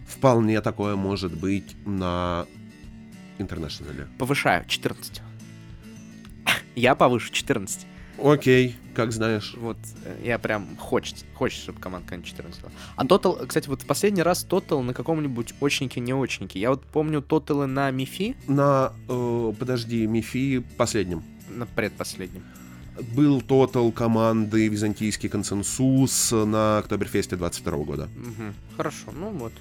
вполне 0.06 0.60
такое 0.60 0.96
может 0.96 1.36
быть 1.36 1.76
на 1.84 2.46
Интернешнале. 3.38 4.08
Повышаю, 4.18 4.64
14. 4.66 5.22
Я 6.74 6.94
повыше 6.94 7.32
14. 7.32 7.86
Окей, 8.22 8.76
как 8.94 9.12
знаешь. 9.12 9.54
Вот, 9.58 9.76
э, 10.04 10.20
я 10.24 10.38
прям 10.38 10.76
хочет, 10.78 11.24
хочет, 11.34 11.60
чтобы 11.60 11.80
команда 11.80 12.08
какая 12.08 12.22
14 12.22 12.62
была. 12.62 12.72
А 12.96 13.04
Total, 13.04 13.46
кстати, 13.46 13.68
вот 13.68 13.82
в 13.82 13.86
последний 13.86 14.22
раз 14.22 14.46
Total 14.48 14.80
на 14.80 14.94
каком-нибудь 14.94 15.54
очнике-не-очнике. 15.60 16.58
Я 16.58 16.70
вот 16.70 16.84
помню 16.84 17.20
Тоталы 17.20 17.66
на 17.66 17.90
Мифи. 17.90 18.36
На, 18.46 18.92
э, 19.08 19.52
подожди, 19.58 20.06
Мифи 20.06 20.60
последним. 20.78 21.22
На 21.50 21.66
предпоследнем. 21.66 22.42
Был 23.14 23.40
тотал 23.40 23.92
команды 23.92 24.68
Византийский 24.68 25.28
консенсус 25.28 26.32
на 26.32 26.78
Октоберфесте 26.78 27.36
22 27.36 27.76
года. 27.78 28.08
Угу. 28.16 28.76
Хорошо, 28.76 29.12
ну 29.12 29.30
вот. 29.30 29.52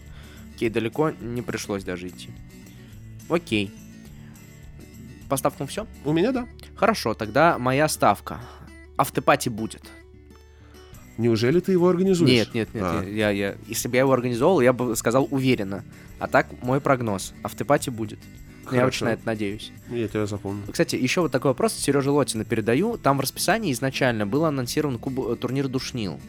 Окей, 0.55 0.69
далеко 0.69 1.11
не 1.21 1.41
пришлось 1.41 1.83
даже 1.83 2.07
идти. 2.07 2.29
Окей. 3.29 3.71
По 5.29 5.37
ставкам 5.37 5.67
все? 5.67 5.87
У 6.05 6.13
меня 6.13 6.31
да. 6.31 6.47
Хорошо, 6.75 7.13
тогда 7.13 7.57
моя 7.57 7.87
ставка. 7.89 8.39
Автопати 8.97 9.49
будет. 9.49 9.83
Неужели 11.17 11.59
ты 11.59 11.71
его 11.71 11.89
организуешь? 11.89 12.29
Нет, 12.29 12.53
нет, 12.53 12.73
нет. 12.73 12.83
А. 12.83 13.03
Я, 13.03 13.29
я, 13.31 13.55
если 13.67 13.87
бы 13.87 13.95
я 13.95 14.01
его 14.01 14.13
организовал, 14.13 14.61
я 14.61 14.73
бы 14.73 14.95
сказал 14.95 15.27
уверенно. 15.31 15.83
А 16.19 16.27
так 16.27 16.47
мой 16.61 16.81
прогноз. 16.81 17.33
Автопати 17.43 17.89
будет. 17.89 18.19
Хорошо. 18.65 18.81
Я 18.81 18.87
очень 18.87 19.05
на 19.05 19.09
это 19.09 19.25
надеюсь. 19.25 19.71
Я 19.89 20.07
тебя 20.07 20.25
запомню. 20.25 20.63
Кстати, 20.71 20.95
еще 20.95 21.21
вот 21.21 21.31
такой 21.31 21.51
вопрос 21.51 21.73
Сереже 21.73 22.11
Лотина 22.11 22.45
передаю. 22.45 22.97
Там 22.97 23.17
в 23.17 23.21
расписании 23.21 23.71
изначально 23.71 24.25
был 24.25 24.45
анонсирован 24.45 24.97
куб... 24.97 25.19
Э, 25.19 25.35
турнир 25.35 25.67
Душнил. 25.67 26.19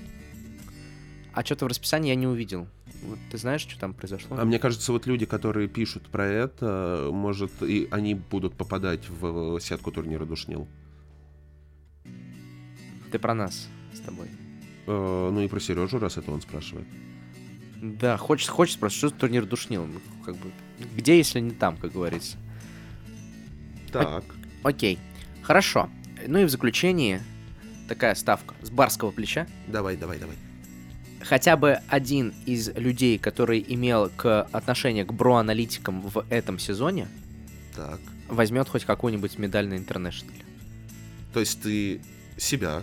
А 1.32 1.44
что-то 1.44 1.64
в 1.64 1.68
расписании 1.68 2.10
я 2.10 2.14
не 2.14 2.26
увидел. 2.26 2.66
Вот 3.02 3.18
ты 3.30 3.38
знаешь, 3.38 3.62
что 3.62 3.78
там 3.78 3.94
произошло? 3.94 4.36
А 4.38 4.44
мне 4.44 4.58
кажется, 4.58 4.92
вот 4.92 5.06
люди, 5.06 5.26
которые 5.26 5.68
пишут 5.68 6.04
про 6.08 6.26
это, 6.26 7.08
может, 7.12 7.62
и 7.62 7.88
они 7.90 8.14
будут 8.14 8.54
попадать 8.54 9.08
в 9.08 9.58
сетку 9.60 9.90
турнира 9.90 10.24
Душнил. 10.24 10.66
Ты 13.10 13.18
про 13.18 13.34
нас 13.34 13.68
с 13.92 14.00
тобой. 14.00 14.28
Э, 14.86 15.30
ну 15.32 15.40
и 15.40 15.48
про 15.48 15.60
Сережу, 15.60 15.98
раз 15.98 16.16
это 16.16 16.30
он 16.30 16.40
спрашивает. 16.40 16.86
Да, 17.80 18.16
хочется, 18.16 18.52
хочется 18.52 18.78
спросить, 18.78 18.98
что 18.98 19.10
турнир 19.10 19.46
Душнил? 19.46 19.86
Ну, 19.86 20.00
как 20.24 20.36
бы, 20.36 20.50
где, 20.96 21.16
если 21.18 21.40
не 21.40 21.52
там, 21.52 21.76
как 21.76 21.92
говорится? 21.92 22.36
Так. 23.92 24.24
О- 24.62 24.68
окей. 24.68 24.98
Хорошо. 25.42 25.88
Ну 26.26 26.38
и 26.40 26.44
в 26.44 26.50
заключении 26.50 27.20
такая 27.88 28.14
ставка 28.14 28.54
с 28.62 28.70
барского 28.70 29.10
плеча. 29.10 29.46
Давай, 29.68 29.96
давай, 29.96 30.18
давай 30.18 30.36
хотя 31.26 31.56
бы 31.56 31.80
один 31.88 32.32
из 32.46 32.68
людей, 32.74 33.18
который 33.18 33.64
имел 33.66 34.10
к 34.16 34.42
отношение 34.52 35.04
к 35.04 35.12
бро-аналитикам 35.12 36.00
в 36.00 36.24
этом 36.30 36.58
сезоне, 36.58 37.08
так. 37.74 38.00
возьмет 38.28 38.68
хоть 38.68 38.84
какую-нибудь 38.84 39.38
медаль 39.38 39.66
на 39.66 39.76
интернешнале. 39.76 40.44
То 41.32 41.40
есть 41.40 41.60
ты 41.62 42.00
себя, 42.36 42.82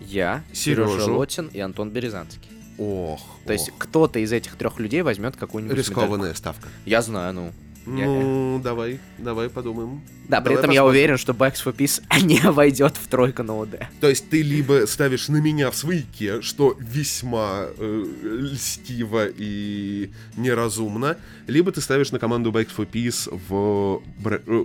я, 0.00 0.42
Сережа 0.52 1.04
Лотин 1.04 1.48
и 1.48 1.60
Антон 1.60 1.90
Березанский. 1.90 2.50
Ох. 2.78 3.20
То 3.44 3.52
ох. 3.52 3.58
есть 3.58 3.72
кто-то 3.78 4.18
из 4.18 4.32
этих 4.32 4.56
трех 4.56 4.78
людей 4.78 5.02
возьмет 5.02 5.36
какую-нибудь 5.36 5.76
Рискованная 5.76 6.16
медальку. 6.16 6.38
ставка. 6.38 6.68
Я 6.84 7.02
знаю, 7.02 7.34
ну. 7.34 7.52
Ну, 7.86 8.56
я... 8.56 8.62
давай, 8.62 8.98
давай 9.18 9.50
подумаем. 9.50 10.00
Да, 10.28 10.40
давай 10.40 10.44
при 10.44 10.52
этом 10.54 10.70
посмотрим. 10.70 10.74
я 10.74 10.84
уверен, 10.86 11.18
что 11.18 11.32
Backs 11.34 11.62
for 11.62 11.76
Peace 11.76 12.02
не 12.24 12.40
войдет 12.50 12.96
в 12.96 13.06
тройку 13.08 13.42
на 13.42 13.60
ОД. 13.60 13.88
То 14.00 14.08
есть 14.08 14.30
ты 14.30 14.40
либо 14.40 14.86
ставишь 14.86 15.28
на 15.28 15.36
меня 15.36 15.70
в 15.70 15.76
свояке, 15.76 16.40
что 16.40 16.76
весьма 16.80 17.66
э, 17.76 18.04
льстиво 18.22 19.26
и 19.26 20.10
неразумно, 20.36 21.18
либо 21.46 21.72
ты 21.72 21.82
ставишь 21.82 22.10
на 22.10 22.18
команду 22.18 22.50
Backs 22.52 22.70
for 22.74 22.90
Peace 22.90 23.28
в, 23.48 24.02
э, 24.24 24.64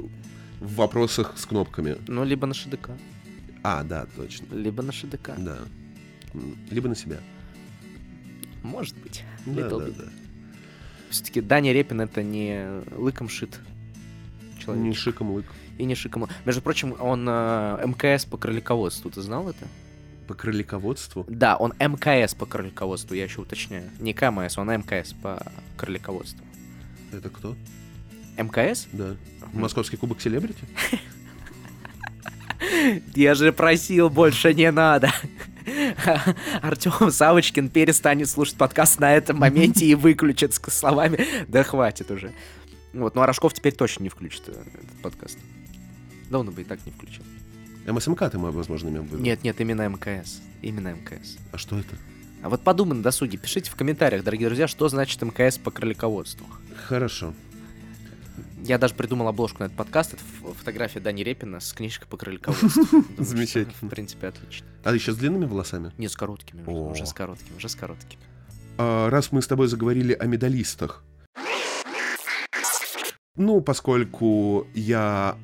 в 0.61 0.75
вопросах 0.75 1.33
с 1.35 1.45
кнопками. 1.45 1.97
Ну, 2.07 2.23
либо 2.23 2.47
на 2.47 2.53
ШДК. 2.53 2.91
А, 3.63 3.83
да, 3.83 4.07
точно. 4.15 4.45
Либо 4.55 4.81
на 4.81 4.93
ШДК. 4.93 5.31
Да. 5.37 5.57
Либо 6.71 6.87
на 6.87 6.95
себя. 6.95 7.17
Может 8.63 8.97
быть. 8.97 9.23
Да, 9.45 9.69
да, 9.69 9.79
да. 9.79 10.05
Все-таки 11.09 11.41
Даня 11.41 11.73
Репин 11.73 12.01
это 12.01 12.21
не 12.21 12.83
лыком 12.95 13.29
шит 13.29 13.59
человек. 14.59 14.85
Не 14.85 14.93
шиком 14.93 15.31
лык. 15.31 15.45
И 15.77 15.85
не 15.85 15.95
шиком 15.95 16.27
Между 16.45 16.61
прочим, 16.61 16.95
он 16.99 17.25
э, 17.27 17.85
МКС 17.85 18.25
по 18.25 18.37
кролиководству, 18.37 19.09
ты 19.09 19.21
знал 19.21 19.49
это? 19.49 19.65
По 20.27 20.33
кролиководству? 20.35 21.25
Да, 21.27 21.55
он 21.55 21.73
МКС 21.79 22.35
по 22.35 22.45
кролиководству, 22.45 23.15
я 23.15 23.23
еще 23.23 23.41
уточняю. 23.41 23.89
Не 23.99 24.13
КМС, 24.13 24.57
он 24.57 24.69
МКС 24.69 25.13
по 25.13 25.41
кролиководству. 25.77 26.45
Это 27.11 27.29
кто? 27.29 27.55
МКС? 28.37 28.87
Да. 28.91 29.15
Московский 29.53 29.97
кубок 29.97 30.21
селебрити? 30.21 30.63
Я 33.15 33.35
же 33.35 33.51
просил, 33.51 34.09
больше 34.09 34.53
не 34.53 34.71
надо. 34.71 35.11
Артем 36.61 37.11
Савочкин 37.11 37.69
перестанет 37.69 38.29
слушать 38.29 38.55
подкаст 38.55 38.99
на 38.99 39.13
этом 39.13 39.37
моменте 39.37 39.85
и 39.85 39.95
выключит 39.95 40.53
с 40.53 40.59
словами 40.71 41.25
«Да 41.47 41.63
хватит 41.63 42.11
уже». 42.11 42.33
Вот, 42.93 43.15
ну 43.15 43.21
а 43.21 43.27
Рожков 43.27 43.53
теперь 43.53 43.73
точно 43.73 44.03
не 44.03 44.09
включит 44.09 44.43
э, 44.47 44.51
этот 44.51 45.01
подкаст. 45.01 45.37
Да 46.29 46.39
он 46.39 46.49
бы 46.49 46.61
и 46.61 46.63
так 46.63 46.79
не 46.85 46.91
включил. 46.91 47.23
МСМК 47.85 48.29
ты, 48.31 48.37
возможно, 48.37 48.89
имел 48.89 49.03
в 49.03 49.07
виду? 49.07 49.17
Нет, 49.17 49.43
нет, 49.43 49.59
именно 49.61 49.87
МКС. 49.87 50.41
Именно 50.61 50.93
МКС. 50.93 51.37
А 51.51 51.57
что 51.57 51.77
это? 51.77 51.95
А 52.41 52.49
вот 52.49 52.61
подумай 52.61 52.97
на 52.97 53.03
досуге. 53.03 53.37
Пишите 53.37 53.69
в 53.69 53.75
комментариях, 53.75 54.23
дорогие 54.23 54.47
друзья, 54.47 54.67
что 54.67 54.87
значит 54.89 55.21
мкс 55.21 55.57
по 55.57 55.71
кролиководству. 55.71 56.47
Хорошо. 56.87 57.33
Я 58.69 58.77
даже 58.77 58.93
придумал 58.93 59.27
обложку 59.27 59.63
на 59.63 59.65
этот 59.65 59.75
подкаст. 59.75 60.13
Это 60.13 60.21
фотография 60.59 60.99
Дани 60.99 61.23
Репина 61.23 61.59
с 61.59 61.73
книжкой 61.73 62.07
по 62.07 62.17
кролиководству. 62.17 63.03
Замечательно. 63.17 63.73
В 63.81 63.89
принципе, 63.89 64.27
отлично. 64.27 64.67
А 64.83 64.93
еще 64.93 65.11
с 65.11 65.15
длинными 65.15 65.45
волосами? 65.45 65.91
Нет, 65.97 66.11
с 66.11 66.15
короткими. 66.15 66.63
Уже 66.67 67.07
с 67.07 67.11
короткими, 67.11 67.57
уже 67.57 67.67
с 67.67 67.73
короткими. 67.73 68.21
А, 68.77 69.09
раз 69.09 69.31
мы 69.31 69.41
с 69.41 69.47
тобой 69.47 69.67
заговорили 69.69 70.13
о 70.13 70.27
медалистах. 70.27 71.03
Ну, 73.35 73.59
поскольку 73.61 74.67
я 74.75 75.35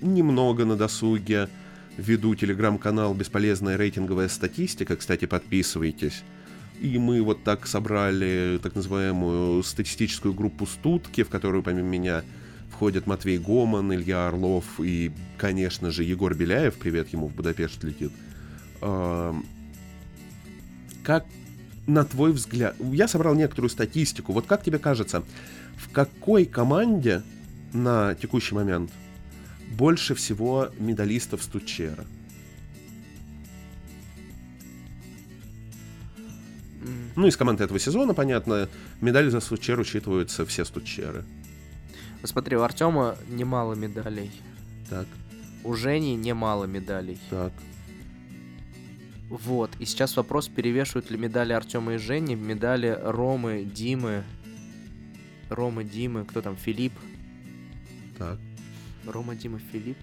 немного 0.00 0.64
на 0.64 0.76
досуге 0.76 1.50
веду 1.98 2.34
телеграм-канал 2.34 3.12
«Бесполезная 3.12 3.76
рейтинговая 3.76 4.28
статистика», 4.28 4.96
кстати, 4.96 5.26
подписывайтесь, 5.26 6.22
и 6.80 6.98
мы 6.98 7.22
вот 7.22 7.44
так 7.44 7.66
собрали 7.66 8.58
так 8.62 8.74
называемую 8.74 9.62
статистическую 9.62 10.32
группу 10.32 10.66
«Стутки», 10.66 11.22
в 11.22 11.28
которую 11.28 11.62
помимо 11.62 11.88
меня 11.88 12.22
входят 12.70 13.06
Матвей 13.06 13.38
Гоман, 13.38 13.92
Илья 13.92 14.28
Орлов 14.28 14.64
и, 14.78 15.12
конечно 15.36 15.90
же, 15.90 16.04
Егор 16.04 16.34
Беляев, 16.34 16.76
привет 16.76 17.12
ему 17.12 17.28
в 17.28 17.34
Будапешт 17.34 17.84
летит. 17.84 18.12
Как 18.80 19.34
на 21.86 22.04
твой 22.04 22.32
взгляд, 22.32 22.76
я 22.78 23.08
собрал 23.08 23.34
некоторую 23.34 23.68
статистику, 23.68 24.32
вот 24.32 24.46
как 24.46 24.62
тебе 24.62 24.78
кажется, 24.78 25.22
в 25.76 25.90
какой 25.90 26.46
команде 26.46 27.22
на 27.72 28.14
текущий 28.14 28.54
момент 28.54 28.90
больше 29.72 30.14
всего 30.14 30.70
медалистов 30.78 31.42
Стучера? 31.42 32.06
Ну, 37.16 37.26
из 37.26 37.36
команды 37.36 37.64
этого 37.64 37.78
сезона, 37.78 38.14
понятно, 38.14 38.68
медали 39.00 39.28
за 39.28 39.40
Стучер 39.40 39.78
учитываются 39.80 40.46
все 40.46 40.64
Стучеры. 40.64 41.24
Ну, 42.22 42.26
смотри, 42.26 42.56
у 42.56 42.62
Артема 42.62 43.16
немало 43.28 43.74
медалей. 43.74 44.30
Так. 44.88 45.06
У 45.64 45.74
Жени 45.74 46.16
немало 46.16 46.64
медалей. 46.64 47.18
Так. 47.30 47.52
Вот, 49.28 49.70
и 49.78 49.84
сейчас 49.84 50.16
вопрос, 50.16 50.48
перевешивают 50.48 51.10
ли 51.10 51.16
медали 51.16 51.52
Артема 51.52 51.94
и 51.94 51.98
Жени, 51.98 52.34
медали 52.34 52.98
Ромы, 53.00 53.64
Димы, 53.64 54.24
Ромы, 55.48 55.84
Димы, 55.84 56.24
кто 56.24 56.42
там, 56.42 56.56
Филипп, 56.56 56.92
Так. 58.18 58.38
Рома, 59.06 59.34
Дима, 59.34 59.58
Филипп. 59.72 59.96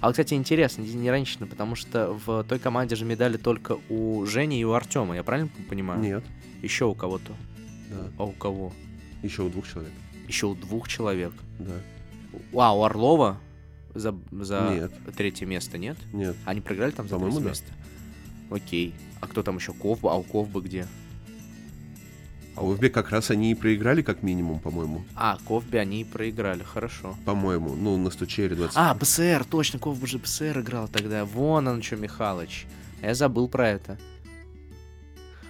А 0.00 0.06
вот, 0.06 0.12
кстати, 0.12 0.34
интересно, 0.34 0.82
не 0.82 1.06
иронично, 1.06 1.46
потому 1.46 1.74
что 1.74 2.12
в 2.12 2.44
той 2.44 2.58
команде 2.58 2.96
же 2.96 3.04
медали 3.04 3.36
только 3.36 3.78
у 3.88 4.24
Жени 4.26 4.60
и 4.60 4.64
у 4.64 4.72
Артема, 4.72 5.14
я 5.14 5.22
правильно 5.22 5.50
понимаю? 5.68 6.00
Нет. 6.00 6.24
Еще 6.62 6.84
у 6.84 6.94
кого-то. 6.94 7.32
Да. 7.90 8.08
А 8.18 8.24
у 8.24 8.32
кого? 8.32 8.72
Еще 9.22 9.42
у 9.42 9.48
двух 9.48 9.68
человек. 9.68 9.92
Еще 10.28 10.46
у 10.46 10.54
двух 10.54 10.88
человек. 10.88 11.32
Да. 11.58 11.72
А, 12.54 12.74
у 12.76 12.82
Орлова 12.82 13.38
за, 13.94 14.14
за 14.30 14.70
Нет. 14.72 14.92
третье 15.16 15.46
место, 15.46 15.78
нет? 15.78 15.96
Нет. 16.12 16.36
Они 16.44 16.60
проиграли 16.60 16.92
там 16.92 17.08
за 17.08 17.16
По-моему, 17.16 17.40
третье 17.40 17.44
да. 17.44 17.50
место? 17.50 17.72
Окей. 18.50 18.94
А 19.20 19.26
кто 19.26 19.42
там 19.42 19.56
еще? 19.56 19.72
Ковба? 19.72 20.12
А 20.12 20.16
у 20.16 20.22
Ковбы 20.22 20.60
где? 20.62 20.86
А 22.60 22.88
как 22.90 23.10
раз 23.10 23.30
они 23.30 23.52
и 23.52 23.54
проиграли 23.54 24.02
как 24.02 24.22
минимум, 24.22 24.60
по-моему. 24.60 25.02
А, 25.14 25.38
Ковби 25.46 25.78
они 25.78 26.02
и 26.02 26.04
проиграли, 26.04 26.62
хорошо. 26.62 27.16
По-моему. 27.24 27.74
Ну, 27.74 27.96
на 27.96 28.10
стучере 28.10 28.54
20. 28.54 28.76
А, 28.76 28.94
БСР, 28.94 29.44
точно, 29.48 29.78
Ковба 29.78 30.06
же 30.06 30.18
БСР 30.18 30.60
играл 30.60 30.88
тогда. 30.88 31.24
Вон 31.24 31.68
он 31.68 31.82
что, 31.82 31.96
Михалыч. 31.96 32.66
Я 33.02 33.14
забыл 33.14 33.48
про 33.48 33.68
это. 33.70 33.98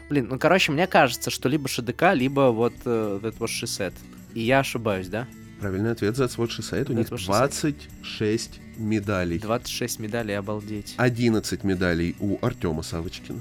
Блин, 0.08 0.28
ну, 0.30 0.38
короче, 0.38 0.72
мне 0.72 0.86
кажется, 0.86 1.30
что 1.30 1.48
либо 1.48 1.68
ШДК, 1.68 2.14
либо 2.14 2.50
вот 2.50 2.74
э, 2.84 3.18
этот 3.18 3.38
вот 3.40 3.50
шисет. 3.50 3.94
И 4.34 4.40
я 4.40 4.60
ошибаюсь, 4.60 5.08
да? 5.08 5.26
Правильный 5.60 5.90
ответ 5.92 6.16
за 6.16 6.28
свод 6.28 6.50
6 6.50 6.72
У 6.90 6.92
них 6.94 7.06
That's 7.06 7.10
what 7.10 7.18
she 7.18 7.74
26 8.02 8.60
медалей. 8.78 9.38
26 9.38 9.98
медалей, 9.98 10.38
обалдеть. 10.38 10.94
11 10.96 11.64
медалей 11.64 12.16
у 12.18 12.38
Артема 12.44 12.82
Савочкина. 12.82 13.40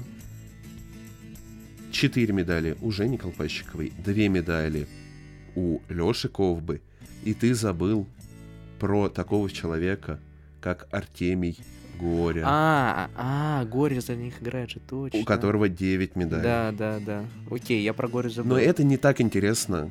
4 2.00 2.32
медали 2.32 2.76
у 2.80 2.90
Жени 2.90 3.18
Колпащиковой. 3.18 3.92
2 3.98 4.14
медали 4.28 4.86
у 5.54 5.80
Лёши 5.90 6.28
Ковбы. 6.30 6.80
И 7.24 7.34
ты 7.34 7.54
забыл 7.54 8.06
про 8.78 9.10
такого 9.10 9.50
человека, 9.50 10.18
как 10.62 10.88
Артемий 10.92 11.58
Горя, 12.00 12.44
А, 12.46 13.10
а, 13.14 13.64
Горе 13.66 14.00
за 14.00 14.16
них 14.16 14.40
играет 14.40 14.70
же, 14.70 14.80
точно. 14.80 15.18
у 15.20 15.24
которого 15.24 15.68
9 15.68 16.16
медалей. 16.16 16.42
Да, 16.42 16.72
да, 16.72 16.98
да. 17.00 17.24
Окей, 17.50 17.82
я 17.82 17.92
про 17.92 18.08
Горе 18.08 18.30
забыл. 18.30 18.52
Но 18.52 18.58
это 18.58 18.82
не 18.82 18.96
так 18.96 19.20
интересно, 19.20 19.90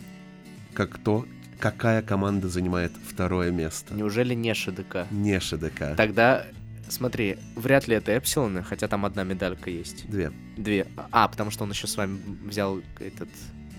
как 0.74 0.98
то, 0.98 1.28
какая 1.60 2.02
команда 2.02 2.50
занимает 2.50 2.92
второе 3.08 3.52
место. 3.52 3.94
Неужели 3.94 4.34
не 4.34 4.56
ШДК? 4.56 5.06
Не 5.12 5.40
ШДК. 5.40 5.96
Тогда, 5.96 6.48
смотри, 6.90 7.38
вряд 7.56 7.88
ли 7.88 7.96
это 7.96 8.12
Эпсилоны, 8.18 8.64
хотя 8.64 8.88
там 8.88 9.06
одна 9.06 9.24
медалька 9.24 9.70
есть. 9.70 10.10
Две. 10.10 10.32
Две. 10.58 10.88
А, 11.12 11.28
потому 11.28 11.52
что 11.52 11.64
он 11.64 11.72
еще 11.72 11.88
с 11.88 11.96
вами 11.98 12.20
взял 12.46 12.82
этот... 13.00 13.30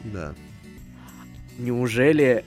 Да. 0.05 0.35
Неужели 1.59 2.45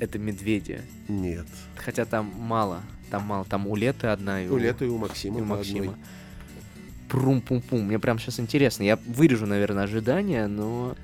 это 0.00 0.18
Медведи? 0.18 0.82
Нет. 1.08 1.46
Хотя 1.76 2.04
там 2.04 2.32
мало. 2.36 2.80
Там 3.10 3.22
мало. 3.22 3.44
Там 3.44 3.66
у 3.66 3.76
Леты 3.76 4.08
одна 4.08 4.42
и 4.42 4.48
У 4.48 4.56
Лета 4.56 4.84
и 4.84 4.88
у 4.88 4.98
Максима. 4.98 5.38
и 5.38 5.42
у 5.42 5.44
Максима. 5.44 5.80
одной. 5.80 5.96
Прум-пум-пум. 7.08 7.86
Мне 7.86 7.98
прям 7.98 8.18
сейчас 8.18 8.38
интересно. 8.40 8.82
Я 8.82 8.96
вырежу, 9.06 9.46
наверное, 9.46 9.84
ожидания, 9.84 10.46
но... 10.46 10.94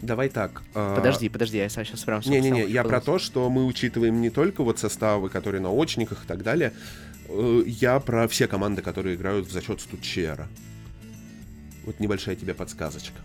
Давай 0.00 0.28
так. 0.28 0.62
а, 0.74 0.96
Подожди, 0.96 1.28
подожди, 1.28 1.58
я 1.58 1.68
сейчас 1.68 2.02
прям... 2.02 2.20
Не-не-не, 2.26 2.64
я 2.66 2.82
про 2.82 3.00
то, 3.00 3.20
что 3.20 3.48
мы 3.48 3.64
учитываем 3.64 4.20
не 4.20 4.30
только 4.30 4.64
вот 4.64 4.80
составы, 4.80 5.28
которые 5.28 5.60
на 5.60 5.70
очниках 5.70 6.24
и 6.24 6.26
так 6.26 6.42
далее. 6.42 6.72
Э, 7.32 7.62
Я 7.66 7.98
про 8.00 8.28
все 8.28 8.46
команды, 8.46 8.82
которые 8.82 9.16
играют 9.16 9.46
в 9.46 9.52
зачет 9.52 9.80
стучера. 9.80 10.48
Вот 11.84 12.00
небольшая 12.00 12.36
тебе 12.36 12.54
подсказочка. 12.54 13.20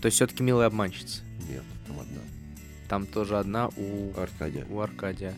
То 0.00 0.06
есть 0.06 0.16
все-таки 0.16 0.42
милая 0.42 0.66
обманщица. 0.66 1.20
Нет, 1.48 1.62
там 1.86 2.00
одна. 2.00 2.20
Там 2.88 3.06
тоже 3.06 3.38
одна 3.38 3.68
у... 3.76 4.12
Аркадия. 4.18 4.66
У 4.68 4.80
Аркадия. 4.80 5.34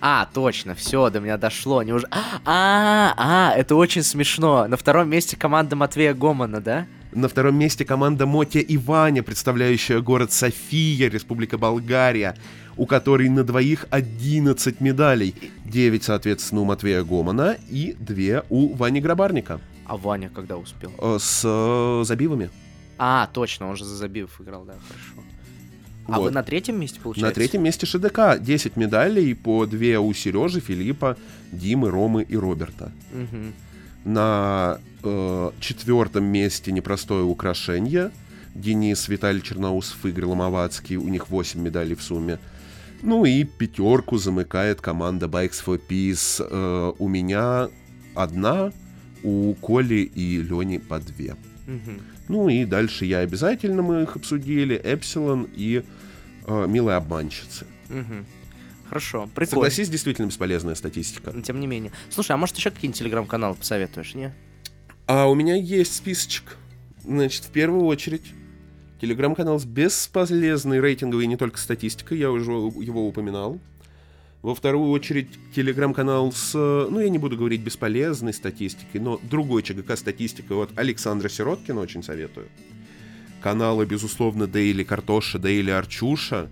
А, 0.00 0.28
точно, 0.34 0.74
все, 0.74 1.08
до 1.08 1.20
меня 1.20 1.38
дошло. 1.38 1.78
Они 1.78 1.92
уже... 1.92 2.06
А, 2.10 3.14
а, 3.16 3.54
это 3.56 3.74
очень 3.74 4.02
смешно. 4.02 4.66
На 4.66 4.76
втором 4.76 5.08
месте 5.08 5.36
команда 5.36 5.76
Матвея 5.76 6.12
Гомана, 6.12 6.60
да? 6.60 6.86
На 7.12 7.28
втором 7.28 7.56
месте 7.56 7.84
команда 7.84 8.26
Мотя 8.26 8.58
и 8.58 8.76
Ваня, 8.76 9.22
представляющая 9.22 10.00
город 10.00 10.32
София, 10.32 11.08
Республика 11.08 11.56
Болгария, 11.56 12.36
у 12.76 12.86
которой 12.86 13.28
на 13.28 13.44
двоих 13.44 13.86
11 13.90 14.80
медалей. 14.80 15.34
9, 15.64 16.02
соответственно, 16.02 16.60
у 16.62 16.64
Матвея 16.64 17.02
Гомана 17.02 17.56
и 17.70 17.96
2 17.98 18.44
у 18.50 18.74
Вани 18.74 19.00
Грабарника. 19.00 19.60
А 19.86 19.96
Ваня 19.96 20.30
когда 20.34 20.56
успел? 20.56 20.92
Э, 20.98 21.18
С 21.20 21.42
э, 21.44 22.04
забивами. 22.04 22.50
А, 22.96 23.28
точно, 23.32 23.68
он 23.68 23.76
же 23.76 23.84
за 23.84 23.96
Забивов 23.96 24.40
играл, 24.40 24.64
да, 24.64 24.74
хорошо. 24.88 25.28
А 26.06 26.18
Вот. 26.18 26.24
вы 26.24 26.30
на 26.30 26.42
третьем 26.42 26.78
месте, 26.78 27.00
получается? 27.00 27.28
На 27.28 27.34
третьем 27.34 27.62
месте 27.62 27.86
ШДК. 27.86 28.38
10 28.38 28.76
медалей, 28.76 29.34
по 29.34 29.66
2 29.66 29.98
у 30.00 30.12
Сережи, 30.12 30.60
Филиппа, 30.60 31.16
Димы, 31.50 31.90
Ромы 31.90 32.22
и 32.22 32.36
Роберта. 32.36 32.92
Мгм. 33.12 33.52
На 34.04 34.78
э, 35.02 35.50
четвертом 35.60 36.24
месте 36.24 36.72
непростое 36.72 37.24
украшение. 37.24 38.10
Денис, 38.54 39.08
Виталий 39.08 39.40
Черноусов, 39.40 40.04
Игорь 40.06 40.24
Ломовацкий. 40.26 40.96
У 40.96 41.08
них 41.08 41.30
8 41.30 41.60
медалей 41.60 41.94
в 41.94 42.02
сумме. 42.02 42.38
Ну 43.04 43.26
и 43.26 43.44
пятерку 43.44 44.16
замыкает 44.16 44.80
команда 44.80 45.26
Bikes 45.26 45.62
for 45.64 45.80
Peace. 45.86 46.42
Э, 46.42 46.94
у 46.98 47.06
меня 47.06 47.68
одна, 48.14 48.72
у 49.22 49.52
Коли 49.60 50.10
и 50.14 50.38
Лени 50.38 50.78
по 50.78 50.98
две. 50.98 51.36
Ну 52.28 52.48
и 52.48 52.64
дальше 52.64 53.04
я 53.04 53.18
обязательно, 53.18 53.82
мы 53.82 54.04
их 54.04 54.16
обсудили, 54.16 54.74
Эпсилон 54.82 55.46
и 55.54 55.82
э, 56.46 56.66
Милые 56.66 56.96
обманщицы. 56.96 57.66
Мгм. 57.90 58.24
Хорошо, 58.88 59.28
прикольно. 59.34 59.50
Согласись, 59.50 59.90
действительно 59.90 60.26
бесполезная 60.26 60.74
статистика. 60.74 61.30
Но 61.32 61.42
тем 61.42 61.60
не 61.60 61.66
менее. 61.66 61.92
Слушай, 62.08 62.32
а 62.32 62.36
может 62.38 62.56
еще 62.56 62.70
какие-нибудь 62.70 62.98
телеграм-каналы 62.98 63.54
посоветуешь, 63.54 64.14
не? 64.14 64.32
А 65.06 65.26
у 65.26 65.34
меня 65.34 65.56
есть 65.56 65.94
списочек. 65.94 66.56
Значит, 67.02 67.44
в 67.44 67.50
первую 67.50 67.84
очередь, 67.84 68.24
телеграм-канал 69.00 69.58
с 69.58 69.64
бесполезной 69.64 70.80
рейтинговой 70.80 71.26
не 71.26 71.36
только 71.36 71.58
статистикой, 71.58 72.18
я 72.18 72.30
уже 72.30 72.52
его 72.52 73.06
упоминал. 73.06 73.58
Во 74.44 74.54
вторую 74.54 74.90
очередь, 74.90 75.30
телеграм-канал 75.54 76.30
с, 76.30 76.52
э, 76.54 76.88
ну, 76.90 77.00
я 77.00 77.08
не 77.08 77.16
буду 77.16 77.34
говорить 77.38 77.62
бесполезной 77.62 78.34
статистикой, 78.34 79.00
но 79.00 79.18
другой 79.22 79.62
ЧГК 79.62 79.96
статистикой 79.96 80.58
от 80.58 80.78
Александра 80.78 81.30
Сироткина 81.30 81.80
очень 81.80 82.02
советую. 82.02 82.48
Каналы, 83.42 83.86
безусловно, 83.86 84.46
Дейли 84.46 84.84
Картоша, 84.84 85.38
Дейли 85.38 85.70
Арчуша 85.70 86.50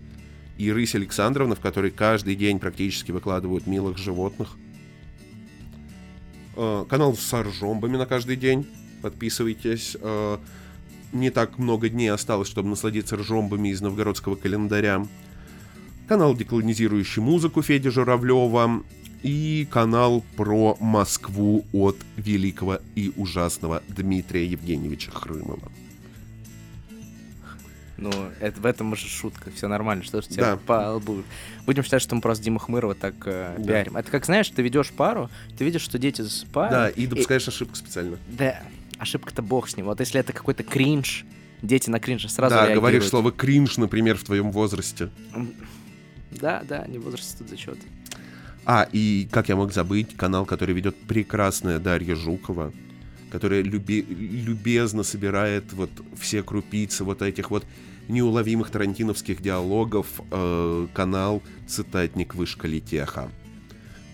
и 0.57 0.73
Рысь 0.73 0.95
Александровна, 0.95 1.55
в 1.55 1.61
которой 1.61 1.91
каждый 1.91 2.35
день 2.35 2.59
практически 2.59 3.13
выкладывают 3.13 3.67
милых 3.67 3.99
животных. 3.99 4.57
Э, 6.57 6.87
Канал 6.89 7.15
с 7.15 7.35
аржомбами 7.35 7.99
на 7.99 8.07
каждый 8.07 8.37
день. 8.37 8.67
Подписывайтесь. 9.03 9.99
Не 11.13 11.31
так 11.31 11.59
много 11.59 11.89
дней 11.89 12.11
осталось, 12.11 12.49
чтобы 12.49 12.71
насладиться 12.71 13.17
ржомбами 13.17 13.69
из 13.69 13.81
новгородского 13.81 14.35
календаря. 14.35 15.07
Канал, 16.09 16.35
деколонизирующий 16.35 17.23
музыку 17.23 17.63
Феди 17.63 17.91
Журавлева. 17.91 18.83
И 19.23 19.69
канал 19.71 20.25
про 20.37 20.77
Москву 20.81 21.65
от 21.73 21.97
великого 22.17 22.81
и 22.97 23.13
ужасного 23.17 23.81
Дмитрия 23.89 24.45
Евгеньевича 24.47 25.13
Хрымова. 25.13 25.71
Ну, 27.99 28.11
это, 28.41 28.61
в 28.61 28.67
этом 28.67 28.91
уже 28.93 29.07
шутка, 29.07 29.51
все 29.55 29.69
нормально, 29.69 30.03
что 30.03 30.23
ж 30.23 30.27
тебя 30.27 30.53
Да. 30.53 30.57
по 30.57 30.95
лбу. 30.97 31.23
Будем 31.67 31.85
считать, 31.85 32.03
что 32.03 32.17
мы 32.17 32.21
просто 32.21 32.43
Дима 32.43 32.59
Хмырова 32.59 32.97
так 32.97 33.15
э, 33.27 33.55
Да. 33.59 33.65
пиарим. 33.65 33.97
Это 33.97 34.11
как, 34.11 34.25
знаешь, 34.25 34.49
ты 34.49 34.61
ведешь 34.61 34.91
пару, 34.91 35.31
ты 35.57 35.65
видишь, 35.65 35.83
что 35.83 35.99
дети 36.01 36.21
засыпают. 36.23 36.73
Да, 36.73 36.89
и 36.89 37.07
допускаешь 37.07 37.47
ошибку 37.47 37.77
специально. 37.77 38.17
Да, 38.37 38.61
ошибка-то 39.03 39.43
бог 39.43 39.69
с 39.69 39.77
ним. 39.77 39.87
Вот 39.87 40.01
если 40.01 40.19
это 40.21 40.33
какой-то 40.33 40.63
кринж, 40.63 41.25
дети 41.61 41.91
на 41.91 42.01
кринж 42.01 42.27
сразу 42.29 42.55
да, 42.55 42.63
реагируют. 42.63 42.81
говоришь 42.81 43.09
слово 43.09 43.33
кринж, 43.33 43.77
например, 43.77 44.17
в 44.17 44.25
твоем 44.25 44.51
возрасте. 44.51 45.11
Да, 46.31 46.63
да, 46.67 46.87
не 46.87 46.99
возраст 46.99 47.39
тут 47.39 47.49
зачет. 47.49 47.79
А, 48.65 48.89
и 48.93 49.29
как 49.31 49.49
я 49.49 49.57
мог 49.57 49.73
забыть, 49.73 50.17
канал, 50.17 50.47
который 50.47 50.75
ведет 50.75 50.97
прекрасная 50.97 51.79
Дарья 51.79 52.15
Жукова, 52.15 52.73
которая 53.31 53.63
люби- 53.63 54.07
любезно 54.09 55.03
собирает 55.03 55.73
вот 55.73 55.91
все 56.19 56.43
крупицы 56.43 57.03
вот 57.03 57.23
этих 57.23 57.51
вот 57.51 57.65
неуловимых 58.09 58.71
тарантиновских 58.71 59.43
диалогов, 59.43 60.07
э, 60.31 60.87
канал 60.95 61.43
«Цитатник 61.67 62.35
Вышка 62.35 62.69
Литеха». 62.69 63.31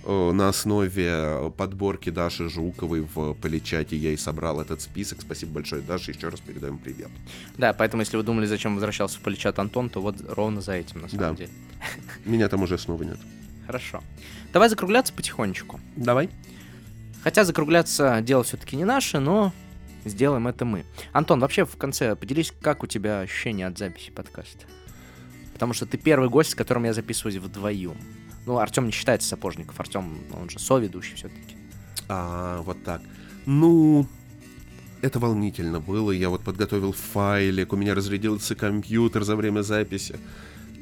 Э, 0.08 0.32
На 0.32 0.48
основе 0.48 1.52
подборки 1.56 2.08
Даши 2.10 2.48
Жуковой 2.48 3.02
в 3.02 3.34
Поличате 3.34 3.94
я 3.96 4.10
и 4.12 4.16
собрал 4.16 4.60
этот 4.60 4.80
список. 4.80 5.20
Спасибо 5.20 5.52
большое, 5.52 5.82
Даша. 5.82 6.12
Еще 6.12 6.28
раз 6.28 6.40
передаем 6.40 6.78
привет. 6.78 7.10
Да, 7.58 7.72
поэтому, 7.74 8.00
если 8.02 8.16
вы 8.16 8.22
думали, 8.22 8.46
зачем 8.46 8.74
возвращался 8.74 9.18
в 9.18 9.20
поличат 9.20 9.58
Антон, 9.58 9.90
то 9.90 10.00
вот 10.00 10.16
ровно 10.26 10.62
за 10.62 10.72
этим, 10.72 11.02
на 11.02 11.08
самом 11.08 11.20
Да. 11.20 11.34
деле. 11.34 11.50
Меня 12.24 12.48
там 12.48 12.62
уже 12.62 12.78
снова 12.78 13.02
нет. 13.02 13.18
Хорошо. 13.66 14.02
Давай 14.52 14.70
закругляться 14.70 15.12
потихонечку. 15.12 15.78
Давай. 15.94 16.30
Хотя 17.22 17.44
закругляться 17.44 18.20
дело 18.22 18.44
все-таки 18.44 18.76
не 18.76 18.84
наше, 18.86 19.18
но 19.18 19.52
сделаем 20.06 20.48
это 20.48 20.64
мы. 20.64 20.86
Антон, 21.12 21.38
вообще 21.40 21.66
в 21.66 21.76
конце 21.76 22.16
поделись, 22.16 22.50
как 22.62 22.82
у 22.82 22.86
тебя 22.86 23.20
ощущения 23.20 23.66
от 23.66 23.76
записи 23.76 24.10
подкаста? 24.10 24.64
Потому 25.52 25.74
что 25.74 25.84
ты 25.84 25.98
первый 25.98 26.30
гость, 26.30 26.50
с 26.52 26.54
которым 26.54 26.84
я 26.84 26.94
записываюсь 26.94 27.36
вдвоем. 27.36 27.98
Ну, 28.48 28.56
Артем 28.56 28.86
не 28.86 28.92
считается 28.92 29.28
сапожников, 29.28 29.78
Артем, 29.78 30.20
он 30.32 30.48
же 30.48 30.58
соведущий 30.58 31.16
все-таки. 31.16 31.54
А, 32.08 32.62
вот 32.62 32.82
так. 32.82 33.02
Ну, 33.44 34.06
это 35.02 35.18
волнительно 35.18 35.80
было. 35.80 36.12
Я 36.12 36.30
вот 36.30 36.44
подготовил 36.44 36.92
файлик, 36.92 37.74
у 37.74 37.76
меня 37.76 37.94
разрядился 37.94 38.54
компьютер 38.54 39.24
за 39.24 39.36
время 39.36 39.60
записи. 39.60 40.18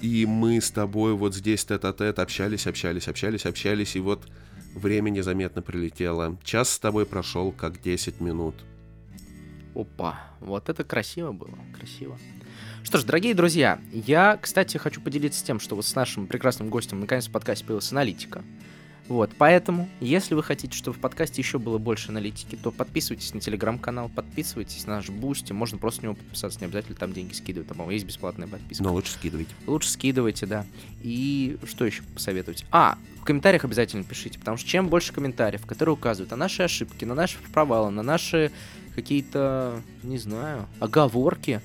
И 0.01 0.27
мы 0.27 0.61
с 0.61 0.71
тобой 0.71 1.15
вот 1.15 1.35
здесь 1.35 1.65
тет-а-тет 1.65 2.21
общались, 2.21 2.69
общались, 2.69 3.09
общались, 3.09 3.47
общались, 3.47 3.97
и 3.97 3.99
вот 3.99 4.29
время 4.77 5.11
незаметно 5.11 5.61
пролетело. 5.61 6.39
Час 6.45 6.71
с 6.71 6.79
тобой 6.79 7.05
прошел 7.05 7.51
как 7.51 7.83
10 7.83 8.21
минут. 8.21 8.55
Опа, 9.75 10.21
вот 10.39 10.69
это 10.69 10.85
красиво 10.85 11.33
было, 11.33 11.59
красиво. 11.77 12.17
Что 12.87 12.99
ж, 12.99 13.03
дорогие 13.03 13.35
друзья, 13.35 13.81
я, 13.93 14.39
кстати, 14.41 14.77
хочу 14.77 15.01
поделиться 15.01 15.45
тем, 15.45 15.59
что 15.59 15.75
вот 15.75 15.85
с 15.85 15.97
нашим 15.97 16.29
прекрасным 16.29 16.69
гостем 16.69 17.01
наконец 17.01 17.27
в 17.27 17.33
подкасте 17.33 17.65
появилась 17.65 17.91
аналитика. 17.91 18.45
Вот, 19.09 19.33
поэтому, 19.37 19.89
если 19.99 20.35
вы 20.35 20.45
хотите, 20.45 20.79
чтобы 20.79 20.97
в 20.97 21.01
подкасте 21.01 21.43
еще 21.43 21.59
было 21.59 21.79
больше 21.79 22.11
аналитики, 22.11 22.55
то 22.55 22.71
подписывайтесь 22.71 23.35
на 23.35 23.41
телеграм-канал, 23.41 24.09
подписывайтесь 24.09 24.87
на 24.87 24.97
наш 24.97 25.11
Boosty, 25.11 25.53
можно 25.53 25.79
просто 25.79 26.03
на 26.03 26.05
него 26.05 26.15
подписаться, 26.15 26.61
не 26.61 26.67
обязательно 26.67 26.95
там 26.95 27.13
деньги 27.13 27.33
скидывать, 27.33 27.67
там, 27.67 27.91
есть 27.91 28.07
бесплатная 28.07 28.47
подписка. 28.47 28.85
Но 28.85 28.93
лучше 28.93 29.15
скидывайте. 29.15 29.51
Лучше 29.67 29.91
скидывайте, 29.91 30.47
да. 30.47 30.65
И 31.03 31.59
что 31.67 31.87
еще 31.87 32.05
посоветовать? 32.15 32.65
А, 32.71 32.99
в 33.21 33.25
комментариях 33.25 33.65
обязательно 33.65 34.05
пишите, 34.05 34.39
потому 34.39 34.59
что 34.59 34.69
чем 34.69 34.89
больше 34.89 35.13
комментариев, 35.13 35.67
которые 35.67 35.95
указывают 35.95 36.31
на 36.31 36.37
наши 36.37 36.63
ошибки, 36.63 37.05
на 37.05 37.17
наши 37.17 37.39
провалы, 37.53 37.91
на 37.91 38.05
наши 38.05 38.53
какие-то, 38.95 39.83
не 40.05 40.19
знаю, 40.19 40.69
оговорки, 40.79 41.61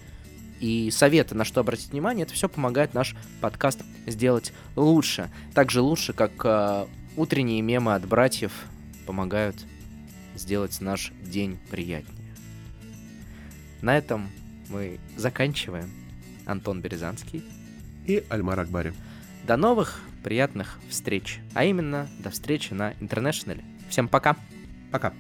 и 0.62 0.92
советы, 0.92 1.36
на 1.36 1.44
что 1.44 1.60
обратить 1.60 1.92
внимание, 1.92 2.24
это 2.24 2.34
все 2.34 2.48
помогает 2.48 2.94
наш 2.94 3.16
подкаст 3.42 3.82
сделать 4.06 4.54
лучше. 4.76 5.30
Также 5.54 5.82
лучше, 5.82 6.14
как 6.14 6.32
э, 6.46 6.86
Утренние 7.18 7.62
мемы 7.62 7.94
от 7.94 8.08
братьев 8.08 8.54
помогают 9.06 9.66
сделать 10.36 10.80
наш 10.80 11.12
день 11.22 11.60
приятнее. 11.70 12.34
На 13.82 13.98
этом 13.98 14.30
мы 14.70 15.00
заканчиваем. 15.18 15.90
Антон 16.46 16.82
Березанский 16.82 17.44
и 18.08 18.24
Альмар 18.30 18.60
Акбари. 18.60 18.94
До 19.46 19.58
новых 19.58 20.02
приятных 20.24 20.80
встреч. 20.90 21.40
А 21.54 21.66
именно, 21.66 22.10
до 22.20 22.30
встречи 22.30 22.74
на 22.74 22.94
Интернешнале. 23.00 23.64
Всем 23.90 24.08
пока. 24.08 24.36
Пока. 24.92 25.14